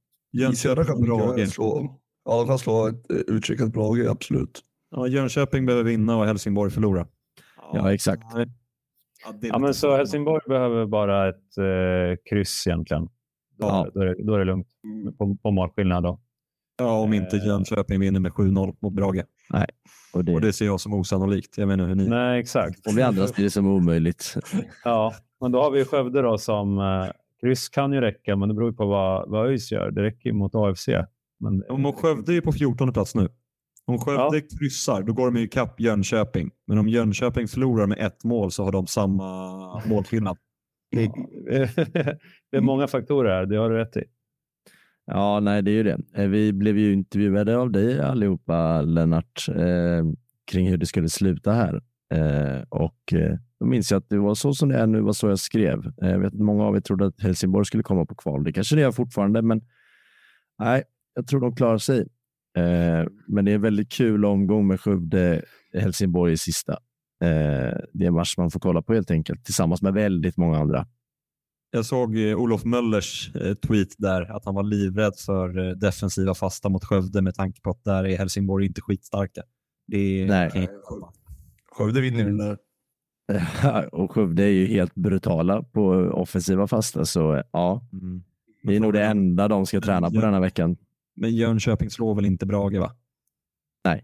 I 0.52 0.56
södra 0.56 0.84
kan 0.84 1.02
Brage 1.02 1.48
slå. 1.48 2.00
Ja, 2.26 2.38
de 2.38 2.48
kan 2.48 2.60
slå 2.60 2.88
ett 2.88 3.12
eh, 3.12 3.18
utskickat 3.18 3.74
Brage, 3.74 4.08
absolut. 4.10 4.62
Ja, 4.92 5.08
Jönköping 5.08 5.66
behöver 5.66 5.84
vinna 5.84 6.18
och 6.18 6.26
Helsingborg 6.26 6.72
förlora. 6.72 7.08
Ja, 7.58 7.72
ja 7.74 7.94
exakt. 7.94 8.24
Ja, 8.34 8.46
ja 9.42 9.60
men 9.60 9.74
så 9.74 9.96
Helsingborg 9.96 10.42
behöver 10.48 10.86
bara 10.86 11.30
ett 11.30 11.58
eh, 11.58 12.18
kryss 12.30 12.68
egentligen. 12.68 13.04
Då, 13.58 13.68
ja. 13.68 13.90
då, 13.94 14.02
är, 14.02 14.06
det, 14.06 14.24
då 14.24 14.34
är 14.34 14.40
det 14.40 14.46
lugnt 14.46 14.68
på, 15.18 15.38
på 15.44 15.52
målskillnad. 15.52 16.04
Då. 16.04 16.20
Ja, 16.78 17.00
om 17.00 17.14
inte 17.14 17.38
eh. 17.38 17.46
Jönköping 17.46 18.00
vinner 18.00 18.20
med 18.20 18.32
7-0 18.32 18.76
mot 18.82 18.94
Brage. 18.94 19.24
Nej. 19.50 19.68
Och 20.14 20.26
det... 20.26 20.34
och 20.34 20.42
det 20.42 20.54
ser 20.54 20.66
jag 20.66 20.80
som 20.80 20.94
osannolikt. 20.94 21.58
Jag 21.58 21.68
menar 21.68 21.88
hur 21.88 21.96
ni... 21.96 22.08
Nej, 22.08 22.40
exakt. 22.40 22.88
Och 22.88 22.98
vi 22.98 23.02
andra 23.02 23.28
ser 23.28 23.44
det 23.44 23.50
som 23.50 23.68
omöjligt. 23.68 24.36
ja, 24.84 25.14
men 25.42 25.52
då 25.52 25.62
har 25.62 25.72
vi 25.72 25.86
Skövde 25.86 26.22
då 26.22 26.38
som 26.38 26.78
eh, 26.78 27.12
kryss 27.42 27.70
kan 27.70 27.94
ju 27.94 28.02
räcka, 28.02 28.36
men 28.36 28.50
det 28.50 28.56
beror 28.56 28.72
på 28.72 28.86
vad, 28.86 29.30
vad 29.30 29.48
ÖIS 29.48 29.72
gör. 29.72 29.92
Det 29.92 30.04
räcker 30.04 30.30
ju 30.30 30.34
mot 30.34 30.56
AFC. 30.56 30.88
Men... 31.40 31.64
Om 31.70 31.94
Skövde 31.94 32.34
är 32.34 32.42
på 32.42 32.52
14 32.52 32.94
plats 32.94 33.16
nu. 33.16 33.30
Om 33.86 34.00
Skövde 34.00 34.38
ja. 34.38 34.58
kryssar, 34.60 35.04
då 35.04 35.14
går 35.14 35.32
de 35.32 35.38
i 35.40 35.48
kapp 35.48 35.80
Jönköping. 35.80 36.52
Men 36.68 36.78
om 36.78 36.88
Jönköping 36.88 37.48
förlorar 37.48 37.88
med 37.88 37.98
ett 38.00 38.24
mål 38.24 38.52
så 38.52 38.64
har 38.64 38.72
de 38.72 38.88
samma 38.88 39.82
målskillnad. 39.86 40.38
det 40.92 41.02
är 42.58 42.62
många 42.62 42.88
faktorer 42.88 43.30
här, 43.30 43.46
det 43.46 43.58
har 43.58 43.70
du 43.70 43.76
rätt 43.76 43.98
i. 43.98 44.04
Ja, 45.12 45.40
nej, 45.40 45.62
det 45.62 45.72
är 45.72 45.76
ju 45.76 45.84
det. 45.84 45.98
Eh, 46.14 46.28
vi 46.28 46.54
blev 46.54 46.78
ju 46.78 46.94
intervjuade 46.94 47.58
av 47.58 47.72
dig 47.72 48.00
allihopa, 48.00 48.82
Lennart, 48.82 49.46
eh, 49.50 50.06
kring 50.52 50.70
hur 50.70 50.78
det 50.78 50.86
skulle 50.86 51.10
sluta 51.10 51.52
här. 51.52 51.82
Eh, 52.14 52.64
och 52.70 53.14
eh, 53.14 53.38
då 53.60 53.66
minns 53.66 53.92
jag 53.92 53.98
att 53.98 54.10
det 54.10 54.18
var 54.18 54.36
så 54.36 54.54
som 54.54 54.70
det 54.70 54.78
är 54.78 54.88
nu, 54.88 55.02
var 55.02 55.14
så 55.14 55.28
jag 55.28 55.40
skrev. 55.40 55.86
Eh, 56.02 56.10
jag 56.10 56.20
vet 56.20 56.34
att 56.34 56.40
många 56.40 56.64
av 56.64 56.76
er 56.76 56.80
trodde 56.80 57.06
att 57.06 57.22
Helsingborg 57.22 57.66
skulle 57.66 57.84
komma 57.84 58.06
på 58.06 58.16
kval. 58.16 58.44
Det 58.44 58.54
kanske 58.54 58.76
det 58.76 58.82
är 58.82 58.92
fortfarande, 58.92 59.42
men 59.42 59.62
nej, 60.60 60.84
jag 61.16 61.28
tror 61.28 61.42
de 61.42 61.56
klarar 61.56 61.78
sig. 61.78 62.00
Eh, 62.58 63.06
men 63.28 63.46
det 63.46 63.52
är 63.52 63.56
en 63.56 63.62
väldigt 63.62 63.92
kul 63.92 64.26
omgång 64.26 64.68
med 64.68 64.80
Skövde 64.80 65.42
Helsingborg 65.74 66.34
i 66.34 66.38
sista. 66.38 66.74
Eh, 67.24 67.78
det 67.94 68.04
är 68.04 68.08
en 68.08 68.14
match 68.14 68.38
man 68.38 68.52
får 68.52 68.60
kolla 68.60 68.82
på 68.82 68.94
helt 68.94 69.12
enkelt, 69.12 69.46
tillsammans 69.46 69.82
med 69.82 69.94
väldigt 69.94 70.38
många 70.38 70.58
andra. 70.58 70.88
Jag 71.72 71.86
såg 71.86 72.18
eh, 72.18 72.38
Olof 72.38 72.66
Möllers 72.66 73.36
eh, 73.36 73.54
tweet 73.54 73.88
där, 73.98 74.22
att 74.36 74.46
han 74.46 74.56
var 74.56 74.64
livrädd 74.64 75.14
för 75.26 75.58
eh, 75.68 75.72
defensiva 75.76 76.34
fasta 76.34 76.70
mot 76.70 76.84
Skövde 76.86 77.22
med 77.22 77.36
tanke 77.36 77.62
på 77.62 77.70
att 77.70 77.84
där 77.84 78.04
är 78.04 78.18
Helsingborg 78.18 78.66
inte 78.66 78.82
skitstarka. 78.82 79.42
Det 79.88 80.26
Nej. 80.30 80.52
kan 80.52 80.62
jag- 80.62 80.70
Skövde 81.72 82.02
vinner 82.02 82.24
den 82.26 82.38
där. 82.38 82.58
och 83.96 84.12
Skövde 84.12 84.44
är 84.44 84.48
ju 84.50 84.66
helt 84.66 84.96
brutala 84.96 85.64
på 85.64 85.88
offensiva 86.14 86.68
fasta, 86.68 87.06
så 87.06 87.44
ja, 87.54 87.88
Mm. 87.94 88.24
det 88.64 88.76
är 88.76 88.80
nog 88.80 88.94
det 88.94 89.04
enda 89.06 89.48
de 89.48 89.66
ska 89.66 89.82
träna 89.82 90.10
på 90.10 90.16
Ja. 90.16 90.22
denna 90.22 90.40
veckan. 90.40 90.78
Men 91.16 91.36
Jönköping 91.36 91.90
slår 91.90 92.16
väl 92.16 92.26
inte 92.26 92.46
Brage 92.46 92.80
va? 92.80 92.96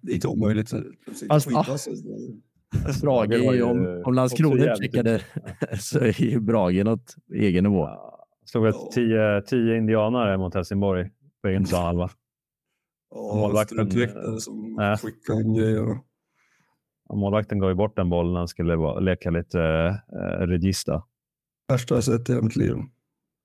Det 0.02 0.12
är 0.12 0.15
inte 0.15 0.28
omöjligt. 0.28 0.69
Fast, 1.30 1.47
ah, 1.52 1.65
Brage 3.02 3.34
är 3.34 3.54
ju, 3.54 3.64
om, 3.64 4.02
om 4.06 4.14
Landskrona 4.14 4.76
checkade 4.76 5.22
så 5.80 6.00
är 6.00 6.22
ju 6.22 6.40
Brage 6.40 6.86
något 6.86 7.16
egen 7.34 7.64
nivå. 7.64 7.90
Slog 8.46 8.68
ett 8.68 8.92
tio, 8.92 9.42
tio 9.42 9.78
indianare 9.78 10.38
mot 10.38 10.54
Helsingborg 10.54 11.10
på 11.42 11.48
egen 11.48 11.66
planhalva. 11.66 12.10
Ja, 13.10 13.36
Målvakten, 13.36 13.92
som 14.40 14.80
äh. 14.80 14.98
skickar 14.98 15.42
in 15.42 15.54
grejer. 15.54 15.98
Och 17.10 17.18
Målvakten 17.18 17.60
gav 17.60 17.70
ju 17.70 17.76
bort 17.76 17.96
den 17.96 18.10
bollen 18.10 18.34
när 18.34 18.40
han 18.40 18.48
skulle 18.48 19.00
leka 19.00 19.30
lite 19.30 19.60
eh, 20.14 20.48
regista. 20.48 21.04
Värsta 21.68 21.96
jag 21.96 22.04
sett 22.04 22.30
i 22.30 22.32
hela 22.32 22.44
mitt 22.44 22.56
liv. 22.56 22.76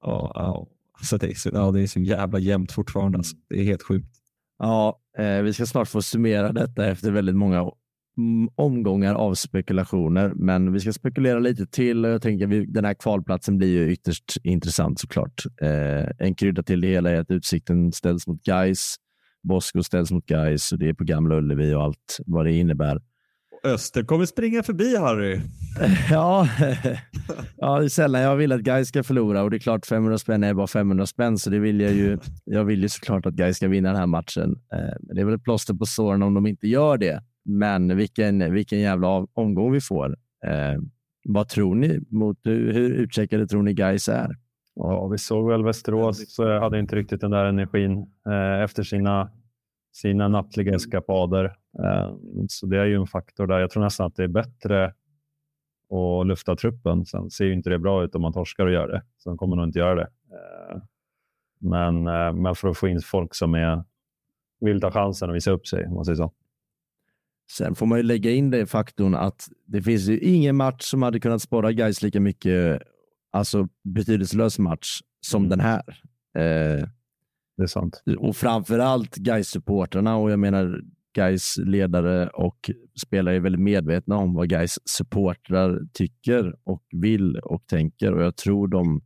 Ja, 0.03 0.33
ja. 0.35 0.67
Så 1.03 1.17
det, 1.17 1.31
är 1.31 1.35
så, 1.35 1.51
ja, 1.53 1.71
det 1.71 1.81
är 1.81 1.87
så 1.87 2.01
jävla 2.01 2.39
jämnt 2.39 2.73
fortfarande. 2.73 3.19
Alltså. 3.19 3.37
Det 3.49 3.61
är 3.61 3.65
helt 3.65 3.83
sjukt. 3.83 4.17
Ja, 4.59 5.01
eh, 5.19 5.43
vi 5.43 5.53
ska 5.53 5.67
snart 5.67 5.89
få 5.89 6.03
summera 6.03 6.53
detta 6.53 6.87
efter 6.87 7.11
väldigt 7.11 7.37
många 7.37 7.71
omgångar 8.55 9.15
av 9.15 9.35
spekulationer, 9.35 10.33
men 10.35 10.73
vi 10.73 10.81
ska 10.81 10.93
spekulera 10.93 11.39
lite 11.39 11.67
till 11.67 12.05
jag 12.05 12.23
tänker 12.23 12.47
vi, 12.47 12.67
den 12.67 12.85
här 12.85 12.95
kvalplatsen 12.95 13.59
blir 13.59 13.69
ju 13.69 13.93
ytterst 13.93 14.37
intressant 14.43 15.01
såklart. 15.01 15.45
Eh, 15.63 16.27
en 16.27 16.35
krydda 16.35 16.63
till 16.63 16.81
det 16.81 16.89
hela 16.89 17.11
är 17.11 17.21
att 17.21 17.31
Utsikten 17.31 17.93
ställs 17.93 18.27
mot 18.27 18.43
Gais, 18.43 18.97
Bosko 19.43 19.83
ställs 19.83 20.11
mot 20.11 20.27
Gais 20.27 20.73
och 20.73 20.79
det 20.79 20.89
är 20.89 20.95
på 20.95 21.05
Gamla 21.05 21.37
Ullevi 21.37 21.75
och 21.75 21.83
allt 21.83 22.19
vad 22.27 22.47
det 22.47 22.53
innebär. 22.53 23.01
Öster 23.65 24.03
kommer 24.03 24.27
springa 24.27 24.63
förbi 24.63 24.97
Harry. 24.97 25.41
Ja, 26.11 26.49
ja, 27.57 27.79
det 27.79 27.85
är 27.85 27.89
sällan 27.89 28.21
jag 28.21 28.37
vill 28.37 28.53
att 28.53 28.61
Gais 28.61 28.89
ska 28.89 29.03
förlora 29.03 29.43
och 29.43 29.51
det 29.51 29.57
är 29.57 29.59
klart 29.59 29.87
500 29.87 30.19
spänn 30.19 30.45
är 30.45 30.55
bara 30.55 30.67
500 30.67 31.07
spänn 31.07 31.39
så 31.39 31.51
det 31.51 31.59
vill 31.59 31.81
jag 31.81 31.93
ju. 31.93 32.19
Jag 32.45 32.65
vill 32.65 32.83
ju 32.83 32.89
såklart 32.89 33.27
att 33.27 33.35
Gais 33.35 33.57
ska 33.57 33.69
vinna 33.69 33.89
den 33.89 33.99
här 33.99 34.07
matchen. 34.07 34.57
Eh, 34.73 34.95
men 35.01 35.17
det 35.17 35.21
är 35.21 35.25
väl 35.25 35.35
ett 35.35 35.45
plåster 35.45 35.75
på 35.75 35.87
såren 35.87 36.23
om 36.23 36.35
de 36.35 36.47
inte 36.47 36.69
gör 36.69 36.99
det. 36.99 37.23
Men 37.49 37.97
vilken, 37.97 38.53
vilken 38.53 38.81
jävla 38.81 39.27
omgång 39.33 39.73
vi 39.73 39.81
får. 39.81 40.17
Eh, 40.47 40.81
vad 41.25 41.49
tror 41.49 41.75
ni? 41.75 42.01
Mot, 42.09 42.39
hur, 42.45 42.91
utcheckade 42.91 43.47
tror 43.47 43.63
ni 43.63 43.75
Gais 43.75 44.09
är? 44.09 44.37
Ja, 44.75 45.09
vi 45.09 45.19
såg 45.19 45.49
väl 45.49 45.65
Västerås 45.65 46.35
så 46.35 46.59
hade 46.59 46.79
inte 46.79 46.97
riktigt 46.97 47.21
den 47.21 47.31
där 47.31 47.45
energin 47.45 48.07
eh, 48.29 48.63
efter 48.63 48.83
sina, 48.83 49.31
sina 49.93 50.29
nattliga 50.29 50.75
eskapader. 50.75 51.45
Eh, 51.85 52.15
så 52.49 52.67
det 52.67 52.79
är 52.79 52.85
ju 52.85 52.95
en 52.95 53.07
faktor 53.07 53.47
där. 53.47 53.59
Jag 53.59 53.71
tror 53.71 53.83
nästan 53.83 54.07
att 54.07 54.17
det 54.17 54.25
är 54.25 54.29
bättre 54.29 54.85
att 55.91 56.27
lufta 56.27 56.57
truppen. 56.57 57.07
Sen 57.07 57.31
ser 57.31 57.45
ju 57.45 57.53
inte 57.53 57.71
det 57.71 57.79
bra 57.79 58.05
ut 58.05 58.15
om 58.15 58.23
man 58.23 58.33
torskar 58.33 58.67
och 58.67 58.73
gör 58.73 58.89
det. 58.89 59.03
Sen 59.23 59.37
kommer 59.37 59.57
nog 59.57 59.65
inte 59.65 59.79
göra 59.79 59.95
det. 59.95 60.09
Eh, 60.33 60.83
men, 61.61 62.07
eh, 62.07 62.33
men 62.33 62.55
för 62.55 62.69
att 62.69 62.79
få 62.79 62.89
in 62.89 63.01
folk 63.01 63.35
som 63.35 63.55
är, 63.55 63.85
vill 64.61 64.81
ta 64.81 64.91
chansen 64.91 65.31
och 65.31 65.37
visa 65.37 65.51
upp 65.51 65.67
sig, 65.67 65.87
om 65.87 65.95
man 65.95 66.05
säger 66.05 66.17
så. 66.17 66.33
Sen 67.51 67.75
får 67.75 67.87
man 67.87 67.99
ju 67.99 68.03
lägga 68.03 68.31
in 68.31 68.51
det 68.51 68.67
faktorn 68.67 69.15
att 69.15 69.49
det 69.67 69.83
finns 69.83 70.09
ju 70.09 70.19
ingen 70.19 70.57
match 70.57 70.83
som 70.83 71.03
hade 71.03 71.21
kunnat 71.21 71.43
spara 71.43 71.73
Gais 71.73 72.03
lika 72.03 72.21
mycket, 72.21 72.83
alltså 73.33 73.69
betydelselös 73.85 74.59
match 74.59 75.01
som 75.21 75.45
Mm. 75.45 75.51
den 75.51 75.61
här. 75.61 75.83
Eh, 76.37 76.89
Det 77.57 77.63
är 77.63 77.67
sant. 77.67 78.03
och 78.19 78.37
framför 78.37 78.79
allt 78.79 79.17
gais 79.17 79.49
supportrarna 79.49 80.17
och 80.17 80.31
jag 80.31 80.39
menar 80.39 80.81
Gais 81.15 81.55
ledare 81.59 82.29
och 82.29 82.71
spelare 83.07 83.37
är 83.37 83.41
väldigt 83.41 83.61
medvetna 83.61 84.17
om 84.17 84.35
vad 84.35 84.49
Gais 84.49 84.79
supportrar 84.91 85.81
tycker 85.93 86.55
och 86.65 86.83
vill 86.91 87.37
och 87.37 87.67
tänker 87.67 88.13
och 88.15 88.23
jag 88.23 88.37
tror 88.37 88.69
de 88.69 89.01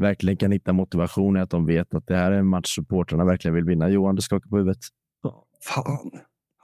verkligen 0.00 0.36
kan 0.36 0.52
hitta 0.52 0.72
motivation 0.72 1.36
i 1.36 1.40
att 1.40 1.50
de 1.50 1.66
vet 1.66 1.94
att 1.94 2.06
det 2.06 2.16
här 2.16 2.32
är 2.32 2.38
en 2.38 2.46
match 2.46 2.74
supportrarna 2.74 3.24
verkligen 3.24 3.54
vill 3.54 3.64
vinna. 3.64 3.88
Johan, 3.88 4.14
du 4.14 4.22
skakar 4.22 4.48
på 4.50 4.56
huvudet. 4.56 4.78
Fan, 5.64 6.10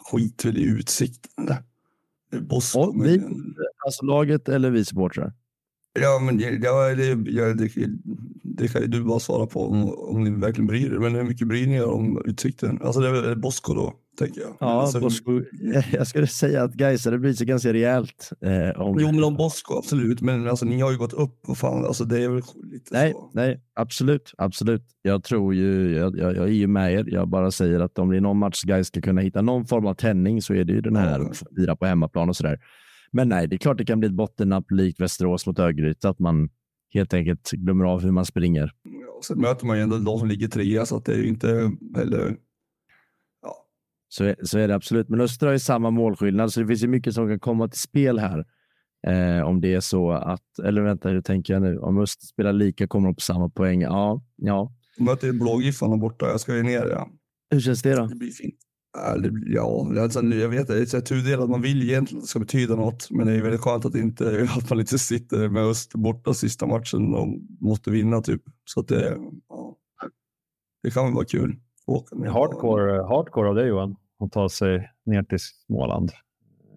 skit 0.04 0.44
väl 0.44 0.58
i 0.58 0.62
utsikten. 0.64 1.46
där. 1.46 1.62
Vi, 3.04 3.22
alltså 3.86 4.04
laget 4.04 4.48
eller 4.48 4.70
vi 4.70 4.84
supportrar? 4.84 5.32
Ja, 6.02 6.18
men 6.22 6.36
det, 6.38 6.44
ja, 6.44 6.94
det, 6.94 7.30
ja, 7.30 7.44
det, 7.54 7.70
det 8.42 8.68
kan 8.68 8.82
ju 8.82 8.88
du 8.88 9.04
bara 9.04 9.20
svara 9.20 9.46
på 9.46 9.68
om, 9.68 9.92
om 9.94 10.24
ni 10.24 10.30
verkligen 10.30 10.66
bryr 10.66 10.92
er. 10.94 10.98
Men 10.98 11.14
hur 11.14 11.22
mycket 11.24 11.48
bryr 11.48 11.66
ni 11.66 11.74
er 11.74 11.84
om 11.88 12.22
utsikten? 12.24 12.78
Alltså 12.82 13.00
det 13.00 13.08
är 13.08 13.12
väl 13.12 13.38
Bosko 13.38 13.74
då, 13.74 13.92
tänker 14.18 14.40
jag. 14.40 14.56
Ja, 14.60 14.66
alltså, 14.82 15.00
Bosko, 15.00 15.40
jag 15.92 16.06
skulle 16.06 16.26
säga 16.26 16.62
att 16.62 16.74
Gaisare 16.74 17.18
blir 17.18 17.32
så 17.32 17.44
ganska 17.44 17.72
rejält. 17.72 18.30
Eh, 18.40 18.80
om, 18.80 18.96
Jo, 19.00 19.06
men 19.12 19.24
om 19.24 19.36
Bosko, 19.36 19.78
absolut. 19.78 20.20
Men 20.20 20.48
alltså, 20.48 20.64
ni 20.64 20.80
har 20.80 20.90
ju 20.92 20.98
gått 20.98 21.12
upp. 21.12 21.48
Och 21.48 21.58
fan, 21.58 21.84
alltså, 21.84 22.04
det 22.04 22.22
är 22.22 22.28
väl 22.28 22.42
lite 22.72 22.88
Nej, 22.94 23.12
så. 23.12 23.30
nej, 23.34 23.60
absolut, 23.74 24.32
absolut. 24.38 24.82
Jag 25.02 25.22
tror 25.24 25.54
ju, 25.54 25.96
jag, 25.96 26.18
jag, 26.18 26.36
jag 26.36 26.44
är 26.44 26.52
ju 26.52 26.66
med 26.66 26.92
er. 26.92 27.04
Jag 27.08 27.28
bara 27.28 27.50
säger 27.50 27.80
att 27.80 27.98
om 27.98 28.10
det 28.10 28.16
är 28.16 28.20
någon 28.20 28.38
match 28.38 28.62
Gais 28.64 28.86
ska 28.86 29.00
kunna 29.00 29.20
hitta 29.20 29.42
någon 29.42 29.66
form 29.66 29.86
av 29.86 29.94
tändning 29.94 30.42
så 30.42 30.54
är 30.54 30.64
det 30.64 30.72
ju 30.72 30.80
den 30.80 30.96
här 30.96 31.20
Ja. 31.20 31.32
fira 31.56 31.76
på 31.76 31.86
hemmaplan 31.86 32.28
och 32.28 32.36
sådär. 32.36 32.58
Men 33.10 33.28
nej, 33.28 33.48
det 33.48 33.56
är 33.56 33.58
klart 33.58 33.78
det 33.78 33.84
kan 33.84 34.00
bli 34.00 34.08
ett 34.08 34.14
bottennapp 34.14 34.70
likt 34.70 35.00
Västerås 35.00 35.46
mot 35.46 35.58
Örgryte, 35.58 36.08
att 36.08 36.18
man 36.18 36.48
helt 36.94 37.14
enkelt 37.14 37.50
glömmer 37.50 37.84
av 37.84 38.02
hur 38.02 38.10
man 38.10 38.24
springer. 38.24 38.72
Ja, 38.82 39.20
sen 39.24 39.40
möter 39.40 39.66
man 39.66 39.76
ju 39.76 39.82
ändå 39.82 39.98
de 39.98 40.18
som 40.18 40.28
ligger 40.28 40.48
trea, 40.48 40.86
så 40.86 40.96
att 40.96 41.04
det 41.04 41.12
är 41.12 41.18
ju 41.18 41.28
inte 41.28 41.72
heller... 41.96 42.36
Ja, 43.42 43.54
Så, 44.08 44.34
så 44.42 44.58
är 44.58 44.68
det 44.68 44.74
absolut. 44.74 45.08
Men 45.08 45.20
Östra 45.20 45.48
har 45.48 45.52
ju 45.52 45.58
samma 45.58 45.90
målskillnad, 45.90 46.52
så 46.52 46.60
det 46.60 46.66
finns 46.66 46.82
ju 46.82 46.88
mycket 46.88 47.14
som 47.14 47.28
kan 47.28 47.40
komma 47.40 47.68
till 47.68 47.80
spel 47.80 48.18
här. 48.18 48.44
Eh, 49.06 49.42
om 49.42 49.60
det 49.60 49.74
är 49.74 49.80
så 49.80 50.10
att, 50.10 50.58
eller 50.64 50.82
vänta, 50.82 51.08
hur 51.08 51.20
tänker 51.20 51.52
jag 51.52 51.62
nu? 51.62 51.78
Om 51.78 51.98
Öster 51.98 52.26
spelar 52.26 52.52
lika 52.52 52.86
kommer 52.86 53.08
de 53.08 53.14
på 53.14 53.20
samma 53.20 53.48
poäng. 53.48 53.80
Ja, 53.80 54.22
ja. 54.36 54.72
möter 54.98 55.32
Blågiffarna 55.32 55.96
borta. 55.96 56.26
Jag 56.26 56.40
ska 56.40 56.56
ju 56.56 56.62
ner, 56.62 56.86
ja. 56.86 57.10
Hur 57.50 57.60
känns 57.60 57.82
det 57.82 57.94
då? 57.94 58.06
Det 58.06 58.14
blir 58.14 58.30
fint. 58.30 58.67
Ja, 59.46 59.92
alltså, 60.02 60.20
nu- 60.20 60.40
jag 60.40 60.48
vet 60.48 60.66
det 60.68 60.94
är 60.94 61.00
tudelat. 61.00 61.50
Man 61.50 61.62
vill 61.62 61.82
egentligen 61.82 62.18
att 62.18 62.24
det 62.24 62.28
ska 62.28 62.38
betyda 62.38 62.76
något, 62.76 63.10
men 63.10 63.26
det 63.26 63.32
är 63.32 63.42
väldigt 63.42 63.60
skönt 63.60 63.84
att, 63.84 63.94
inte, 63.94 64.48
att 64.56 64.70
man 64.70 64.80
inte 64.80 64.98
sitter 64.98 65.48
med 65.48 65.62
Öst 65.62 65.94
borta 65.94 66.34
sista 66.34 66.66
matchen 66.66 67.14
och 67.14 67.28
måste 67.60 67.90
vinna 67.90 68.20
typ. 68.20 68.42
Så 68.64 68.80
att 68.80 68.88
det, 68.88 69.18
ja, 69.48 69.76
det 70.82 70.90
kan 70.90 71.04
väl 71.04 71.14
vara 71.14 71.24
kul. 71.24 71.56
Hardcore, 72.32 73.02
hardcore 73.02 73.48
av 73.48 73.54
dig 73.54 73.68
Johan, 73.68 73.96
att 74.20 74.32
ta 74.32 74.48
sig 74.48 74.90
ner 75.06 75.22
till 75.22 75.38
Småland. 75.66 76.10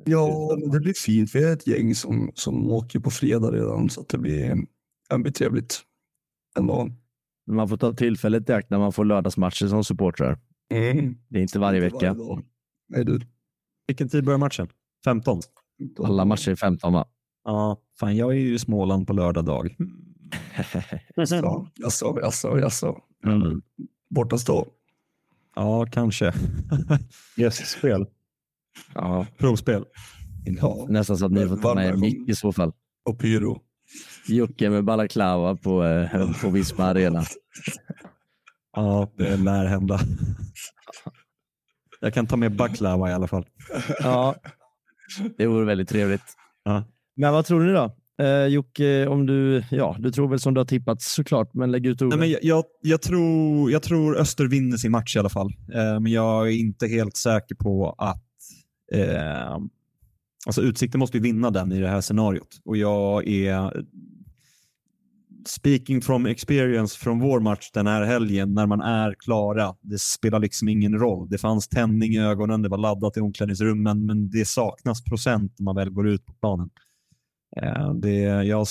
Ja, 0.06 0.58
men 0.60 0.70
det 0.72 0.80
blir 0.80 0.94
fint. 0.94 1.36
Vi 1.36 1.44
är 1.44 1.54
ett 1.54 1.68
gäng 1.68 1.96
som, 1.96 2.32
som 2.34 2.72
åker 2.72 3.00
på 3.00 3.12
fredag 3.12 3.52
redan, 3.52 3.90
så 3.90 4.02
att 4.02 4.10
det 4.10 4.18
blir, 4.18 4.56
det 5.10 5.18
blir 5.18 5.32
trevligt 5.34 5.82
ändå. 6.60 6.90
Man 7.52 7.70
får 7.70 7.78
ta 7.78 7.94
tillfället 7.94 8.50
i 8.50 8.54
akt 8.54 8.70
när 8.70 8.80
man 8.80 8.92
får 8.94 9.06
lördagsmatcher 9.06 9.68
som 9.68 9.84
supportrar. 9.84 10.40
Mm. 10.72 11.16
Det 11.30 11.38
är 11.38 11.42
inte 11.42 11.60
varje 11.60 11.84
Inte 11.86 11.96
vecka. 11.96 12.14
dag. 12.14 12.44
Nej, 12.90 13.06
du. 13.06 13.20
Vilken 13.88 14.10
tid 14.10 14.24
börjar 14.26 14.38
matchen? 14.38 14.68
15? 15.06 15.40
Alla 16.04 16.26
matcher 16.26 16.52
är 16.52 16.56
15 16.56 16.94
va? 16.94 17.06
Ja, 17.44 17.78
fan 18.00 18.16
jag 18.16 18.32
är 18.32 18.36
ju 18.40 18.54
i 18.54 18.60
Småland 18.60 19.08
på 19.08 19.14
lördag 19.14 19.46
dag. 19.46 19.76
Ja, 21.16 21.68
jaså, 21.76 22.18
jaså, 22.22 22.60
jaså. 22.60 22.98
Mm. 23.26 23.62
Borta 24.10 24.38
stå. 24.38 24.68
Ja, 25.56 25.86
kanske. 25.92 26.34
Gästspel. 27.38 28.06
Ja, 28.94 29.26
Provspel. 29.38 29.86
Ja, 30.46 30.86
nästan 30.90 31.18
så 31.18 31.26
att 31.26 31.32
ni 31.32 31.48
får 31.48 31.58
ta 31.58 31.76
med 31.76 32.00
mick 32.00 32.30
i 32.30 32.36
så 32.36 32.52
fall. 32.52 32.72
och 33.06 33.20
pyro. 33.20 33.62
Jocke 34.28 34.70
med 34.70 34.84
balaklava 34.84 35.56
på, 35.56 35.84
eh, 35.84 36.42
på 36.42 36.50
Visma 36.50 36.84
Arena. 36.86 37.24
Ja, 38.74 39.12
det 39.18 39.38
lär 39.38 39.66
hända. 39.66 40.00
Jag 42.00 42.14
kan 42.14 42.28
ta 42.28 42.36
med 42.36 42.56
baklava 42.56 43.10
i 43.10 43.14
alla 43.14 43.28
fall. 43.28 43.46
Ja, 44.00 44.36
det 45.38 45.48
vore 45.48 45.66
väldigt 45.66 45.90
trevligt. 45.90 46.24
Ja. 46.64 46.84
Men 47.16 47.34
vad 47.34 47.46
tror 47.46 47.64
ni 47.64 47.72
då? 47.72 47.96
Eh, 48.22 48.46
Jocke, 48.46 49.08
om 49.08 49.26
du, 49.26 49.64
ja, 49.72 49.96
du 50.00 50.12
tror 50.12 50.30
väl 50.30 50.40
som 50.40 50.54
du 50.54 50.60
har 50.60 50.66
tippat 50.66 51.02
såklart, 51.02 51.54
men 51.54 51.72
lägg 51.72 51.86
ut 51.86 52.02
orden. 52.02 52.20
Nej, 52.20 52.20
men 52.20 52.30
jag, 52.30 52.40
jag, 52.44 52.64
jag, 52.82 53.02
tror, 53.02 53.72
jag 53.72 53.84
tror 53.84 54.18
Öster 54.18 54.46
vinner 54.46 54.78
sin 54.78 54.92
match 54.92 55.16
i 55.16 55.20
alla 55.20 55.30
fall. 55.30 55.54
Eh, 55.74 56.00
men 56.00 56.08
jag 56.08 56.48
är 56.48 56.52
inte 56.52 56.88
helt 56.88 57.18
säker 57.18 57.56
på 57.56 57.96
att... 57.98 58.24
Eh, 58.94 59.58
alltså 60.46 60.62
Utsikten 60.62 61.00
måste 61.00 61.18
ju 61.18 61.24
vinna 61.24 61.52
den 61.52 61.72
i 61.72 61.80
det 61.80 61.88
här 61.88 62.02
scenariot. 62.02 62.60
Och 62.66 62.78
jag 62.78 63.28
är... 63.28 63.84
Speaking 65.46 66.02
from 66.02 66.26
experience 66.26 67.00
från 67.00 67.20
vår 67.20 67.40
match 67.40 67.72
den 67.74 67.88
här 67.88 68.04
helgen, 68.04 68.54
när 68.54 68.66
man 68.66 68.82
är 68.82 69.16
klara, 69.20 69.76
det 69.82 70.00
spelar 70.00 70.40
liksom 70.40 70.68
ingen 70.68 71.00
roll. 71.00 71.30
Det 71.30 71.38
fanns 71.38 71.68
tändning 71.68 72.14
i 72.14 72.20
ögonen, 72.20 72.62
det 72.62 72.70
var 72.70 72.78
laddat 72.78 73.18
i 73.18 73.20
omklädningsrummen, 73.20 74.06
men 74.06 74.30
det 74.30 74.46
saknas 74.46 75.04
procent 75.04 75.56
när 75.60 75.64
man 75.64 75.76
väl 75.76 75.90
går 75.90 76.08
ut 76.08 76.26
på 76.26 76.34
planen. 76.34 76.70
Eh, 77.62 77.94
det, 77.94 78.20
jag, 78.44 78.68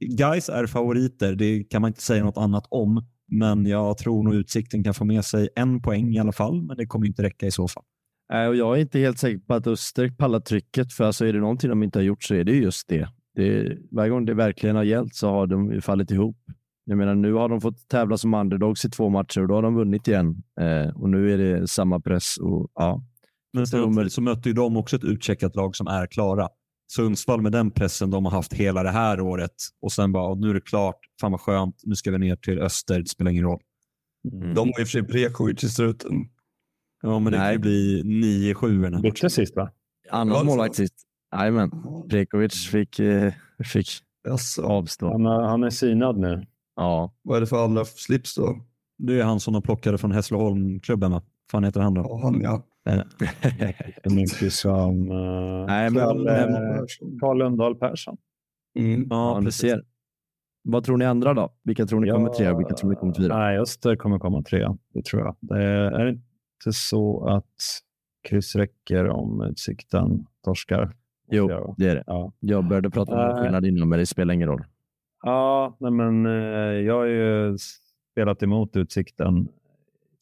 Guys 0.00 0.48
är 0.48 0.66
favoriter, 0.66 1.34
det 1.34 1.64
kan 1.64 1.82
man 1.82 1.88
inte 1.88 2.02
säga 2.02 2.24
något 2.24 2.38
annat 2.38 2.66
om. 2.70 3.06
Men 3.28 3.66
jag 3.66 3.98
tror 3.98 4.22
nog 4.22 4.34
Utsikten 4.34 4.84
kan 4.84 4.94
få 4.94 5.04
med 5.04 5.24
sig 5.24 5.48
en 5.56 5.82
poäng 5.82 6.14
i 6.14 6.18
alla 6.18 6.32
fall, 6.32 6.62
men 6.62 6.76
det 6.76 6.86
kommer 6.86 7.06
inte 7.06 7.22
räcka 7.22 7.46
i 7.46 7.50
så 7.50 7.68
fall. 7.68 7.84
Nej, 8.32 8.48
och 8.48 8.56
jag 8.56 8.76
är 8.76 8.80
inte 8.80 8.98
helt 8.98 9.18
säker 9.18 9.38
på 9.38 9.54
att 9.54 9.66
Öster 9.66 10.08
pallar 10.08 10.40
trycket, 10.40 10.92
för 10.92 11.04
alltså 11.04 11.26
är 11.26 11.32
det 11.32 11.40
någonting 11.40 11.70
de 11.70 11.82
inte 11.82 11.98
har 11.98 12.04
gjort 12.04 12.22
så 12.22 12.34
är 12.34 12.44
det 12.44 12.52
just 12.52 12.88
det 12.88 13.08
det 13.36 13.78
varje 13.90 14.10
gång 14.10 14.24
det 14.24 14.34
verkligen 14.34 14.76
har 14.76 14.84
gällt 14.84 15.14
så 15.14 15.28
har 15.28 15.46
de 15.46 15.82
fallit 15.82 16.10
ihop. 16.10 16.36
Jag 16.84 16.98
menar, 16.98 17.14
nu 17.14 17.32
har 17.32 17.48
de 17.48 17.60
fått 17.60 17.88
tävla 17.88 18.18
som 18.18 18.34
underdogs 18.34 18.84
i 18.84 18.90
två 18.90 19.08
matcher 19.08 19.40
och 19.40 19.48
då 19.48 19.54
har 19.54 19.62
de 19.62 19.74
vunnit 19.74 20.08
igen. 20.08 20.42
Eh, 20.60 20.96
och 20.96 21.10
nu 21.10 21.32
är 21.32 21.38
det 21.38 21.68
samma 21.68 22.00
press. 22.00 22.36
Och, 22.36 22.70
ja. 22.74 23.02
Men 23.52 23.66
samtidigt 23.66 24.12
så 24.12 24.20
möter 24.20 24.50
ju 24.50 24.54
de 24.54 24.76
också 24.76 24.96
ett 24.96 25.04
utcheckat 25.04 25.56
lag 25.56 25.76
som 25.76 25.86
är 25.86 26.06
klara. 26.06 26.48
Sundsvall 26.92 27.42
med 27.42 27.52
den 27.52 27.70
pressen 27.70 28.10
de 28.10 28.24
har 28.24 28.32
haft 28.32 28.52
hela 28.52 28.82
det 28.82 28.90
här 28.90 29.20
året 29.20 29.54
och 29.80 29.92
sen 29.92 30.12
bara, 30.12 30.34
nu 30.34 30.50
är 30.50 30.54
det 30.54 30.60
klart, 30.60 30.98
fan 31.20 31.30
vad 31.30 31.40
skönt, 31.40 31.80
nu 31.82 31.94
ska 31.94 32.10
vi 32.10 32.18
ner 32.18 32.36
till 32.36 32.58
öster, 32.58 32.98
det 32.98 33.08
spelar 33.08 33.30
ingen 33.30 33.44
roll. 33.44 33.60
Mm. 34.32 34.54
De 34.54 34.60
har 34.60 34.80
i 34.80 34.84
och 34.84 34.88
för 34.88 34.92
sig 34.92 35.02
Prekovic 35.02 35.64
i 35.64 35.68
struten. 35.68 36.28
Ja, 37.02 37.18
men 37.18 37.32
det 37.32 37.38
kan 37.38 37.52
ju 37.52 37.58
bli 37.58 38.02
9-7 38.54 39.02
Bytte 39.02 39.30
sist 39.30 39.56
va? 39.56 39.70
Annan 40.10 40.46
målvakt 40.46 40.74
sist. 40.74 41.05
Jajamän. 41.38 41.70
Prekovic 42.10 42.68
fick, 42.70 42.98
eh, 42.98 43.32
fick 43.64 43.88
avstå. 44.62 45.12
Han, 45.12 45.26
han 45.26 45.64
är 45.64 45.70
synad 45.70 46.18
nu. 46.18 46.46
Ja. 46.76 47.14
Vad 47.22 47.36
är 47.36 47.40
det 47.40 47.46
för 47.46 47.64
andra 47.64 47.84
slips 47.84 48.34
då? 48.34 48.60
Det 48.98 49.20
är 49.20 49.24
han 49.24 49.40
som 49.40 49.52
de 49.52 49.62
plockade 49.62 49.98
från 49.98 50.12
Hässleholmklubben 50.12 51.12
va? 51.12 51.22
fan 51.50 51.64
heter 51.64 51.80
han 51.80 51.94
då? 51.94 52.00
Ja, 52.00 52.20
han 52.22 52.40
ja. 52.40 52.62
Mycket 54.10 54.52
som 54.52 55.10
uh, 55.10 55.66
Nej, 55.66 55.90
men, 55.90 56.02
Carl, 56.02 56.28
uh, 56.28 56.84
Carl 57.20 57.38
Lundahl 57.38 57.74
Persson. 57.74 58.16
Mm. 58.78 59.06
Ja, 59.10 59.40
precis. 59.44 59.74
Vad 60.62 60.84
tror 60.84 60.96
ni 60.96 61.04
andra 61.04 61.34
då? 61.34 61.54
Vilka 61.62 61.86
tror 61.86 62.00
ni 62.00 62.10
kommer 62.10 62.28
trea 62.28 62.52
och 62.52 62.60
vilka 62.60 62.74
tror 62.74 62.90
ni 62.90 62.96
kommer 62.96 63.14
fyra? 63.14 63.38
Nej, 63.38 63.58
Öster 63.58 63.96
kommer 63.96 64.18
komma 64.18 64.42
trea. 64.42 64.78
Det 64.94 65.04
tror 65.04 65.22
jag. 65.22 65.36
Det 65.40 65.64
är 65.64 66.06
inte 66.08 66.72
så 66.72 67.26
att 67.26 67.54
kryss 68.28 68.56
räcker 68.56 69.08
om 69.08 69.42
Utsikten 69.42 70.26
torskar. 70.44 70.94
Jo, 71.28 71.74
det 71.78 71.88
är 71.88 71.94
det. 71.94 72.04
Ja. 72.06 72.32
Jag 72.40 72.64
började 72.64 72.90
prata 72.90 73.30
om 73.30 73.42
skillnad 73.42 73.66
innan, 73.66 73.88
men 73.88 73.98
det 73.98 74.06
spelar 74.06 74.34
ingen 74.34 74.48
roll. 74.48 74.64
Ja, 75.22 75.76
nej 75.80 75.90
men 75.90 76.26
eh, 76.26 76.32
jag 76.86 76.94
har 76.94 77.04
ju 77.04 77.58
spelat 78.12 78.42
emot 78.42 78.76
Utsikten 78.76 79.48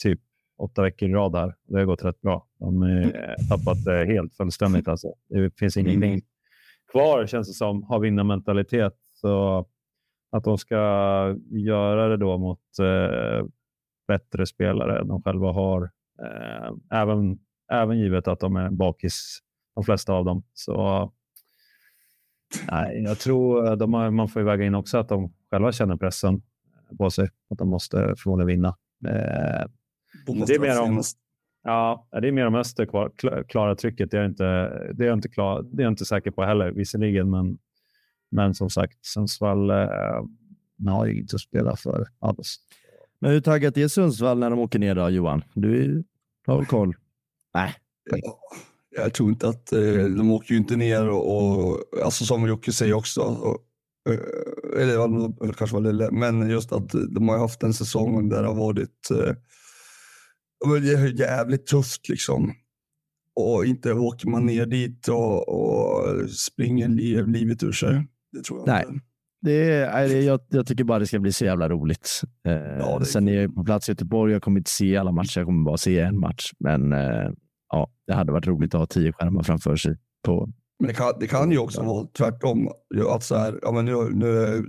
typ 0.02 0.20
åtta 0.58 0.82
veckor 0.82 1.08
i 1.08 1.12
rad 1.12 1.36
här. 1.36 1.54
Det 1.68 1.78
har 1.78 1.84
gått 1.84 2.04
rätt 2.04 2.20
bra. 2.20 2.46
De 2.58 2.82
har 2.82 3.46
tappat 3.48 3.84
det 3.84 4.06
helt 4.06 4.34
fullständigt. 4.34 4.88
Alltså. 4.88 5.14
Det 5.28 5.58
finns 5.58 5.76
ingenting 5.76 6.12
mm. 6.12 6.24
kvar 6.92 7.26
känns 7.26 7.48
det 7.48 7.54
som, 7.54 7.82
har 7.82 7.98
vinnarmentalitet. 7.98 8.94
Så 9.12 9.66
att 10.32 10.44
de 10.44 10.58
ska 10.58 10.76
göra 11.50 12.08
det 12.08 12.16
då 12.16 12.38
mot 12.38 12.60
eh, 12.80 13.46
bättre 14.08 14.46
spelare 14.46 15.00
än 15.00 15.08
de 15.08 15.22
själva 15.22 15.52
har, 15.52 15.90
eh, 16.22 17.00
även, 17.00 17.38
även 17.72 17.98
givet 17.98 18.28
att 18.28 18.40
de 18.40 18.56
är 18.56 18.70
bakis, 18.70 19.38
de 19.74 19.84
flesta 19.84 20.12
av 20.12 20.24
dem. 20.24 20.42
Så 20.54 21.12
nej, 22.70 23.02
jag 23.02 23.18
tror 23.18 23.76
de 23.76 23.94
har, 23.94 24.10
man 24.10 24.28
får 24.28 24.40
väga 24.40 24.64
in 24.64 24.74
också 24.74 24.98
att 24.98 25.08
de 25.08 25.32
själva 25.50 25.72
känner 25.72 25.96
pressen 25.96 26.42
på 26.98 27.10
sig, 27.10 27.28
att 27.50 27.58
de 27.58 27.68
måste 27.68 28.14
förmodligen 28.16 28.46
vinna. 28.46 28.68
Eh, 29.06 29.66
det 30.46 30.54
är 30.54 30.60
mer 30.60 30.82
om, 30.82 31.02
ja, 31.62 32.08
det 32.10 32.28
är 32.28 32.32
mer 32.32 32.46
om 32.46 32.54
Öster 32.54 32.86
kvar, 32.86 33.44
klara 33.48 33.74
trycket. 33.74 34.10
Det 34.10 34.18
är, 34.18 34.26
inte, 34.26 34.44
det, 34.94 35.06
är 35.06 35.12
inte 35.12 35.28
klar, 35.28 35.62
det 35.62 35.82
är 35.82 35.84
jag 35.84 35.92
inte 35.92 36.04
säker 36.04 36.30
på 36.30 36.44
heller, 36.44 36.70
visserligen. 36.70 37.30
Men, 37.30 37.58
men 38.30 38.54
som 38.54 38.70
sagt, 38.70 39.04
Sundsvall 39.04 39.70
eh, 39.70 40.24
har 40.86 41.06
ju 41.06 41.20
inte 41.20 41.36
att 41.36 41.40
spela 41.40 41.76
för 41.76 42.06
alls. 42.18 42.56
Men 43.18 43.30
hur 43.30 43.40
taggat 43.40 43.76
är 43.76 43.88
Sundsvall 43.88 44.38
när 44.38 44.50
de 44.50 44.58
åker 44.58 44.78
ner 44.78 44.94
då, 44.94 45.10
Johan? 45.10 45.44
Du 45.54 46.04
har 46.46 46.56
väl 46.56 46.66
koll? 46.66 46.96
Nej. 47.54 47.74
Ja, 48.10 48.38
jag 48.96 49.14
tror 49.14 49.28
inte 49.28 49.48
att 49.48 49.72
eh, 49.72 50.04
de 50.16 50.30
åker 50.30 50.52
ju 50.52 50.58
inte 50.58 50.76
ner 50.76 51.08
och, 51.08 51.66
och 51.66 51.84
alltså 52.04 52.24
som 52.24 52.48
Jocke 52.48 52.72
säger 52.72 52.94
också. 52.94 53.20
Och, 53.20 53.58
eh, 54.12 54.82
eller 54.82 55.52
kanske 55.52 55.76
var 55.76 55.92
det, 55.92 56.10
men 56.12 56.50
just 56.50 56.72
att 56.72 56.94
de 57.10 57.28
har 57.28 57.38
haft 57.38 57.62
en 57.62 57.74
säsong 57.74 58.28
där 58.28 58.42
det 58.42 58.48
har 58.48 58.54
varit 58.54 59.10
eh, 59.10 59.34
jävligt 61.14 61.66
tufft 61.66 62.08
liksom. 62.08 62.52
Och 63.36 63.66
inte 63.66 63.92
åker 63.92 64.28
man 64.28 64.46
ner 64.46 64.66
dit 64.66 65.08
och, 65.08 65.48
och 65.48 66.30
springer 66.30 66.88
liv, 66.88 67.28
livet 67.28 67.62
ur 67.62 67.72
sig. 67.72 68.06
Det 68.32 68.42
tror 68.42 68.58
jag 68.58 68.66
Nej. 68.66 68.84
inte. 68.88 69.04
Det 69.42 69.70
är, 69.70 70.22
jag, 70.22 70.40
jag 70.48 70.66
tycker 70.66 70.84
bara 70.84 70.98
det 70.98 71.06
ska 71.06 71.18
bli 71.18 71.32
så 71.32 71.44
jävla 71.44 71.68
roligt. 71.68 72.20
Eh, 72.46 72.52
ja, 72.52 73.04
sen 73.04 73.28
är 73.28 73.32
jag 73.32 73.54
på 73.54 73.64
plats 73.64 73.88
i 73.88 73.92
Göteborg. 73.92 74.32
Jag 74.32 74.42
kommer 74.42 74.60
inte 74.60 74.70
se 74.70 74.96
alla 74.96 75.12
matcher. 75.12 75.38
Jag 75.38 75.46
kommer 75.46 75.64
bara 75.64 75.76
se 75.76 76.00
en 76.00 76.18
match. 76.18 76.50
Men 76.58 76.92
eh, 76.92 77.30
ja, 77.74 77.90
det 78.06 78.14
hade 78.14 78.32
varit 78.32 78.46
roligt 78.46 78.74
att 78.74 78.80
ha 78.80 78.86
tio 78.86 79.12
skärmar 79.12 79.42
framför 79.42 79.76
sig. 79.76 79.96
På, 80.22 80.48
men 80.78 80.88
det 80.88 80.94
kan, 80.94 81.12
det 81.20 81.26
kan 81.26 81.50
ju 81.50 81.58
också 81.58 81.82
vara 81.82 82.06
tvärtom. 82.06 82.68
Att 83.08 83.24
så 83.24 83.36
här, 83.36 83.58
ja, 83.62 83.72
men 83.72 83.84
nu, 83.84 84.10
nu 84.10 84.38
är 84.38 84.64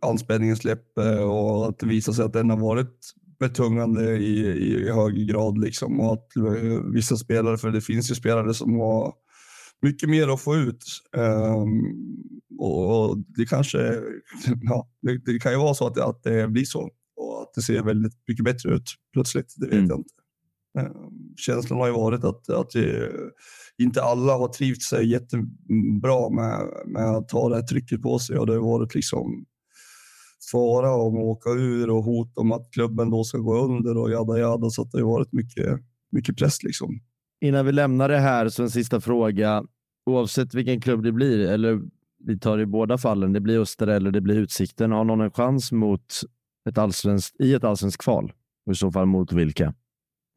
anspänningen 0.00 0.56
släppt 0.56 0.98
och 1.24 1.68
att 1.68 1.78
det 1.78 1.86
visar 1.86 2.12
sig 2.12 2.24
att 2.24 2.32
den 2.32 2.50
har 2.50 2.56
varit 2.56 3.14
betungande 3.40 4.16
i, 4.16 4.46
i 4.46 4.90
hög 4.90 5.28
grad. 5.28 5.58
Liksom, 5.58 6.00
och 6.00 6.12
att 6.12 6.36
eh, 6.36 6.92
vissa 6.92 7.16
spelare, 7.16 7.58
för 7.58 7.70
det 7.70 7.80
finns 7.80 8.10
ju 8.10 8.14
spelare 8.14 8.54
som 8.54 8.80
har 8.80 9.12
mycket 9.82 10.08
mer 10.08 10.28
att 10.28 10.40
få 10.40 10.56
ut. 10.56 10.84
Um, 11.16 11.82
och, 12.58 13.10
och, 13.10 13.18
det 13.18 13.46
kanske, 13.46 13.78
ja, 14.62 14.88
det, 15.02 15.18
det, 15.24 15.38
kan 15.38 15.52
ju 15.52 15.58
vara 15.58 15.74
så 15.74 15.86
att, 15.86 15.98
att 15.98 16.22
det 16.22 16.48
blir 16.48 16.64
så 16.64 16.90
och 17.16 17.42
att 17.42 17.54
det 17.54 17.62
ser 17.62 17.82
väldigt 17.82 18.12
mycket 18.28 18.44
bättre 18.44 18.74
ut 18.74 18.90
plötsligt. 19.12 19.54
Det 19.56 19.66
vet 19.66 19.74
mm. 19.74 19.88
jag 19.88 19.98
inte. 19.98 20.14
Eh, 20.78 20.90
känslan 21.36 21.78
har 21.78 21.86
ju 21.86 21.92
varit 21.92 22.24
att, 22.24 22.50
att 22.50 22.74
inte 23.78 24.02
alla 24.02 24.32
har 24.32 24.48
trivts 24.48 24.88
sig 24.88 25.10
jättebra 25.10 26.30
med, 26.30 26.68
med 26.86 27.10
att 27.10 27.28
ta 27.28 27.48
det 27.48 27.54
här 27.54 27.62
trycket 27.62 28.02
på 28.02 28.18
sig 28.18 28.38
och 28.38 28.46
det 28.46 28.52
har 28.52 28.60
varit 28.60 28.94
liksom 28.94 29.46
fara 30.52 30.94
om 30.94 31.16
att 31.16 31.22
åka 31.22 31.50
ur 31.50 31.90
och 31.90 32.04
hot 32.04 32.38
om 32.38 32.52
att 32.52 32.70
klubben 32.72 33.10
då 33.10 33.24
ska 33.24 33.38
gå 33.38 33.64
under 33.64 33.96
och 33.96 34.10
jada 34.10 34.38
jada. 34.38 34.70
Så 34.70 34.84
det 34.84 35.00
har 35.00 35.10
varit 35.10 35.32
mycket, 35.32 35.80
mycket 36.12 36.36
press 36.36 36.62
liksom. 36.62 37.00
Innan 37.40 37.66
vi 37.66 37.72
lämnar 37.72 38.08
det 38.08 38.18
här 38.18 38.48
så 38.48 38.62
en 38.62 38.70
sista 38.70 39.00
fråga. 39.00 39.64
Oavsett 40.06 40.54
vilken 40.54 40.80
klubb 40.80 41.02
det 41.02 41.12
blir, 41.12 41.38
eller 41.38 41.80
vi 42.26 42.38
tar 42.38 42.58
i 42.58 42.66
båda 42.66 42.98
fallen, 42.98 43.32
det 43.32 43.40
blir 43.40 43.58
Öster 43.58 43.86
eller 43.86 44.10
det 44.10 44.20
blir 44.20 44.36
Utsikten. 44.36 44.92
Har 44.92 45.04
någon 45.04 45.20
en 45.20 45.30
chans 45.30 45.72
mot 45.72 46.20
ett 46.68 46.78
allsvenskt, 46.78 47.40
i 47.40 47.54
ett 47.54 47.64
allsvenskt 47.64 48.02
kval? 48.02 48.32
Och 48.66 48.72
i 48.72 48.76
så 48.76 48.92
fall 48.92 49.06
mot 49.06 49.32
vilka? 49.32 49.74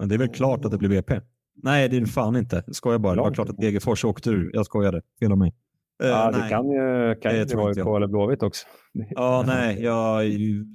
Men 0.04 0.10
det 0.10 0.16
är 0.16 0.20
väl 0.20 0.30
klart 0.30 0.66
att 0.66 0.72
det 0.72 0.78
blir 0.78 0.90
BP? 0.90 1.22
Nej, 1.56 1.90
det 1.90 1.98
är 1.98 2.02
det 2.02 2.08
fan 2.08 2.36
inte. 2.36 2.64
Jag 2.66 2.76
skojar 2.76 3.00
bara. 3.00 3.16
Det 3.16 3.22
var 3.22 3.34
klart 3.34 3.50
att 3.50 3.58
Degerfors 3.58 4.06
åkte 4.06 4.30
ur. 4.30 4.52
Jag 4.54 4.66
skojade. 4.66 5.02
Fel 5.20 5.32
av 5.32 5.38
mig. 5.38 5.56
Uh, 6.04 6.10
ja, 6.10 6.32
det 6.32 6.50
kan 6.50 6.70
ju, 6.70 7.16
kan 7.16 7.36
ju 7.36 7.46
vara 7.46 7.70
AIK 7.70 7.78
eller 7.78 8.08
Blåvitt 8.08 8.44
också. 8.44 8.68
Ja, 9.10 9.44
nej, 9.48 9.84
jag 9.84 10.24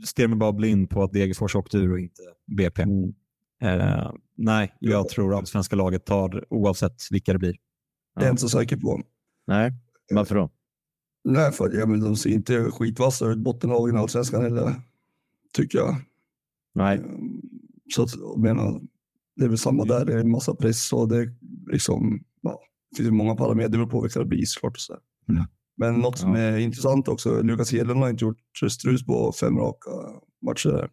stirrar 0.06 0.28
mig 0.28 0.38
bara 0.38 0.52
blind 0.52 0.90
på 0.90 1.02
att 1.02 1.12
Degerfors 1.12 1.54
åkte 1.54 1.78
ur 1.78 1.92
och 1.92 1.98
inte 1.98 2.22
BP. 2.46 2.82
Mm. 2.82 3.14
Uh, 3.64 4.12
nej, 4.36 4.76
jag 4.78 5.08
tror 5.08 5.38
att 5.38 5.48
svenska 5.48 5.76
laget 5.76 6.04
tar 6.04 6.44
oavsett 6.50 6.96
vilka 7.10 7.32
det 7.32 7.38
blir. 7.38 7.56
Det 8.16 8.20
är 8.20 8.24
jag 8.24 8.32
inte 8.32 8.42
så 8.42 8.48
säker 8.48 8.76
på. 8.76 9.02
Nej, 9.46 9.72
varför 10.10 10.34
då? 10.34 10.50
Nej, 11.24 11.52
för 11.52 11.78
ja, 11.78 11.86
men 11.86 12.00
de 12.00 12.16
ser 12.16 12.30
inte 12.30 12.70
skitvassa 12.70 13.26
ut, 13.26 13.38
bottenlagen 13.38 13.96
i 13.96 13.98
allsvenskan 13.98 14.42
heller, 14.42 14.74
tycker 15.52 15.78
jag. 15.78 15.96
Nej. 16.74 16.98
Ehm, 16.98 17.40
så 17.94 18.02
att, 18.02 18.14
jag 18.16 18.38
menar, 18.38 18.80
det 19.38 19.44
är 19.44 19.48
väl 19.48 19.58
samma 19.58 19.84
där, 19.84 20.04
det 20.04 20.12
är 20.12 20.18
en 20.18 20.30
massa 20.30 20.54
press 20.54 20.92
och 20.92 21.08
det 21.08 21.16
är 21.16 21.34
liksom, 21.72 22.20
ja, 22.42 22.60
det 22.90 22.96
finns 22.96 23.10
många 23.10 23.34
parametrar, 23.34 23.68
det 23.68 23.78
beror 23.78 23.90
på 23.90 24.00
vilka 24.00 24.18
det 24.18 24.24
blir 24.24 24.44
såklart. 24.44 24.76
Och 24.76 24.80
så 24.80 24.96
mm. 25.28 25.44
Men 25.76 25.94
något 25.94 26.18
som 26.18 26.34
ja. 26.34 26.40
är 26.40 26.58
intressant 26.58 27.08
också, 27.08 27.42
Lukas 27.42 27.72
Hedlund 27.72 28.00
har 28.00 28.10
inte 28.10 28.24
gjort 28.24 28.38
strus 28.70 29.06
på 29.06 29.32
fem 29.32 29.58
raka 29.58 29.90
matcher. 30.46 30.90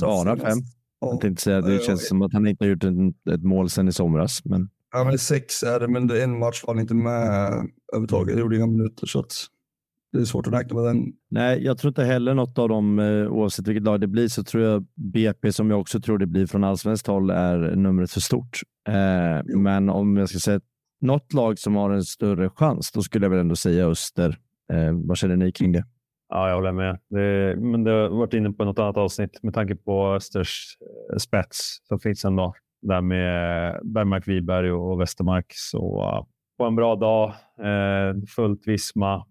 Bara 0.00 0.36
fem? 0.36 0.58
Ja. 1.00 1.10
Jag 1.10 1.20
tänkte 1.20 1.42
säga, 1.42 1.60
det 1.60 1.84
känns 1.84 2.08
som 2.08 2.22
att 2.22 2.32
han 2.32 2.46
inte 2.46 2.64
har 2.64 2.70
gjort 2.70 2.84
ett, 2.84 3.34
ett 3.34 3.42
mål 3.42 3.70
sedan 3.70 3.88
i 3.88 3.92
somras. 3.92 4.44
Men... 4.44 4.68
Ja, 4.92 5.04
men 5.04 5.18
sex 5.18 5.62
är 5.62 5.80
det, 5.80 5.88
men 5.88 6.06
det 6.06 6.24
en 6.24 6.38
match 6.38 6.64
var 6.66 6.74
han 6.74 6.80
inte 6.80 6.94
med 6.94 7.38
överhuvudtaget. 7.92 8.36
Det 8.36 8.40
gjorde 8.40 8.56
inga 8.56 8.66
minuter, 8.66 9.06
så 9.06 9.20
att 9.20 9.32
det 10.12 10.18
är 10.18 10.24
svårt 10.24 10.46
att 10.46 10.52
räkna 10.52 10.76
med 10.76 10.84
den. 10.84 11.12
Nej, 11.30 11.64
jag 11.64 11.78
tror 11.78 11.90
inte 11.90 12.04
heller 12.04 12.34
något 12.34 12.58
av 12.58 12.68
dem, 12.68 12.98
eh, 12.98 13.26
oavsett 13.26 13.68
vilket 13.68 13.84
lag 13.84 14.00
det 14.00 14.06
blir, 14.06 14.28
så 14.28 14.44
tror 14.44 14.62
jag 14.62 14.86
BP, 14.94 15.52
som 15.52 15.70
jag 15.70 15.80
också 15.80 16.00
tror 16.00 16.18
det 16.18 16.26
blir 16.26 16.46
från 16.46 16.64
allsvenskt 16.64 17.06
håll, 17.06 17.30
är 17.30 17.76
numret 17.76 18.10
för 18.10 18.20
stort. 18.20 18.60
Eh, 18.88 19.56
men 19.56 19.90
om 19.90 20.16
jag 20.16 20.28
ska 20.28 20.38
säga 20.38 20.60
något 21.00 21.32
lag 21.32 21.58
som 21.58 21.76
har 21.76 21.90
en 21.90 22.02
större 22.02 22.50
chans, 22.50 22.92
då 22.92 23.02
skulle 23.02 23.24
jag 23.24 23.30
väl 23.30 23.38
ändå 23.38 23.56
säga 23.56 23.86
Öster. 23.86 24.36
Eh, 24.72 24.92
vad 24.92 25.18
känner 25.18 25.36
ni 25.36 25.52
kring 25.52 25.72
det? 25.72 25.84
Ja, 26.28 26.48
jag 26.48 26.54
håller 26.54 26.72
med. 26.72 26.98
Det, 27.10 27.56
men 27.60 27.84
det 27.84 27.90
har 27.90 28.08
varit 28.08 28.34
inne 28.34 28.52
på 28.52 28.64
något 28.64 28.78
annat 28.78 28.96
avsnitt 28.96 29.42
med 29.42 29.54
tanke 29.54 29.76
på 29.76 30.12
Östers 30.12 30.76
eh, 31.12 31.16
spets 31.16 31.78
som 31.88 32.00
finns 32.00 32.24
ändå. 32.24 32.54
Där 32.82 33.00
med 33.00 33.80
Bergmark, 33.82 34.28
Wiberg 34.28 34.72
och 34.72 35.00
Westermark. 35.00 35.46
Så 35.48 36.02
uh, 36.02 36.26
på 36.58 36.64
en 36.64 36.76
bra 36.76 36.96
dag, 36.96 37.28
eh, 37.58 38.22
fullt 38.36 38.66
Visma, 38.66 39.14
Eh, 39.16 39.22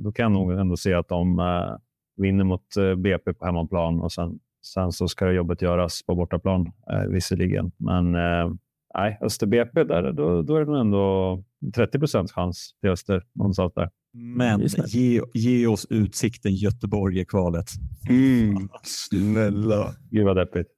då 0.00 0.12
kan 0.12 0.22
jag 0.22 0.32
nog 0.32 0.52
ändå 0.52 0.76
se 0.76 0.94
att 0.94 1.08
de 1.08 1.38
eh, 1.38 1.76
vinner 2.16 2.44
mot 2.44 2.76
eh, 2.76 2.94
BP 2.94 3.34
på 3.34 3.44
hemmaplan 3.46 4.00
och 4.00 4.12
sen, 4.12 4.38
sen 4.74 4.92
så 4.92 5.08
ska 5.08 5.32
jobbet 5.32 5.62
göras 5.62 6.02
på 6.06 6.14
bortaplan 6.14 6.72
eh, 6.92 7.02
visserligen. 7.10 7.72
Men 7.76 8.14
eh, 8.14 8.52
nej, 8.94 9.18
Öster 9.22 9.46
BP, 9.46 9.84
där, 9.84 10.12
då, 10.12 10.42
då 10.42 10.56
är 10.56 10.60
det 10.60 10.66
nog 10.66 10.80
ändå 10.80 11.44
30 11.74 11.98
procents 11.98 12.32
chans 12.32 12.74
till 12.80 12.90
Öster 12.90 13.22
någonstans 13.34 13.72
där. 13.74 13.90
Men 14.14 14.60
ge, 14.86 15.20
ge 15.34 15.66
oss 15.66 15.86
utsikten 15.90 16.54
Göteborg 16.54 17.20
i 17.20 17.24
kvalet. 17.24 17.66
Mm, 18.08 18.68
snälla. 18.82 19.94
Gud 20.10 20.24
vad 20.24 20.36
deppigt. 20.36 20.68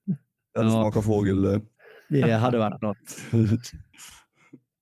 Jag 0.55 0.65
Ja. 0.65 0.71
smakar 0.71 1.01
fågel. 1.01 1.61
Det 2.09 2.33
hade 2.33 2.59
varit 2.59 2.83
något. 2.83 2.97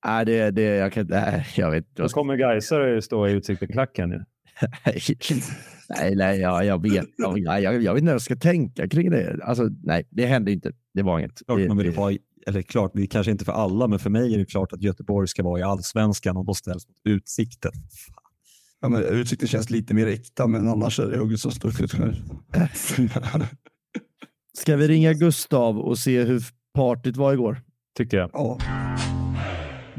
Nej, 0.05 0.25
det, 0.25 0.51
det, 0.51 0.63
jag 0.63 0.93
kan 0.93 1.07
nej, 1.07 1.47
jag 1.57 1.71
vet 1.71 1.89
inte. 1.89 2.03
Då 2.03 2.09
kommer 2.09 2.37
Gaisare 2.37 3.03
stå 3.03 3.29
i 3.29 3.33
Utsikten-klacken. 3.33 4.11
ju. 4.11 4.21
Nej, 5.89 6.15
nej, 6.17 6.41
jag, 6.41 6.65
jag 6.65 6.83
vet 6.83 7.05
jag, 7.17 7.61
jag, 7.61 7.83
jag 7.83 7.95
vet 7.95 8.01
inte 8.01 8.11
hur 8.11 8.15
jag 8.15 8.23
ska 8.23 8.37
tänka 8.37 8.89
kring 8.89 9.11
det. 9.11 9.39
Alltså, 9.43 9.69
nej, 9.83 10.09
det 10.11 10.27
hände 10.27 10.53
inte. 10.53 10.73
Det 10.95 11.03
var 11.03 11.19
inget. 11.19 11.47
Klart 11.47 11.59
Det, 11.59 11.69
man 11.69 11.77
vill 11.77 11.93
det, 11.93 11.97
ha, 11.97 12.13
eller 12.47 12.63
klart, 12.63 12.91
det 12.95 13.03
är 13.03 13.07
kanske 13.07 13.33
inte 13.33 13.45
för 13.45 13.53
alla, 13.53 13.87
men 13.89 13.99
för 13.99 14.11
mig 14.11 14.35
är 14.35 14.39
det 14.39 14.45
klart 14.45 14.73
att 14.73 14.83
Göteborg 14.83 15.29
ska 15.29 15.43
vara 15.43 15.61
i 15.61 15.63
allsvenskan 15.63 16.37
och 16.37 16.45
då 16.45 16.55
ställs 16.55 16.89
mot 16.89 16.97
Utsikten. 17.05 17.73
Ja, 18.81 18.89
men 18.89 19.03
utsikten 19.03 19.49
känns 19.49 19.71
lite 19.71 19.95
mer 19.95 20.07
äkta, 20.07 20.47
men 20.47 20.69
annars 20.69 21.01
är 21.01 21.07
det 21.07 21.19
Augustusstucket. 21.19 21.91
Ska 24.59 24.77
vi 24.77 24.89
ringa 24.89 25.13
Gustav 25.13 25.79
och 25.79 25.99
se 25.99 26.23
hur 26.23 26.43
partyt 26.75 27.17
var 27.17 27.33
igår? 27.33 27.61
Tycker 27.97 28.17
jag. 28.17 28.31
ja. 28.33 28.59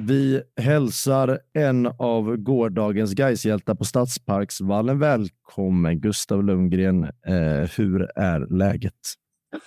Vi 0.08 0.42
hälsar 0.62 1.40
en 1.54 1.86
av 1.88 2.36
gårdagens 2.38 3.14
Gaishjältar 3.14 3.76
på 3.76 3.86
Stadsparksvallen 3.86 5.00
välkommen. 5.00 6.00
Gustav 6.00 6.44
Lundgren, 6.44 7.04
eh, 7.04 7.70
hur 7.78 8.10
är 8.20 8.58
läget? 8.58 8.94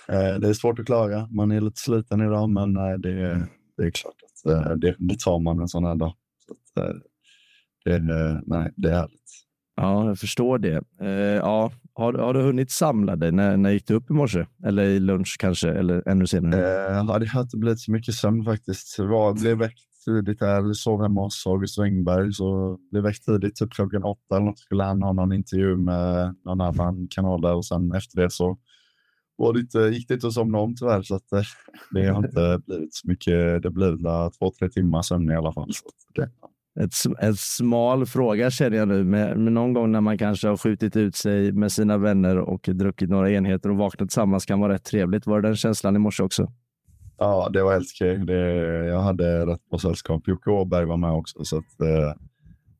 Eh, 0.09 0.39
Det 0.39 0.49
är 0.49 0.53
svårt 0.53 0.79
att 0.79 0.85
klara. 0.85 1.27
Man 1.31 1.51
är 1.51 1.61
lite 1.61 1.81
sliten 1.81 2.21
idag, 2.21 2.49
men 2.49 2.77
eh, 2.77 2.93
det, 2.97 3.11
är- 3.11 3.47
det 3.77 3.83
är 3.83 3.91
klart 3.91 4.13
att 4.23 4.51
eh, 4.51 4.71
det, 4.75 4.95
det 4.99 5.19
tar 5.19 5.39
man 5.39 5.59
en 5.59 5.67
sån 5.67 5.85
här 5.85 5.95
dag. 5.95 6.13
Så 6.47 6.53
att, 6.81 6.85
eh, 6.89 6.95
det, 7.85 7.99
nej, 8.45 8.71
det 8.75 8.89
är 8.89 8.93
härligt. 8.93 9.13
Ja, 9.75 10.07
jag 10.07 10.19
förstår 10.19 10.57
det. 10.59 10.81
Eh, 11.01 11.09
ja, 11.35 11.71
har, 11.93 12.13
har 12.13 12.33
du 12.33 12.41
hunnit 12.41 12.71
samla 12.71 13.15
dig? 13.15 13.31
När, 13.31 13.57
när 13.57 13.69
gick 13.69 13.87
du 13.87 13.93
upp 13.93 14.09
i 14.09 14.13
morse? 14.13 14.45
Eller 14.65 14.83
i 14.83 14.99
lunch 14.99 15.35
kanske? 15.39 15.69
Eller 15.69 16.07
ännu 16.07 16.27
senare? 16.27 16.87
Eh, 16.87 17.05
ja, 17.07 17.19
det 17.19 17.27
har 17.27 17.41
inte 17.41 17.57
blivit 17.57 17.79
så 17.79 17.91
mycket 17.91 18.13
sömn 18.15 18.43
faktiskt. 18.45 18.95
Jag 18.99 19.35
blev 19.35 19.57
väckt 19.57 19.79
tidigt 20.07 20.41
här, 20.41 20.73
sov 20.73 21.01
hemma 21.01 21.21
hos 21.21 21.47
August 21.47 21.79
Wengberg, 21.79 22.33
så 22.33 22.77
blev 22.91 23.03
väckt 23.03 23.25
tidigt, 23.25 23.55
typ 23.55 23.73
klockan 23.73 24.03
åtta 24.03 24.35
eller 24.35 24.45
något. 24.45 24.59
Skulle 24.59 24.83
han 24.83 25.01
ha 25.01 25.13
någon 25.13 25.33
intervju 25.33 25.77
med 25.77 26.35
någon 26.45 26.61
annan 26.61 27.07
kanal 27.09 27.41
där 27.41 27.55
och 27.55 27.65
sen 27.65 27.93
efter 27.93 28.21
det 28.21 28.29
så 28.31 28.57
var 29.37 29.53
det 29.53 29.59
inte, 29.59 29.79
gick 29.79 30.07
det 30.07 30.13
inte 30.13 30.27
att 30.27 30.33
somna 30.33 30.57
om 30.57 30.75
tyvärr. 30.75 31.01
Så 31.01 31.15
att, 31.15 31.31
eh, 31.31 31.41
det 31.91 32.07
har 32.07 32.25
inte 32.25 32.61
blivit 32.65 32.95
så 32.95 33.07
mycket. 33.07 33.63
Det 33.63 33.69
blev 33.69 34.01
där 34.01 34.31
två, 34.39 34.51
tre 34.59 34.69
timmar 34.69 35.01
sömn 35.01 35.31
i 35.31 35.35
alla 35.35 35.53
fall. 35.53 35.73
Så 35.73 35.87
att 35.87 36.15
det, 36.15 36.83
Ett, 36.83 36.93
ett 36.93 37.23
en 37.23 37.35
smal 37.35 38.05
fråga 38.05 38.51
känner 38.51 38.77
jag 38.77 38.87
nu, 38.87 39.03
men, 39.03 39.43
men 39.43 39.53
någon 39.53 39.73
gång 39.73 39.91
när 39.91 40.01
man 40.01 40.17
kanske 40.17 40.47
har 40.47 40.57
skjutit 40.57 40.95
ut 40.95 41.15
sig 41.15 41.51
med 41.51 41.71
sina 41.71 41.97
vänner 41.97 42.37
och 42.37 42.69
druckit 42.73 43.09
några 43.09 43.31
enheter 43.31 43.69
och 43.69 43.77
vaknat 43.77 44.09
tillsammans 44.09 44.45
kan 44.45 44.59
vara 44.59 44.73
rätt 44.73 44.83
trevligt. 44.83 45.27
Var 45.27 45.41
det 45.41 45.47
den 45.47 45.55
känslan 45.55 45.95
i 45.95 45.99
morse 45.99 46.23
också? 46.23 46.51
Ja, 47.17 47.49
det 47.53 47.63
var 47.63 47.73
helt 47.73 47.87
okej. 47.95 48.17
Det- 48.17 48.85
Jag 48.87 49.01
hade 49.01 49.45
rätt 49.45 49.69
bra 49.69 49.79
sällskap. 49.79 50.27
Jocke 50.27 50.49
Åberg 50.49 50.85
var 50.85 50.97
med 50.97 51.11
också, 51.11 51.43
så 51.45 51.57
att, 51.57 51.81
eh, 51.81 52.13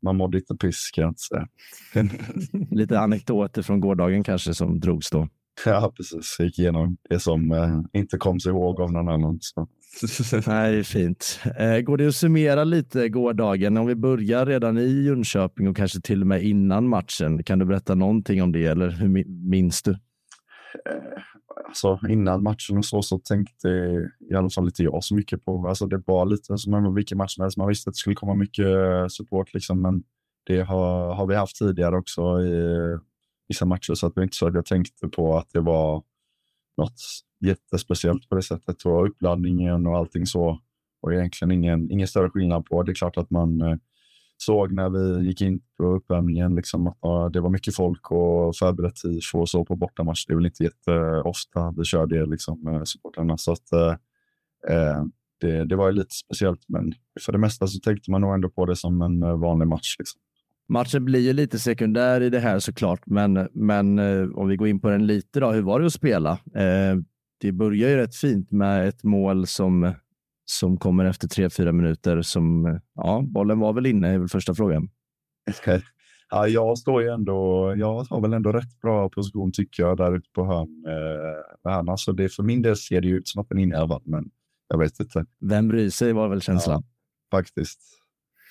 man 0.02 0.16
mådde 0.18 0.38
inte 0.38 0.56
piss 0.56 0.90
kan 0.94 1.02
jag 1.02 1.12
inte 1.12 1.22
säga. 1.22 1.48
Lite 2.72 3.00
anekdoter 3.00 3.62
från 3.62 3.80
gårdagen 3.80 4.24
kanske 4.24 4.54
som 4.54 4.80
drogs 4.80 5.10
då. 5.10 5.28
ja, 5.66 5.92
precis. 5.98 6.36
Jag 6.40 6.46
gick 6.46 6.60
igenom 6.60 6.98
det 7.10 7.20
som 7.20 7.52
eh, 7.52 7.80
inte 7.94 8.18
kom 8.18 8.40
sig 8.40 8.50
ihåg 8.52 8.82
av 8.82 8.92
någon 8.92 9.10
annan. 9.10 9.38
Så. 9.42 9.68
Nej, 10.48 10.72
det 10.72 10.80
är 10.80 10.84
fint. 10.84 11.40
Eh, 11.60 11.80
går 11.80 11.98
det 11.98 12.08
att 12.08 12.16
summera 12.16 12.64
lite 12.64 13.10
gårdagen? 13.10 13.78
Om 13.78 13.88
vi 13.88 13.96
börjar 13.96 14.46
redan 14.46 14.78
i 14.78 15.04
Jönköping 15.04 15.68
och 15.68 15.76
kanske 15.78 16.02
till 16.02 16.22
och 16.22 16.28
med 16.28 16.44
innan 16.44 16.88
matchen. 16.90 17.44
Kan 17.44 17.60
du 17.60 17.66
berätta 17.66 17.96
någonting 17.96 18.44
om 18.44 18.52
det 18.52 18.66
eller 18.66 18.90
hur 18.90 19.08
mi- 19.08 19.50
minns 19.50 19.82
du? 19.84 19.96
Alltså, 21.68 22.00
innan 22.10 22.44
matchen 22.44 22.78
och 22.78 22.86
så, 22.86 23.02
så 23.02 23.20
tänkte 23.20 23.70
i 24.30 24.34
alla 24.36 24.50
fall 24.50 24.66
inte 24.66 24.84
jag 24.84 25.04
så 25.04 25.16
mycket 25.16 25.46
på. 25.46 25.68
Alltså, 25.68 25.86
det 25.86 26.04
var 26.06 26.26
lite 26.26 26.58
som 26.58 26.96
vilken 26.96 27.18
match 27.18 27.36
som 27.36 27.42
helst. 27.42 27.58
Man 27.58 27.68
visste 27.68 27.90
att 27.90 27.94
det 27.94 27.98
skulle 27.98 28.16
komma 28.16 28.34
mycket 28.34 28.66
eh, 28.66 29.08
support, 29.08 29.54
liksom, 29.54 29.82
men 29.82 30.04
det 30.46 30.62
har, 30.62 31.14
har 31.14 31.28
vi 31.28 31.36
haft 31.36 31.56
tidigare 31.56 31.98
också 31.98 32.42
i 32.42 32.74
eh, 32.94 33.00
vissa 33.48 33.66
matcher. 33.66 33.94
Så 33.94 34.08
att 34.08 34.16
det 34.16 34.20
var 34.20 34.24
inte 34.24 34.36
så 34.36 34.48
att 34.48 34.54
jag 34.54 34.66
tänkte 34.66 35.08
på 35.08 35.38
att 35.38 35.50
det 35.54 35.60
var 35.60 36.04
något 36.78 37.02
jättespeciellt 37.40 38.30
på 38.30 38.36
det 38.36 38.44
sättet. 38.44 38.86
Och 38.86 39.08
uppladdningen 39.08 39.88
och 39.88 39.98
allting 39.98 40.26
så 40.26 40.60
var 41.02 41.12
egentligen 41.12 41.52
ingen, 41.52 41.92
ingen 41.92 42.08
större 42.08 42.30
skillnad 42.30 42.66
på. 42.66 42.84
Det 42.84 42.92
är 42.92 42.96
klart 42.96 43.18
att 43.18 43.30
man 43.30 43.62
eh, 43.62 43.78
såg 44.38 44.72
när 44.72 44.90
vi 44.90 45.28
gick 45.28 45.42
in 45.42 45.60
på 45.78 45.84
uppvärmningen 45.84 46.56
liksom 46.56 46.88
att 46.88 46.98
ja, 47.02 47.30
det 47.34 47.40
var 47.40 47.50
mycket 47.50 47.76
folk 47.76 48.12
och 48.12 48.56
förberett 48.56 48.96
tifo 48.96 49.40
och 49.40 49.50
så 49.50 49.66
på 49.66 49.76
bortamatch. 49.76 50.26
Det 50.26 50.34
är 50.34 50.36
väl 50.36 50.46
inte 50.46 50.64
jätteofta 50.64 51.74
vi 51.78 51.84
kör 51.84 52.06
det 52.06 52.26
liksom, 52.26 52.64
med 52.64 52.88
supportrarna. 52.88 53.38
Så 53.38 53.52
att, 53.52 53.72
eh, 53.72 53.96
eh, 54.70 55.04
det, 55.42 55.66
det 55.66 55.76
var 55.76 55.88
ju 55.88 55.94
lite 55.94 56.16
speciellt, 56.16 56.62
men 56.68 56.94
för 57.22 57.32
det 57.32 57.38
mesta 57.38 57.68
så 57.68 57.80
tänkte 57.80 58.12
man 58.12 58.22
nog 58.22 58.34
ändå 58.34 58.50
på 58.50 58.66
det 58.66 58.76
som 58.76 59.02
en 59.02 59.24
eh, 59.24 59.38
vanlig 59.38 59.68
match. 59.68 59.96
Liksom. 60.00 60.22
Matchen 60.70 61.06
blir 61.06 61.20
ju 61.20 61.34
lite 61.34 61.60
sekundär 61.60 62.22
i 62.22 62.30
det 62.30 62.40
här 62.40 62.60
såklart, 62.60 63.02
men, 63.06 63.48
men 63.54 64.00
eh, 64.00 64.30
om 64.30 64.48
vi 64.48 64.56
går 64.56 64.68
in 64.68 64.80
på 64.80 64.90
den 64.90 65.08
lite 65.08 65.40
då. 65.40 65.52
Hur 65.52 65.62
var 65.62 65.80
det 65.80 65.86
att 65.86 65.94
spela? 65.94 66.32
Eh, 66.32 66.98
det 67.42 67.52
börjar 67.52 67.90
ju 67.90 67.96
rätt 67.96 68.16
fint 68.16 68.52
med 68.52 68.88
ett 68.88 69.04
mål 69.04 69.48
som, 69.48 69.94
som 70.50 70.78
kommer 70.78 71.06
efter 71.06 71.28
tre, 71.28 71.50
fyra 71.50 71.72
minuter. 71.72 72.22
Som, 72.22 72.80
ja, 72.96 73.24
bollen 73.28 73.60
var 73.60 73.74
väl 73.74 73.86
inne, 73.86 74.08
är 74.10 74.18
väl 74.18 74.28
första 74.28 74.54
frågan. 74.56 74.90
Ja, 76.30 76.48
jag 76.48 76.78
står 76.78 77.02
ju 77.02 77.10
ändå, 77.10 77.74
jag 77.78 78.04
har 78.04 78.22
väl 78.22 78.34
ändå 78.34 78.52
rätt 78.52 78.82
bra 78.82 79.10
position 79.10 79.52
tycker 79.52 79.84
jag 79.84 79.98
där 79.98 80.16
ute 80.16 80.30
på 80.34 80.46
hörn. 80.46 80.86
Eh, 80.88 81.72
hörn. 81.72 81.90
Alltså 81.90 82.14
det, 82.14 82.30
för 82.30 82.44
min 82.44 82.62
del 82.62 82.78
ser 82.78 83.02
det 83.02 83.08
ut 83.08 83.28
som 83.28 83.42
att 83.42 83.50
den 83.50 83.58
är 83.58 83.64
inärvad, 83.64 84.02
men 84.06 84.30
jag 84.68 84.78
vet 84.78 85.00
inte 85.00 85.26
Vem 85.40 85.68
bryr 85.68 85.90
sig 85.90 86.14
var 86.14 86.28
väl 86.28 86.42
känslan. 86.42 86.84
faktiskt. 87.32 87.80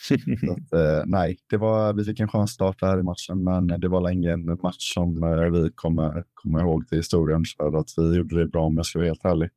Så 0.09 0.15
att, 0.53 0.73
eh, 0.73 1.03
nej, 1.07 1.39
det 1.51 1.57
var, 1.57 1.93
vi 1.93 2.05
fick 2.05 2.21
en 2.21 2.29
skön 2.29 2.49
start 2.49 2.83
här 2.83 2.99
i 2.99 3.03
matchen, 3.03 3.45
men 3.45 3.67
det 3.67 3.89
var 3.89 4.01
länge 4.01 4.33
en 4.33 4.59
match 4.63 4.95
som 4.95 5.23
eh, 5.23 5.51
vi 5.51 5.71
kommer, 5.75 6.25
kommer 6.35 6.61
ihåg 6.61 6.89
till 6.89 6.99
historien 6.99 7.43
för 7.57 7.79
att 7.79 7.89
vi 7.97 8.17
gjorde 8.17 8.39
det 8.39 8.47
bra 8.47 8.65
om 8.65 8.77
jag 8.77 8.87
ska 8.87 8.99
vara 8.99 9.09
helt 9.09 9.25
ärlig. 9.25 9.51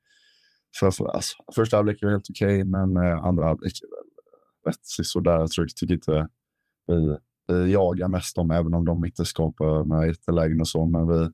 För, 0.79 0.91
för, 0.91 1.05
alltså, 1.07 1.35
första 1.55 1.77
halvlek 1.77 1.97
var 2.03 2.09
helt 2.11 2.29
okej, 2.29 2.63
men 2.63 2.97
eh, 2.97 3.23
andra 3.25 3.45
halvlek 3.45 3.73
är 3.83 3.87
väl 3.87 4.05
rätt 4.73 4.79
sådär. 5.07 5.39
Jag 5.39 5.51
tror- 5.51 5.65
tycker 5.75 5.93
inte 5.93 6.27
vi, 6.87 7.17
vi 7.47 7.71
jagar 7.71 8.07
mest 8.07 8.35
dem, 8.35 8.51
även 8.51 8.73
om 8.73 8.85
de 8.85 9.05
inte 9.05 9.25
skapar 9.25 9.85
några 9.85 10.07
jättelägen 10.07 10.61
och 10.61 10.67
så, 10.67 10.85
men 10.85 11.07
vi 11.07 11.29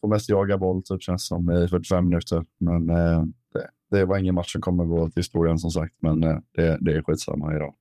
får 0.00 0.08
mest 0.08 0.28
jaga 0.28 0.58
boll, 0.58 0.82
typ 0.82 1.02
känns 1.02 1.26
som 1.26 1.50
i 1.50 1.68
45 1.68 2.04
minuter. 2.08 2.44
Men 2.60 2.90
eh, 2.90 3.22
det, 3.54 3.70
det 3.90 4.04
var 4.04 4.18
ingen 4.18 4.34
match 4.34 4.52
som 4.52 4.60
kommer 4.60 4.84
gå 4.84 5.06
till 5.10 5.20
historien 5.20 5.58
som 5.58 5.70
sagt, 5.70 5.94
men 6.02 6.22
eh, 6.24 6.38
det, 6.54 6.78
det 6.80 6.92
är 6.96 7.02
skitsamma 7.02 7.56
idag. 7.56 7.74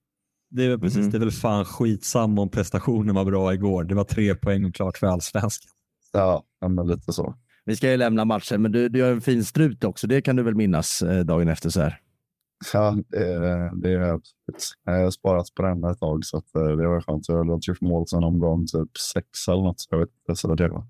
Det 0.49 0.65
är, 0.65 0.69
väl 0.69 0.79
precis, 0.79 0.97
Mhm. 0.99 1.09
det 1.11 1.17
är 1.17 1.19
väl 1.19 1.31
fan 1.31 1.65
skitsamma 1.65 2.41
om 2.41 2.49
prestationen 2.49 3.15
var 3.15 3.25
bra 3.25 3.53
igår. 3.53 3.83
Det 3.83 3.95
var 3.95 4.03
tre 4.03 4.35
poäng 4.35 4.65
och 4.65 4.75
klart 4.75 4.97
för 4.97 5.07
allsvenskan. 5.07 5.71
Ja, 6.13 6.43
ja, 6.59 6.67
men 6.67 6.87
lite 6.87 7.13
så. 7.13 7.35
Vi 7.65 7.75
ska 7.75 7.91
ju 7.91 7.97
lämna 7.97 8.25
matchen, 8.25 8.61
men 8.61 8.71
du, 8.71 8.89
du 8.89 8.99
gör 8.99 9.11
en 9.11 9.21
fin 9.21 9.43
strut 9.43 9.83
också. 9.83 10.07
Det 10.07 10.21
kan 10.21 10.35
du 10.35 10.43
väl 10.43 10.55
minnas 10.55 11.01
eh, 11.01 11.25
dagen 11.25 11.47
efter 11.47 11.69
så 11.69 11.81
här. 11.81 11.99
Ja, 12.73 12.97
det, 13.07 13.71
det 13.81 13.91
är 13.91 13.99
absolut. 13.99 14.73
Jag 14.85 15.03
har 15.03 15.11
sparat 15.11 15.45
på 15.55 15.63
den 15.63 15.83
ett 15.83 15.99
tag 15.99 16.25
så 16.25 16.37
att, 16.37 16.55
eh, 16.55 16.67
det 16.67 16.87
var 16.87 17.01
skönt. 17.01 17.29
Jag 17.29 17.37
hade 17.37 17.59
gjort 17.67 17.81
mål 17.81 18.07
sen 18.07 18.23
omgång 18.23 18.65
typ 18.65 18.97
sex 18.97 19.47
eller 19.47 19.61
något. 19.61 19.87
Jag 19.89 19.99
vet 19.99 20.09
inte, 20.09 20.35
så 20.41 20.55
det, 20.55 20.67
var, 20.67 20.83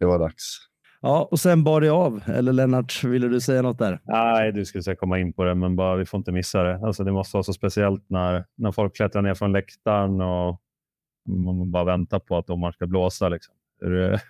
det 0.00 0.06
var 0.06 0.18
dags. 0.18 0.58
Ja, 1.00 1.28
och 1.30 1.40
sen 1.40 1.64
bar 1.64 1.80
det 1.80 1.88
av. 1.88 2.22
Eller 2.26 2.52
Lennart, 2.52 3.04
ville 3.04 3.28
du 3.28 3.40
säga 3.40 3.62
något 3.62 3.78
där? 3.78 4.00
Nej, 4.04 4.52
du 4.52 4.64
skulle 4.64 4.82
säga 4.82 4.96
komma 4.96 5.18
in 5.18 5.32
på 5.32 5.44
det, 5.44 5.54
men 5.54 5.76
bara, 5.76 5.96
vi 5.96 6.04
får 6.04 6.18
inte 6.18 6.32
missa 6.32 6.62
det. 6.62 6.86
Alltså, 6.86 7.04
det 7.04 7.12
måste 7.12 7.36
vara 7.36 7.44
så 7.44 7.52
speciellt 7.52 8.10
när, 8.10 8.44
när 8.54 8.72
folk 8.72 8.96
klättrar 8.96 9.22
ner 9.22 9.34
från 9.34 9.52
läktaren 9.52 10.20
och 10.20 10.60
man 11.28 11.70
bara 11.70 11.84
väntar 11.84 12.18
på 12.18 12.36
att 12.36 12.46
domaren 12.46 12.72
ska 12.72 12.86
blåsa. 12.86 13.28
Liksom. 13.28 13.54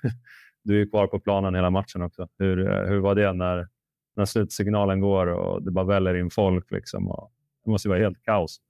Du 0.67 0.83
är 0.83 0.87
kvar 0.91 1.07
på 1.07 1.21
planen 1.21 1.55
hela 1.55 1.71
matchen 1.71 2.03
också. 2.03 2.29
Hur, 2.39 2.71
eh, 2.71 2.89
hur 2.89 2.99
var 2.99 3.15
det 3.15 3.33
när, 3.33 3.69
när 4.17 4.25
slutsignalen 4.25 5.01
går 5.01 5.27
och 5.27 5.63
det 5.63 5.71
bara 5.71 5.85
väller 5.85 6.15
in 6.15 6.31
folk? 6.31 6.71
Liksom, 6.71 7.09
och 7.09 7.31
det 7.65 7.71
måste 7.71 7.89
ju 7.89 7.91
vara 7.91 8.03
helt 8.03 8.23
kaos. 8.23 8.61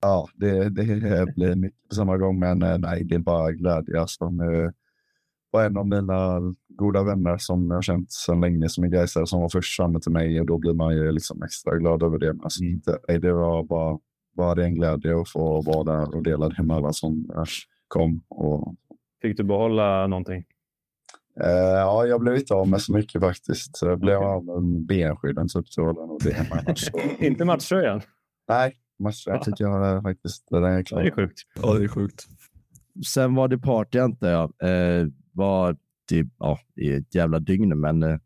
Ja, 0.00 0.28
det, 0.34 0.68
det 0.68 1.34
blir 1.34 1.54
mycket 1.54 1.88
på 1.88 1.94
samma 1.94 2.16
gång, 2.16 2.38
men 2.38 2.62
eh, 2.62 2.78
nej, 2.78 3.04
det 3.04 3.14
är 3.14 3.18
bara 3.18 3.52
glädje. 3.52 3.98
Eh, 3.98 4.70
var 5.50 5.64
en 5.64 5.76
av 5.76 5.86
mina 5.86 6.40
goda 6.68 7.02
vänner 7.02 7.38
som 7.38 7.66
jag 7.68 7.76
har 7.76 7.82
känt 7.82 8.12
sedan 8.12 8.40
länge 8.40 8.68
som 8.68 8.84
är 8.84 8.88
gaisare 8.88 9.26
som 9.26 9.40
var 9.40 9.48
först 9.48 9.76
framme 9.76 10.00
till 10.00 10.12
mig 10.12 10.40
och 10.40 10.46
då 10.46 10.58
blir 10.58 10.74
man 10.74 10.94
ju 10.94 11.12
liksom 11.12 11.42
extra 11.42 11.78
glad 11.78 12.02
över 12.02 12.18
det. 12.18 12.32
Men 12.32 12.44
Alltså, 12.44 12.62
det, 12.64 12.98
nej, 13.08 13.20
det 13.20 13.32
var 13.32 13.64
bara, 13.64 13.98
bara 14.36 14.54
det 14.54 14.64
en 14.64 14.74
glädje 14.74 15.20
att 15.20 15.28
få 15.28 15.62
vara 15.62 15.84
där 15.84 16.16
och 16.16 16.22
dela 16.22 16.48
det 16.48 16.62
med 16.62 16.76
alla 16.76 16.92
som 16.92 17.30
eh, 17.36 17.44
kom. 17.88 18.22
Och 18.28 18.74
Fick 19.22 19.36
du 19.36 19.44
behålla 19.44 20.06
någonting? 20.06 20.44
Uh, 21.44 21.50
ja, 21.50 22.06
jag 22.06 22.20
blev 22.20 22.36
inte 22.36 22.54
av 22.54 22.68
med 22.68 22.82
så 22.82 22.92
mycket 22.92 23.20
faktiskt. 23.20 23.78
Jag 23.82 23.98
blev 23.98 24.18
av 24.18 24.44
med 24.44 24.86
benskydden 24.86 25.48
typ. 25.48 25.68
Så 25.68 25.84
var 25.84 26.18
det 26.18 26.30
det. 27.18 27.26
inte 27.26 27.44
matchtröjan? 27.44 28.00
Nej, 28.48 28.74
matchtröjan 28.98 29.42
tycker 29.42 29.64
jag 29.64 30.02
faktiskt. 30.02 30.46
Den 30.50 30.64
är 30.64 30.82
klar. 30.82 31.02
Det 31.02 31.08
är 31.08 31.10
sjukt. 31.10 31.38
Ja, 31.62 31.74
det 31.74 31.84
är 31.84 31.88
sjukt. 31.88 32.26
Sen 33.06 33.34
var 33.34 33.48
det 33.48 33.58
party 33.58 33.98
antar 33.98 34.28
jag. 34.28 34.52
Eh, 34.62 35.06
var 35.32 35.76
typ, 36.08 36.26
ja, 36.38 36.58
i 36.76 36.92
ett 36.92 37.14
jävla 37.14 37.38
dygn, 37.38 37.80
men 37.80 38.02
eh, 38.02 38.18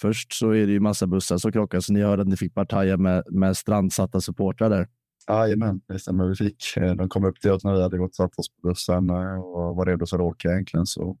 först 0.00 0.32
så 0.32 0.50
är 0.50 0.66
det 0.66 0.72
ju 0.72 0.80
massa 0.80 1.06
bussar 1.06 1.38
som 1.38 1.52
krockar, 1.52 1.80
så 1.80 1.92
ni 1.92 2.02
hörde 2.02 2.22
att 2.22 2.28
ni 2.28 2.36
fick 2.36 2.54
partaja 2.54 2.96
med, 2.96 3.24
med 3.30 3.56
strandsatta 3.56 4.20
supportrar 4.20 4.70
där. 4.70 4.88
Jajamän, 5.28 5.80
det 5.88 5.98
stämmer. 5.98 6.28
Vi 6.28 6.34
fick. 6.34 6.76
Eh, 6.76 6.94
de 6.94 7.08
kom 7.08 7.24
upp 7.24 7.40
till 7.40 7.50
oss 7.50 7.64
när 7.64 7.74
vi 7.74 7.82
hade 7.82 7.98
gått 7.98 8.10
och 8.10 8.14
satt 8.14 8.38
oss 8.38 8.48
på 8.48 8.68
bussen 8.68 9.10
eh, 9.10 9.38
och 9.38 9.76
var 9.76 9.86
redo 9.86 10.06
för 10.06 10.16
att 10.16 10.22
åka 10.22 10.48
egentligen. 10.48 10.86
Så 10.86 11.16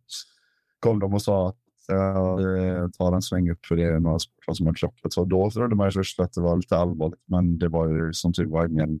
kom 0.80 0.98
de 0.98 1.14
och 1.14 1.22
sa 1.22 1.48
att 1.48 1.56
jag 1.88 2.92
tar 2.92 3.12
en 3.12 3.22
sväng 3.22 3.50
upp 3.50 3.66
för 3.66 3.76
det 3.76 3.84
är 3.84 4.00
några 4.00 4.18
sportare 4.18 4.56
som 4.56 4.66
har 4.66 4.74
krockat. 4.74 5.12
Så 5.12 5.24
då 5.24 5.50
trodde 5.50 5.76
man 5.76 5.92
först 5.92 6.20
att 6.20 6.32
det 6.32 6.40
var 6.40 6.56
lite 6.56 6.76
allvarligt, 6.76 7.22
men 7.26 7.58
det 7.58 7.68
var 7.68 7.88
ju 7.88 8.12
som 8.12 8.32
tur 8.32 8.46
var 8.46 8.66
ingen 8.66 9.00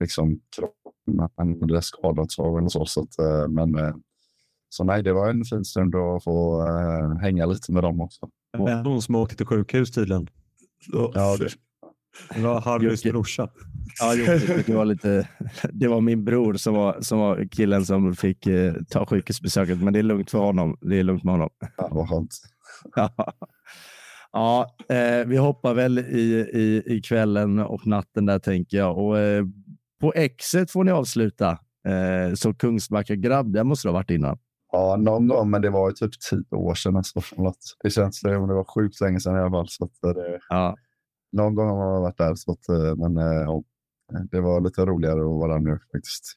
liksom, 0.00 0.40
krock. 0.56 0.74
Man 1.06 1.60
hade 1.60 1.82
skadat 1.82 2.32
sig 2.32 2.44
eller 2.44 2.68
så. 2.68 2.86
så 2.86 3.02
att, 3.02 3.18
eh, 3.18 3.48
men, 3.48 4.02
så 4.68 4.84
nej, 4.84 5.02
det 5.02 5.12
var 5.12 5.30
en 5.30 5.44
fin 5.44 5.64
stund 5.64 5.94
att 5.94 6.24
få 6.24 6.66
äh, 6.68 7.18
hänga 7.18 7.46
lite 7.46 7.72
med 7.72 7.82
dem 7.82 8.00
också. 8.00 8.28
Någon 8.58 9.02
som 9.02 9.14
åkte 9.14 9.36
till 9.36 9.46
sjukhus 9.46 9.92
tydligen. 9.92 10.28
Ja, 10.92 11.36
det, 11.36 11.48
det 12.34 12.40
var 12.40 12.60
Harrys 12.60 13.02
brorsa. 13.02 13.48
Ja, 14.00 14.14
det, 14.66 14.74
var 14.74 14.84
lite, 14.84 15.28
det 15.72 15.88
var 15.88 16.00
min 16.00 16.24
bror 16.24 16.54
som 16.54 16.74
var, 16.74 17.00
som 17.00 17.18
var 17.18 17.48
killen 17.50 17.86
som 17.86 18.14
fick 18.14 18.46
eh, 18.46 18.74
ta 18.90 19.06
sjukhusbesöket, 19.06 19.82
men 19.82 19.92
det 19.92 19.98
är 19.98 20.02
lugnt 20.02 20.30
för 20.30 20.38
honom. 20.38 20.78
Det 20.80 20.98
är 20.98 21.02
lugnt 21.02 21.24
med 21.24 21.34
honom. 21.34 21.50
Ja, 21.76 21.88
vad 21.90 22.08
skönt. 22.08 22.30
ja, 22.94 23.10
ja 24.32 24.76
eh, 24.88 25.26
vi 25.26 25.36
hoppar 25.36 25.74
väl 25.74 25.98
i, 25.98 26.48
i, 26.52 26.82
i 26.96 27.00
kvällen 27.02 27.58
och 27.58 27.86
natten 27.86 28.26
där 28.26 28.38
tänker 28.38 28.76
jag. 28.76 28.98
Och, 28.98 29.18
eh, 29.18 29.44
på 30.00 30.12
exet 30.12 30.70
får 30.70 30.84
ni 30.84 30.90
avsluta. 30.90 31.50
Eh, 31.88 32.34
så 32.34 32.54
Kungsbacka-grabb, 32.54 33.52
det 33.52 33.64
måste 33.64 33.88
du 33.88 33.92
ha 33.92 33.98
varit 33.98 34.10
innan. 34.10 34.38
Ja, 34.72 34.96
någon 34.96 35.28
gång, 35.28 35.50
men 35.50 35.62
det 35.62 35.70
var 35.70 35.90
ju 35.90 35.94
typ 35.94 36.20
tio 36.30 36.56
år 36.56 36.74
sedan. 36.74 36.96
Alltså, 36.96 37.20
det 37.82 37.90
känns 37.90 38.20
som 38.20 38.30
det 38.30 38.54
var 38.54 38.74
sjukt 38.74 39.00
länge 39.00 39.20
sedan 39.20 39.36
i 39.36 39.38
alla 39.38 39.50
fall. 39.50 39.68
Så 39.68 39.88
det, 40.02 40.38
ja 40.48 40.76
någon 41.36 41.54
gång 41.54 41.68
har 41.68 41.76
man 41.76 42.02
varit 42.02 42.18
där, 42.18 42.34
så 42.34 42.52
att, 42.52 42.68
eh, 42.68 42.96
men 42.96 43.16
eh, 43.16 43.42
ja, 43.42 43.62
det 44.30 44.40
var 44.40 44.60
lite 44.60 44.86
roligare 44.86 45.20
att 45.20 45.26
vara 45.26 45.52
där 45.52 45.60
nu 45.60 45.78
faktiskt. 45.92 46.34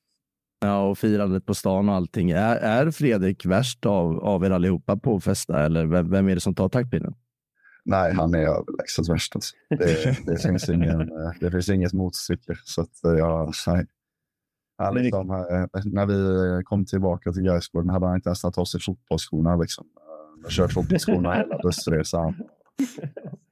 Ja, 0.60 0.90
och 0.90 0.98
firandet 0.98 1.46
på 1.46 1.54
stan 1.54 1.90
och 1.90 1.96
allting. 1.96 2.32
Är, 2.32 2.56
är 2.56 2.92
Fredrik 2.92 3.46
värst 3.46 3.86
av, 3.86 4.20
av 4.20 4.46
er 4.46 4.52
allihopa 4.52 4.98
på 4.98 5.16
att 5.16 5.24
festa 5.24 5.66
eller 5.66 5.86
vem, 5.86 6.10
vem 6.10 6.30
är 6.30 6.36
det 6.36 6.42
som 6.42 6.56
tar 6.56 6.70
taktpinnen? 6.70 7.16
Nej, 7.86 8.14
han 8.14 8.34
är 8.34 8.40
överlägset 8.40 9.10
värst. 9.10 9.36
Alltså. 9.36 9.56
Det, 9.70 10.18
det, 10.26 10.38
finns 10.38 10.70
ingen, 10.76 11.02
eh, 11.02 11.32
det 11.40 11.52
finns 11.52 11.70
inget 11.70 11.94
motstycke. 11.94 12.56
Så 12.64 12.82
att, 12.82 13.00
ja, 13.04 13.52
nej. 13.68 13.88
Han 14.78 14.96
liksom, 14.96 15.28
när 15.86 16.06
vi 16.06 16.64
kom 16.64 16.86
tillbaka 16.86 17.32
till 17.32 17.44
Gaisgården 17.44 17.90
hade 17.90 18.06
han 18.06 18.16
inte 18.16 18.30
ens 18.30 18.42
tagit 18.42 18.58
av 18.58 18.66
sig 18.66 18.82
fotbollsskorna. 18.82 19.56
Liksom. 19.56 19.86
Kört 20.50 20.74
fotbollsskorna 20.74 21.34
hela 21.34 21.58
bussresan. 21.58 22.36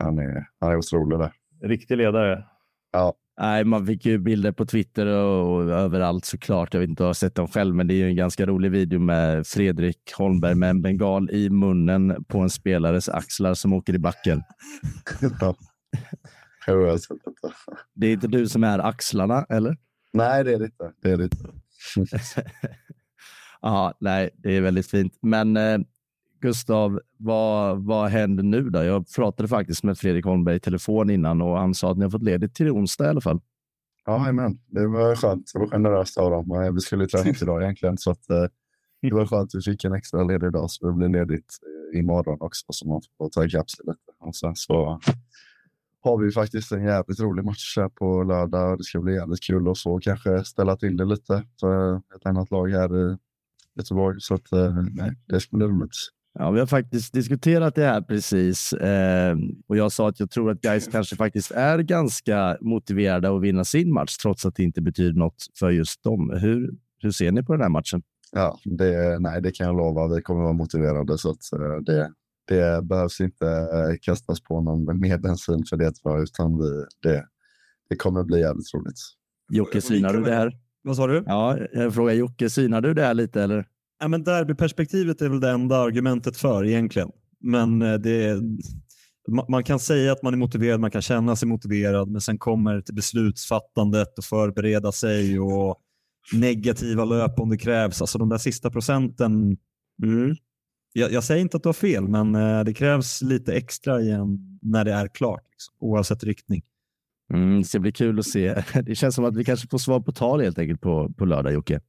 Han 0.00 0.18
är, 0.18 0.46
han 0.60 0.72
är 0.72 0.76
otrolig 0.76 1.18
där. 1.18 1.32
Riktig 1.62 1.96
ledare. 1.96 2.44
Ja. 2.92 3.14
Nej, 3.40 3.64
man 3.64 3.86
fick 3.86 4.06
ju 4.06 4.18
bilder 4.18 4.52
på 4.52 4.66
Twitter 4.66 5.06
och, 5.06 5.54
och 5.54 5.70
överallt 5.70 6.24
såklart. 6.24 6.74
Jag 6.74 6.80
vet 6.80 6.88
inte 6.90 7.02
om 7.02 7.04
jag 7.04 7.08
har 7.08 7.14
sett 7.14 7.34
dem 7.34 7.48
själv, 7.48 7.74
men 7.74 7.86
det 7.86 7.94
är 7.94 7.96
ju 7.96 8.08
en 8.08 8.16
ganska 8.16 8.46
rolig 8.46 8.70
video 8.70 9.00
med 9.00 9.46
Fredrik 9.46 10.12
Holmberg 10.16 10.54
med 10.54 10.70
en 10.70 10.82
bengal 10.82 11.30
i 11.30 11.50
munnen 11.50 12.24
på 12.28 12.38
en 12.38 12.50
spelares 12.50 13.08
axlar 13.08 13.54
som 13.54 13.72
åker 13.72 13.94
i 13.94 13.98
backen. 13.98 14.42
Det 17.94 18.06
är 18.06 18.12
inte 18.12 18.28
du 18.28 18.48
som 18.48 18.64
är 18.64 18.78
axlarna, 18.78 19.46
eller? 19.48 19.76
Nej, 20.12 20.44
det 20.44 20.54
är 20.54 20.58
det 20.58 20.64
inte. 20.64 20.92
Det 21.02 21.10
är 21.10 21.16
det 21.16 21.24
inte. 21.24 21.50
ja, 23.60 23.94
nej, 24.00 24.30
det 24.34 24.56
är 24.56 24.60
väldigt 24.60 24.90
fint. 24.90 25.18
Men 25.22 25.56
eh, 25.56 25.78
Gustav, 26.40 27.00
vad, 27.16 27.84
vad 27.84 28.10
händer 28.10 28.42
nu 28.42 28.70
då? 28.70 28.84
Jag 28.84 29.06
pratade 29.16 29.48
faktiskt 29.48 29.82
med 29.82 29.98
Fredrik 29.98 30.24
Holmberg 30.24 30.56
i 30.56 30.60
telefon 30.60 31.10
innan 31.10 31.42
och 31.42 31.58
han 31.58 31.74
sa 31.74 31.90
att 31.90 31.98
ni 31.98 32.04
har 32.04 32.10
fått 32.10 32.22
ledigt 32.22 32.54
till 32.54 32.70
onsdag 32.70 33.06
i 33.06 33.08
alla 33.08 33.20
fall. 33.20 33.40
Ja, 34.04 34.32
men 34.32 34.58
det 34.66 34.86
var 34.86 35.16
skönt. 35.16 35.50
Det 35.52 35.58
var 35.58 35.66
generöst 35.66 36.18
av 36.18 36.30
dem. 36.30 36.72
Vi 36.74 36.80
skulle 36.80 37.06
träna 37.06 37.30
idag 37.42 37.62
egentligen, 37.62 37.98
så 37.98 38.10
att, 38.10 38.30
eh, 38.30 38.44
det 39.02 39.14
var 39.14 39.26
skönt 39.26 39.54
att 39.54 39.54
vi 39.54 39.62
fick 39.62 39.84
en 39.84 39.92
extra 39.92 40.24
ledig 40.24 40.52
dag, 40.52 40.70
så 40.70 40.86
det 40.86 40.92
blir 40.92 41.08
ledigt 41.08 41.58
eh, 41.92 41.98
imorgon 41.98 42.36
också, 42.40 42.66
så 42.68 42.88
man 42.88 43.00
får 43.18 43.30
ta 43.30 43.44
ikapp 43.44 43.70
sig 43.70 43.84
lite. 43.86 43.98
Och 44.20 44.36
sen 44.36 44.56
så 44.56 45.00
har 46.02 46.18
vi 46.18 46.32
faktiskt 46.32 46.72
en 46.72 46.84
jävligt 46.84 47.20
rolig 47.20 47.44
match 47.44 47.76
här 47.76 47.88
på 47.88 48.22
lördag 48.22 48.72
och 48.72 48.78
det 48.78 48.84
ska 48.84 49.00
bli 49.00 49.14
jävligt 49.14 49.42
kul 49.42 49.68
att 49.68 49.76
så 49.76 50.00
kanske 50.00 50.44
ställa 50.44 50.76
till 50.76 50.96
det 50.96 51.04
lite 51.04 51.44
för 51.60 51.96
ett 51.96 52.26
annat 52.26 52.50
lag 52.50 52.68
här 52.68 53.12
i 53.12 53.16
Göteborg. 53.76 54.20
Så 54.20 54.34
att, 54.34 54.52
eh, 54.52 54.74
nej, 54.92 55.12
det 55.26 55.40
ska 55.40 55.56
bli 55.56 55.66
roligt. 55.66 55.90
Ja, 56.38 56.50
vi 56.50 56.58
har 56.60 56.66
faktiskt 56.66 57.12
diskuterat 57.12 57.74
det 57.74 57.84
här 57.84 58.00
precis 58.00 58.72
eh, 58.72 59.36
och 59.68 59.76
jag 59.76 59.92
sa 59.92 60.08
att 60.08 60.20
jag 60.20 60.30
tror 60.30 60.50
att 60.50 60.60
guys 60.60 60.88
kanske 60.88 61.16
faktiskt 61.16 61.50
är 61.50 61.78
ganska 61.78 62.56
motiverade 62.60 63.36
att 63.36 63.42
vinna 63.42 63.64
sin 63.64 63.92
match 63.92 64.16
trots 64.16 64.46
att 64.46 64.54
det 64.54 64.62
inte 64.62 64.82
betyder 64.82 65.18
något 65.18 65.46
för 65.58 65.70
just 65.70 66.02
dem. 66.02 66.30
Hur, 66.30 66.70
hur 66.98 67.10
ser 67.10 67.32
ni 67.32 67.42
på 67.42 67.52
den 67.52 67.62
här 67.62 67.68
matchen? 67.68 68.02
Ja, 68.32 68.58
det, 68.64 69.18
nej, 69.18 69.42
det 69.42 69.50
kan 69.50 69.66
jag 69.66 69.76
lova. 69.76 70.14
Vi 70.14 70.22
kommer 70.22 70.42
vara 70.42 70.52
motiverade 70.52 71.18
så 71.18 71.30
att 71.30 71.52
eh, 71.52 71.76
det, 71.86 72.12
det 72.48 72.84
behövs 72.84 73.20
inte 73.20 73.46
eh, 73.46 73.96
kastas 74.00 74.40
på 74.40 74.60
någon 74.60 75.00
mer 75.00 75.18
bensin 75.18 75.64
för 75.70 75.76
det 75.76 75.92
utan 76.22 76.58
vi, 76.58 76.84
det, 77.02 77.24
det 77.88 77.96
kommer 77.96 78.24
bli 78.24 78.40
jävligt 78.40 78.74
roligt. 78.74 78.98
Jocke, 79.50 79.80
synar 79.80 80.12
du 80.12 80.22
det 80.22 80.34
här? 80.34 80.52
Vad 80.82 80.96
sa 80.96 81.06
du? 81.06 81.24
Ja, 81.26 81.58
jag 81.72 81.94
frågar 81.94 82.14
Jocke, 82.14 82.50
synar 82.50 82.80
du 82.80 82.94
det 82.94 83.02
här 83.02 83.14
lite 83.14 83.42
eller? 83.42 83.66
Ja, 84.00 84.08
men 84.08 84.24
derbyperspektivet 84.24 85.22
är 85.22 85.28
väl 85.28 85.40
det 85.40 85.50
enda 85.50 85.76
argumentet 85.76 86.36
för 86.36 86.64
egentligen. 86.64 87.10
Men 87.40 87.82
eh, 87.82 87.94
det, 87.94 88.40
man 89.48 89.64
kan 89.64 89.78
säga 89.78 90.12
att 90.12 90.22
man 90.22 90.34
är 90.34 90.38
motiverad, 90.38 90.80
man 90.80 90.90
kan 90.90 91.02
känna 91.02 91.36
sig 91.36 91.48
motiverad, 91.48 92.08
men 92.08 92.20
sen 92.20 92.38
kommer 92.38 92.74
det 92.74 92.82
till 92.82 92.94
beslutsfattandet 92.94 94.18
och 94.18 94.24
förbereda 94.24 94.92
sig 94.92 95.40
och 95.40 95.76
negativa 96.32 97.04
löp 97.04 97.40
om 97.40 97.50
det 97.50 97.58
krävs. 97.58 98.00
Alltså 98.00 98.18
de 98.18 98.28
där 98.28 98.38
sista 98.38 98.70
procenten. 98.70 99.56
Mm. 100.02 100.36
Jag, 100.92 101.12
jag, 101.12 101.24
säger 101.24 101.40
inte 101.40 101.56
att 101.56 101.62
du 101.62 101.68
har 101.68 101.74
fel, 101.74 102.08
men 102.08 102.34
eh, 102.34 102.64
det 102.64 102.74
krävs 102.74 103.22
lite 103.22 103.52
extra 103.54 104.00
igen 104.00 104.58
när 104.62 104.84
det 104.84 104.92
är 104.92 105.08
klart, 105.08 105.42
liksom, 105.50 105.74
oavsett 105.80 106.24
riktning. 106.24 106.62
Mm, 107.32 107.58
det 107.58 107.64
ska 107.64 107.78
bli 107.78 107.92
kul 107.92 108.18
att 108.18 108.26
se. 108.26 108.62
Det 108.84 108.94
känns 108.94 109.14
som 109.14 109.24
att 109.24 109.36
vi 109.36 109.44
kanske 109.44 109.68
får 109.68 109.78
svar 109.78 110.00
på 110.00 110.12
tal 110.12 110.40
helt 110.40 110.58
enkelt 110.58 110.80
på, 110.80 111.12
på 111.12 111.24
lördag, 111.24 111.52
Jocke. 111.52 111.80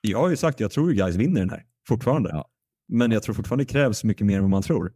Jag 0.00 0.18
har 0.18 0.28
ju 0.28 0.36
sagt 0.36 0.56
att 0.56 0.60
jag 0.60 0.70
tror 0.70 0.90
att 0.90 0.96
guys 0.96 1.16
vinner 1.16 1.40
den 1.40 1.50
här 1.50 1.62
fortfarande. 1.88 2.30
Ja. 2.32 2.48
Men 2.88 3.10
jag 3.10 3.22
tror 3.22 3.34
fortfarande 3.34 3.64
det 3.64 3.72
krävs 3.72 4.04
mycket 4.04 4.26
mer 4.26 4.36
än 4.36 4.42
vad 4.42 4.50
man 4.50 4.62
tror. 4.62 4.92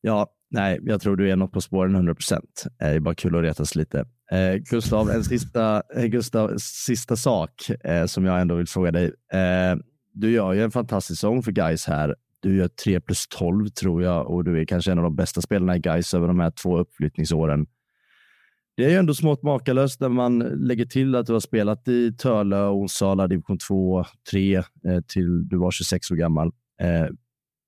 Ja, 0.00 0.26
nej, 0.50 0.78
jag 0.82 1.00
tror 1.00 1.16
du 1.16 1.30
är 1.30 1.36
något 1.36 1.52
på 1.52 1.60
spåren 1.60 1.94
100 1.94 2.14
procent. 2.14 2.64
Det 2.78 2.84
är 2.84 3.00
bara 3.00 3.14
kul 3.14 3.36
att 3.36 3.42
retas 3.42 3.74
lite. 3.74 3.98
Eh, 4.32 4.54
Gustav, 4.54 5.10
en 5.10 5.24
sista, 5.24 5.82
eh, 5.96 6.04
Gustav, 6.04 6.54
sista 6.58 7.16
sak 7.16 7.70
eh, 7.84 8.06
som 8.06 8.24
jag 8.24 8.40
ändå 8.40 8.54
vill 8.54 8.68
fråga 8.68 8.92
dig. 8.92 9.04
Eh, 9.32 9.76
du 10.12 10.30
gör 10.30 10.52
ju 10.52 10.62
en 10.62 10.70
fantastisk 10.70 11.20
säsong 11.20 11.42
för 11.42 11.52
guys 11.52 11.86
här. 11.86 12.14
Du 12.40 12.56
gör 12.56 12.68
3 12.68 13.00
plus 13.00 13.26
12 13.28 13.68
tror 13.68 14.02
jag 14.02 14.30
och 14.30 14.44
du 14.44 14.60
är 14.60 14.64
kanske 14.64 14.92
en 14.92 14.98
av 14.98 15.04
de 15.04 15.16
bästa 15.16 15.40
spelarna 15.40 15.76
i 15.76 15.78
guys 15.78 16.14
över 16.14 16.28
de 16.28 16.40
här 16.40 16.50
två 16.50 16.78
uppflyttningsåren. 16.78 17.66
Det 18.78 18.84
är 18.84 18.90
ju 18.90 18.96
ändå 18.96 19.14
smått 19.14 19.42
makalöst 19.42 20.00
när 20.00 20.08
man 20.08 20.38
lägger 20.38 20.84
till 20.84 21.14
att 21.14 21.26
du 21.26 21.32
har 21.32 21.40
spelat 21.40 21.88
i 21.88 22.12
Törle 22.12 22.56
och 22.56 22.76
Onsala 22.76 23.26
division 23.26 23.58
2, 23.58 24.04
3 24.30 24.56
eh, 24.56 24.64
till 25.06 25.48
du 25.48 25.56
var 25.56 25.70
26 25.70 26.10
år 26.10 26.16
gammal. 26.16 26.52
Eh, 26.80 27.06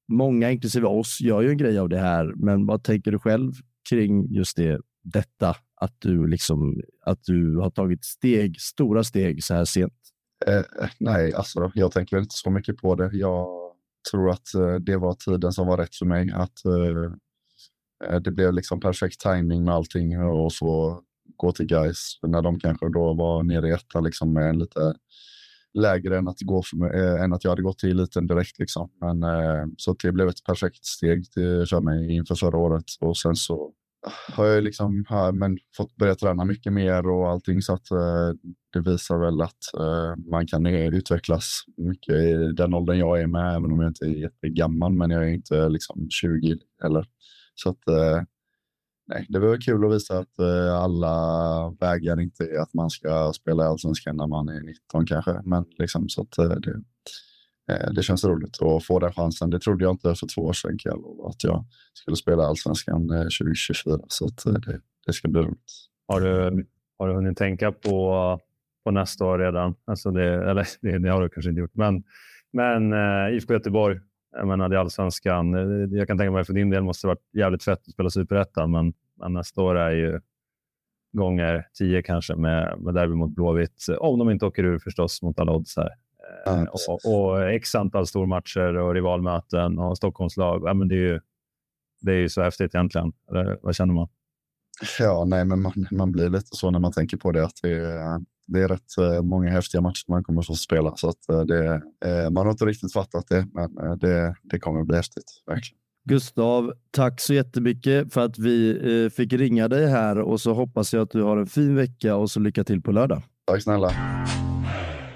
många, 0.09 0.51
inklusive 0.51 0.87
oss, 0.87 1.21
gör 1.21 1.41
ju 1.41 1.51
en 1.51 1.57
grej 1.57 1.79
av 1.79 1.89
det 1.89 1.99
här, 1.99 2.33
men 2.37 2.67
vad 2.67 2.85
tänker 2.85 3.13
du 3.13 3.19
själv 3.19 3.53
kring 3.89 4.35
just 4.35 4.57
det, 4.57 4.81
detta? 5.03 5.57
Att 5.81 5.95
du, 5.99 6.27
liksom, 6.27 6.81
att 7.05 7.25
du 7.25 7.57
har 7.57 7.71
tagit 7.71 8.05
steg, 8.05 8.61
stora 8.61 9.05
steg 9.05 9.45
så 9.45 9.55
här 9.55 9.65
sent? 9.65 9.95
Eh, 10.47 10.63
nej, 10.99 11.35
alltså, 11.35 11.73
jag 11.75 11.93
tänker 11.93 12.19
inte 12.19 12.35
så 12.35 12.51
mycket 12.51 12.77
på 12.77 12.95
det. 12.95 13.11
Jag 13.13 13.47
tror 14.11 14.31
att 14.31 14.55
eh, 14.55 14.75
det 14.75 14.97
var 14.97 15.15
tiden 15.15 15.53
som 15.53 15.67
var 15.67 15.77
rätt 15.77 15.95
för 15.95 16.07
mig. 16.07 16.31
Att 16.35 16.65
Eh, 16.65 17.13
Eh, 18.05 18.21
det 18.21 18.31
blev 18.31 18.53
liksom 18.53 18.81
perfekt 18.81 19.21
timing 19.21 19.65
med 19.65 19.75
allting 19.75 20.21
och 20.23 20.53
så 20.53 21.01
gå 21.37 21.53
till 21.53 21.67
guys 21.67 22.19
när 22.23 22.43
de 22.43 22.61
kanske 22.61 22.89
då 22.89 23.15
var 23.15 23.43
nere 23.43 23.69
i 23.69 23.73
etta 23.73 24.01
liksom 24.01 24.33
med 24.33 24.49
en 24.49 24.59
lite 24.59 24.95
lägre 25.75 26.19
än 26.19 26.29
att, 26.29 26.41
gå 26.41 26.63
för, 26.63 26.95
äh, 26.95 27.23
än 27.23 27.33
att 27.33 27.45
jag 27.45 27.51
hade 27.51 27.63
gått 27.63 27.79
till 27.79 27.91
eliten 27.91 28.27
direkt. 28.27 28.59
Liksom. 28.59 28.91
Men, 29.01 29.23
äh, 29.23 29.67
så 29.77 29.97
det 30.03 30.13
blev 30.13 30.29
ett 30.29 30.45
perfekt 30.45 30.85
steg 30.85 31.31
till, 31.33 31.67
för 31.67 31.81
mig 31.81 32.17
inför 32.17 32.35
förra 32.35 32.59
året 32.59 32.85
och 33.01 33.17
sen 33.17 33.37
så 33.37 33.73
har 34.33 34.47
jag 34.47 34.65
liksom 34.65 35.05
har, 35.09 35.33
men 35.33 35.59
fått 35.77 35.97
börja 35.97 36.15
träna 36.15 36.45
mycket 36.45 36.73
mer 36.73 37.07
och 37.07 37.29
allting 37.29 37.63
så 37.63 37.75
att 37.75 37.91
eh, 37.91 38.31
det 38.73 38.81
visar 38.81 39.19
väl 39.19 39.41
att 39.41 39.59
man 40.31 40.47
kan 40.47 40.67
utvecklas 40.67 41.65
mycket 41.77 42.15
i 42.15 42.53
den 42.57 42.75
åldern 42.75 42.99
jag 42.99 43.21
är 43.21 43.27
med, 43.27 43.57
även 43.57 43.73
om 43.73 43.81
jag 43.81 43.91
inte 43.91 44.05
är 44.05 44.23
jättegammal, 44.23 44.93
men 44.93 45.11
jag 45.11 45.23
är 45.25 45.29
inte 45.33 45.69
liksom 45.69 46.07
20 46.11 46.59
heller. 46.83 47.07
Så 47.63 47.71
att 47.71 47.89
eh, 47.89 48.23
nej, 49.07 49.27
det 49.29 49.39
var 49.39 49.61
kul 49.61 49.85
att 49.85 49.95
visa 49.95 50.19
att 50.19 50.39
eh, 50.39 50.75
alla 50.75 51.77
vägar 51.81 52.21
inte 52.21 52.45
är 52.45 52.59
att 52.59 52.75
man 52.75 52.91
ska 52.91 53.33
spela 53.33 53.65
i 53.65 53.67
allsvenskan 53.67 54.17
när 54.17 54.27
man 54.27 54.49
är 54.49 54.61
19 54.61 55.07
kanske, 55.07 55.41
men 55.45 55.65
liksom 55.79 56.09
så 56.09 56.23
att 56.23 56.39
eh, 56.39 56.49
det, 56.49 56.83
det 57.95 58.03
känns 58.03 58.25
roligt 58.25 58.63
att 58.63 58.85
få 58.85 58.99
den 58.99 59.13
chansen. 59.13 59.51
Det 59.51 59.61
trodde 59.61 59.85
jag 59.85 59.93
inte 59.93 60.15
för 60.15 60.27
två 60.35 60.43
år 60.43 60.53
sedan 60.53 60.79
kan 60.79 61.05
att 61.29 61.45
jag 61.45 61.65
skulle 61.93 62.17
spela 62.17 62.43
allsvenskan 62.43 63.09
2024, 63.09 63.99
så 64.09 64.27
att 64.27 64.45
det, 64.45 64.81
det 65.07 65.13
ska 65.13 65.29
bli 65.29 65.41
roligt. 65.41 65.73
Har 66.09 66.21
du, 66.21 66.67
har 66.99 67.09
du 67.09 67.15
hunnit 67.15 67.39
tänka 67.39 67.73
på, 67.73 68.41
på 68.85 68.91
nästa 68.91 69.25
år 69.25 69.39
redan? 69.39 69.75
Alltså 69.85 70.11
det, 70.11 70.51
eller 70.51 70.67
det, 70.81 70.99
det 70.99 71.11
har 71.11 71.23
du 71.23 71.29
kanske 71.29 71.51
inte 71.51 71.61
gjort, 71.61 71.75
men, 71.75 72.03
men 72.53 72.93
eh, 72.93 73.37
IFK 73.37 73.53
Göteborg, 73.53 74.01
jag 74.33 74.49
menar, 74.49 74.69
det 74.69 74.77
är 74.77 74.81
allsvenskan. 74.81 75.53
Jag 75.93 76.07
kan 76.07 76.19
tänka 76.19 76.31
mig 76.31 76.45
för 76.45 76.53
din 76.53 76.71
del 76.71 76.83
måste 76.83 77.07
det 77.07 77.09
varit 77.09 77.35
jävligt 77.35 77.65
fett 77.65 77.79
att 77.79 77.93
spela 77.93 78.11
superettan, 78.11 78.71
men, 78.71 78.93
men 79.15 79.33
nästa 79.33 79.63
år 79.63 79.79
är 79.79 79.91
ju 79.91 80.21
gånger 81.13 81.67
tio 81.79 82.03
kanske 82.03 82.37
med, 82.37 82.79
med 82.81 82.95
derby 82.95 83.15
mot 83.15 83.31
Blåvitt. 83.31 83.87
Om 83.99 84.19
de 84.19 84.31
inte 84.31 84.47
åker 84.47 84.65
ur 84.65 84.79
förstås 84.79 85.23
mot 85.23 85.39
alla 85.39 85.53
odds 85.53 85.77
här. 85.77 85.91
Ja, 86.45 86.67
och, 86.89 87.15
och 87.15 87.51
x 87.51 87.75
antal 87.75 88.07
stormatcher 88.07 88.77
och 88.77 88.95
rivalmöten 88.95 89.79
och 89.79 89.97
Stockholmslag. 89.97 90.63
Ja, 90.65 90.75
men 90.75 90.89
det, 90.89 90.95
är 90.95 90.99
ju, 90.99 91.21
det 92.01 92.13
är 92.13 92.17
ju 92.17 92.29
så 92.29 92.43
häftigt 92.43 92.75
egentligen. 92.75 93.13
Eller, 93.31 93.59
vad 93.63 93.75
känner 93.75 93.95
man? 93.95 94.09
Ja, 94.99 95.25
nej, 95.25 95.45
men 95.45 95.63
man, 95.63 95.87
man 95.91 96.13
blir 96.13 96.29
lite 96.29 96.49
så 96.51 96.71
när 96.71 96.79
man 96.79 96.93
tänker 96.93 97.17
på 97.17 97.33
det. 97.33 97.45
att 97.45 97.59
det 97.63 97.73
är, 97.73 98.21
det 98.51 98.63
är 98.63 98.69
rätt 98.69 98.99
eh, 98.99 99.23
många 99.23 99.51
häftiga 99.51 99.81
matcher 99.81 100.05
man 100.09 100.25
kommer 100.25 100.43
få 100.43 100.55
spela. 100.55 100.97
Så 100.97 101.09
att 101.09 101.29
eh, 101.29 101.41
det, 101.41 101.83
eh, 102.05 102.31
man 102.31 102.47
har 102.47 102.51
inte 102.51 102.65
riktigt 102.65 102.93
fattat 102.93 103.25
det, 103.29 103.47
men 103.53 103.99
det, 103.99 104.35
det 104.43 104.59
kommer 104.59 104.85
bli 104.85 104.97
häftigt. 104.97 105.43
Verkligen. 105.47 105.79
Gustav, 106.09 106.73
tack 106.91 107.21
så 107.21 107.35
jättemycket 107.35 108.13
för 108.13 108.21
att 108.21 108.39
vi 108.39 109.11
fick 109.17 109.33
ringa 109.33 109.69
dig 109.69 109.87
här 109.87 110.19
och 110.19 110.41
så 110.41 110.53
hoppas 110.53 110.93
jag 110.93 111.03
att 111.03 111.11
du 111.11 111.23
har 111.23 111.37
en 111.37 111.47
fin 111.47 111.75
vecka 111.75 112.17
och 112.17 112.31
så 112.31 112.41
lycka 112.41 112.65
till 112.65 112.83
på 112.83 112.93
lördag. 112.93 113.23
Tack 113.47 113.63
snälla. 113.63 113.93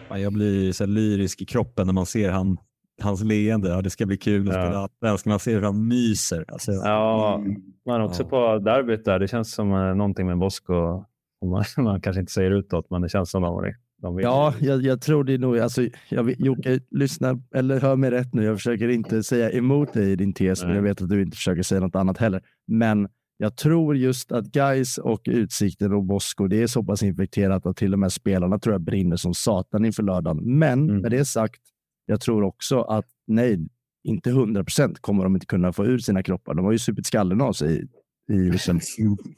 Jag 0.09 0.32
blir 0.32 0.72
så 0.72 0.87
lyrisk 0.87 1.43
i 1.43 1.47
kroppen 1.47 1.87
när 1.87 1.95
man 1.95 2.07
ser 2.07 2.30
han, 2.30 2.57
hans 3.03 3.24
leende. 3.24 3.68
Ja, 3.68 3.82
det 3.82 3.91
ska 3.91 4.07
bli 4.07 4.16
kul 4.16 4.49
att 4.49 4.55
spela 4.55 4.78
allsvenskan. 4.78 5.30
Man 5.30 5.41
ser 5.41 5.55
hur 5.55 5.62
han 5.62 5.89
myser. 5.89 6.45
Alltså, 6.49 6.72
ja, 6.72 7.41
man 7.87 8.01
också 8.01 8.22
ja. 8.22 8.28
på 8.28 8.59
derbyt 8.59 9.05
där. 9.05 9.18
Det 9.18 9.28
känns 9.28 9.55
som 9.55 9.68
någonting 9.99 10.26
med 10.26 10.39
Bosko 10.39 11.05
man, 11.51 11.64
man 11.84 12.01
kanske 12.01 12.20
inte 12.20 12.32
säger 12.32 12.51
utåt, 12.51 12.90
men 12.90 13.03
det 13.03 13.09
känns 13.09 13.30
som 13.30 13.42
de, 13.42 13.72
de 14.03 14.16
vill. 14.16 14.24
Ja, 14.24 14.55
jag, 14.61 14.82
jag, 14.82 15.01
tror 15.01 15.24
det 15.24 15.38
nog. 15.38 15.59
Alltså, 15.59 15.82
jag, 16.09 16.40
Jocke, 16.40 16.80
lyssna 16.90 17.40
eller 17.55 17.80
hör 17.80 17.97
mig 17.97 18.11
rätt 18.11 18.34
nu. 18.34 18.45
Jag 18.45 18.57
försöker 18.57 18.88
inte 18.88 19.22
säga 19.22 19.51
emot 19.51 19.92
dig 19.92 20.12
i 20.12 20.16
din 20.16 20.32
tes, 20.32 20.61
Nej. 20.61 20.66
men 20.66 20.76
jag 20.76 20.82
vet 20.82 21.03
att 21.03 21.09
du 21.09 21.22
inte 21.22 21.36
försöker 21.36 21.62
säga 21.62 21.80
något 21.80 21.97
annat 21.97 22.18
heller. 22.18 22.42
Men 22.66 23.09
jag 23.36 23.57
tror 23.57 23.97
just 23.97 24.32
att 24.32 24.45
guys 24.45 24.99
och 24.99 25.20
Utsikten 25.24 25.92
och 25.92 26.05
Bosko, 26.05 26.47
det 26.47 26.62
är 26.62 26.66
så 26.66 26.84
pass 26.84 27.03
infekterat 27.03 27.66
att 27.66 27.76
till 27.76 27.92
och 27.92 27.99
med 27.99 28.12
spelarna 28.12 28.59
tror 28.59 28.74
jag 28.74 28.80
brinner 28.80 29.16
som 29.16 29.34
satan 29.34 29.84
inför 29.84 30.03
lördagen. 30.03 30.59
Men 30.59 30.90
mm. 30.90 31.03
med 31.03 31.11
det 31.11 31.24
sagt, 31.24 31.61
jag 32.07 32.20
tror 32.20 32.42
också 32.42 32.80
att 32.80 33.07
nej, 33.26 33.68
inte 34.05 34.30
hundra 34.30 34.64
procent 34.64 35.01
kommer 35.01 35.24
de 35.24 35.34
inte 35.34 35.47
kunna 35.47 35.72
få 35.72 35.86
ur 35.86 35.99
sina 35.99 36.22
kroppar. 36.22 36.55
De 36.55 36.64
har 36.64 36.72
ju 36.72 36.78
supit 36.78 37.07
skallen 37.07 37.40
av 37.40 37.53
sig 37.53 37.88
i 38.28 38.50
liksom, 38.50 38.80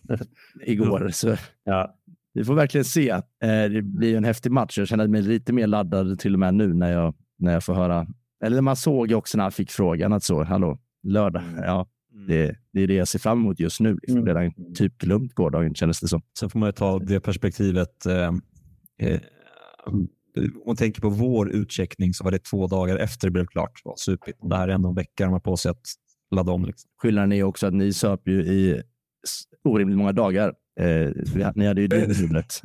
igår. 0.67 1.09
Så 1.13 1.37
ja. 1.65 1.95
Vi 2.35 2.45
får 2.45 2.55
verkligen 2.55 2.85
se. 2.85 3.11
Eh, 3.11 3.23
det 3.71 3.83
blir 3.83 4.17
en 4.17 4.25
häftig 4.25 4.53
match. 4.53 4.79
Jag 4.79 4.89
känner 4.89 5.09
mig 5.09 5.23
lite 5.23 5.53
mer 5.53 5.67
laddad 5.67 6.19
till 6.19 6.35
och 6.35 6.39
med 6.39 6.55
nu 6.55 6.75
när 6.75 6.93
jag, 6.93 7.15
när 7.39 7.53
jag 7.53 7.65
får 7.65 7.75
höra. 7.75 8.07
Eller 8.45 8.61
man 8.61 8.77
såg 8.77 9.13
också 9.13 9.37
när 9.37 9.45
han 9.45 9.53
fick 9.53 9.71
frågan 9.71 10.13
att 10.13 10.23
så, 10.23 10.45
hallå, 10.45 10.79
lördag. 11.03 11.43
Mm. 11.43 11.65
Ja, 11.65 11.87
mm. 12.15 12.27
det, 12.27 12.57
det 12.73 12.81
är 12.81 12.87
det 12.87 12.95
jag 12.95 13.09
ser 13.09 13.19
fram 13.19 13.39
emot 13.39 13.61
just 13.61 13.81
nu. 13.81 13.95
Liksom. 13.95 14.17
Mm. 14.17 14.27
Redan 14.27 14.75
typ 14.75 14.99
glömt 14.99 15.35
gårdagen 15.35 15.75
kändes 15.75 16.01
det 16.01 16.09
som. 16.09 16.23
Sen 16.39 16.51
får 16.51 16.59
man 16.59 16.73
ta 16.73 16.99
det 16.99 17.21
perspektivet. 17.21 18.07
Eh, 18.07 18.33
eh, 18.99 19.21
om 19.87 20.09
man 20.67 20.77
tänker 20.77 21.01
på 21.01 21.09
vår 21.09 21.51
utcheckning 21.51 22.15
så 22.15 22.25
var 22.25 22.31
det 22.31 22.45
två 22.45 22.67
dagar 22.67 22.97
efter 22.97 23.27
det 23.27 23.33
blev 23.33 23.47
klart. 23.47 23.81
Det 23.85 23.89
var 23.89 23.97
supigt. 23.97 24.39
Det 24.43 24.57
här 24.57 24.69
är 24.69 24.73
ändå 24.73 24.89
en 24.89 24.95
vecka 24.95 25.25
de 25.25 25.33
har 25.33 25.41
på 25.41 25.57
sig 25.57 25.71
att 25.71 25.87
ladda 26.31 26.53
om. 26.53 26.65
Liksom. 26.65 26.91
Skillnaden 27.03 27.33
är 27.33 27.43
också 27.43 27.67
att 27.67 27.75
ni 27.75 27.93
söp 27.93 28.29
ju 28.29 28.41
i 28.41 28.83
orimligt 29.65 29.99
många 29.99 30.13
dagar. 30.13 30.55
Eh, 30.81 31.11
ni 31.55 31.67
hade 31.67 31.81
ju 31.81 31.89
dubblet. 31.89 32.63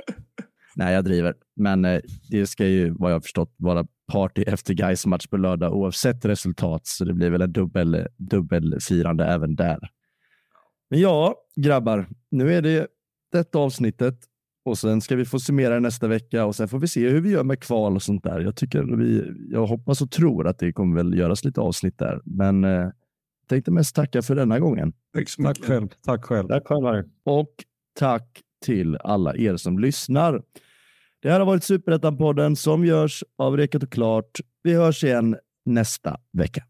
Nej, 0.76 0.94
jag 0.94 1.04
driver. 1.04 1.34
Men 1.56 1.84
eh, 1.84 2.00
det 2.30 2.46
ska 2.46 2.66
ju, 2.66 2.90
vad 2.90 3.10
jag 3.10 3.16
har 3.16 3.20
förstått, 3.20 3.54
vara 3.56 3.86
party 4.12 4.42
efter 4.42 4.74
Gais 4.74 5.06
match 5.06 5.26
på 5.26 5.36
lördag 5.36 5.74
oavsett 5.74 6.24
resultat. 6.24 6.86
Så 6.86 7.04
det 7.04 7.14
blir 7.14 7.30
väl 7.30 7.42
en 7.42 7.52
dubbel, 7.52 8.06
dubbelfirande 8.16 9.24
även 9.24 9.56
där. 9.56 9.78
Men 10.90 11.00
ja, 11.00 11.34
grabbar, 11.56 12.06
nu 12.30 12.54
är 12.54 12.62
det 12.62 12.86
detta 13.32 13.58
avsnittet 13.58 14.18
och 14.64 14.78
sen 14.78 15.00
ska 15.00 15.16
vi 15.16 15.24
få 15.24 15.38
summera 15.38 15.80
nästa 15.80 16.08
vecka 16.08 16.44
och 16.44 16.56
sen 16.56 16.68
får 16.68 16.78
vi 16.78 16.88
se 16.88 17.08
hur 17.08 17.20
vi 17.20 17.30
gör 17.30 17.44
med 17.44 17.60
kval 17.60 17.94
och 17.94 18.02
sånt 18.02 18.24
där. 18.24 18.40
Jag 18.40 18.56
tycker 18.56 18.82
vi, 18.96 19.32
jag 19.48 19.66
hoppas 19.66 20.02
och 20.02 20.10
tror 20.10 20.46
att 20.46 20.58
det 20.58 20.72
kommer 20.72 20.96
väl 20.96 21.18
göras 21.18 21.44
lite 21.44 21.60
avsnitt 21.60 21.98
där, 21.98 22.20
men 22.24 22.64
eh, 22.64 22.88
tänkte 23.48 23.70
mest 23.70 23.96
tacka 23.96 24.22
för 24.22 24.34
denna 24.34 24.58
gången. 24.58 24.92
Tack 25.14 25.28
så 25.28 25.42
mycket. 25.42 25.56
Tack 25.56 25.66
själv. 25.66 25.88
Tack 26.02 26.24
själv. 26.24 26.48
Tack 26.48 26.66
själv. 26.66 27.04
Och 27.24 27.54
tack 27.98 28.40
till 28.64 28.96
alla 28.96 29.36
er 29.36 29.56
som 29.56 29.78
lyssnar. 29.78 30.42
Det 31.22 31.30
här 31.30 31.38
har 31.38 31.46
varit 31.46 31.62
Superettan-podden 31.62 32.54
som 32.54 32.84
görs 32.84 33.24
av 33.38 33.56
Reket 33.56 33.82
och 33.82 33.92
Klart. 33.92 34.40
Vi 34.62 34.74
hörs 34.74 35.04
igen 35.04 35.36
nästa 35.64 36.20
vecka. 36.32 36.62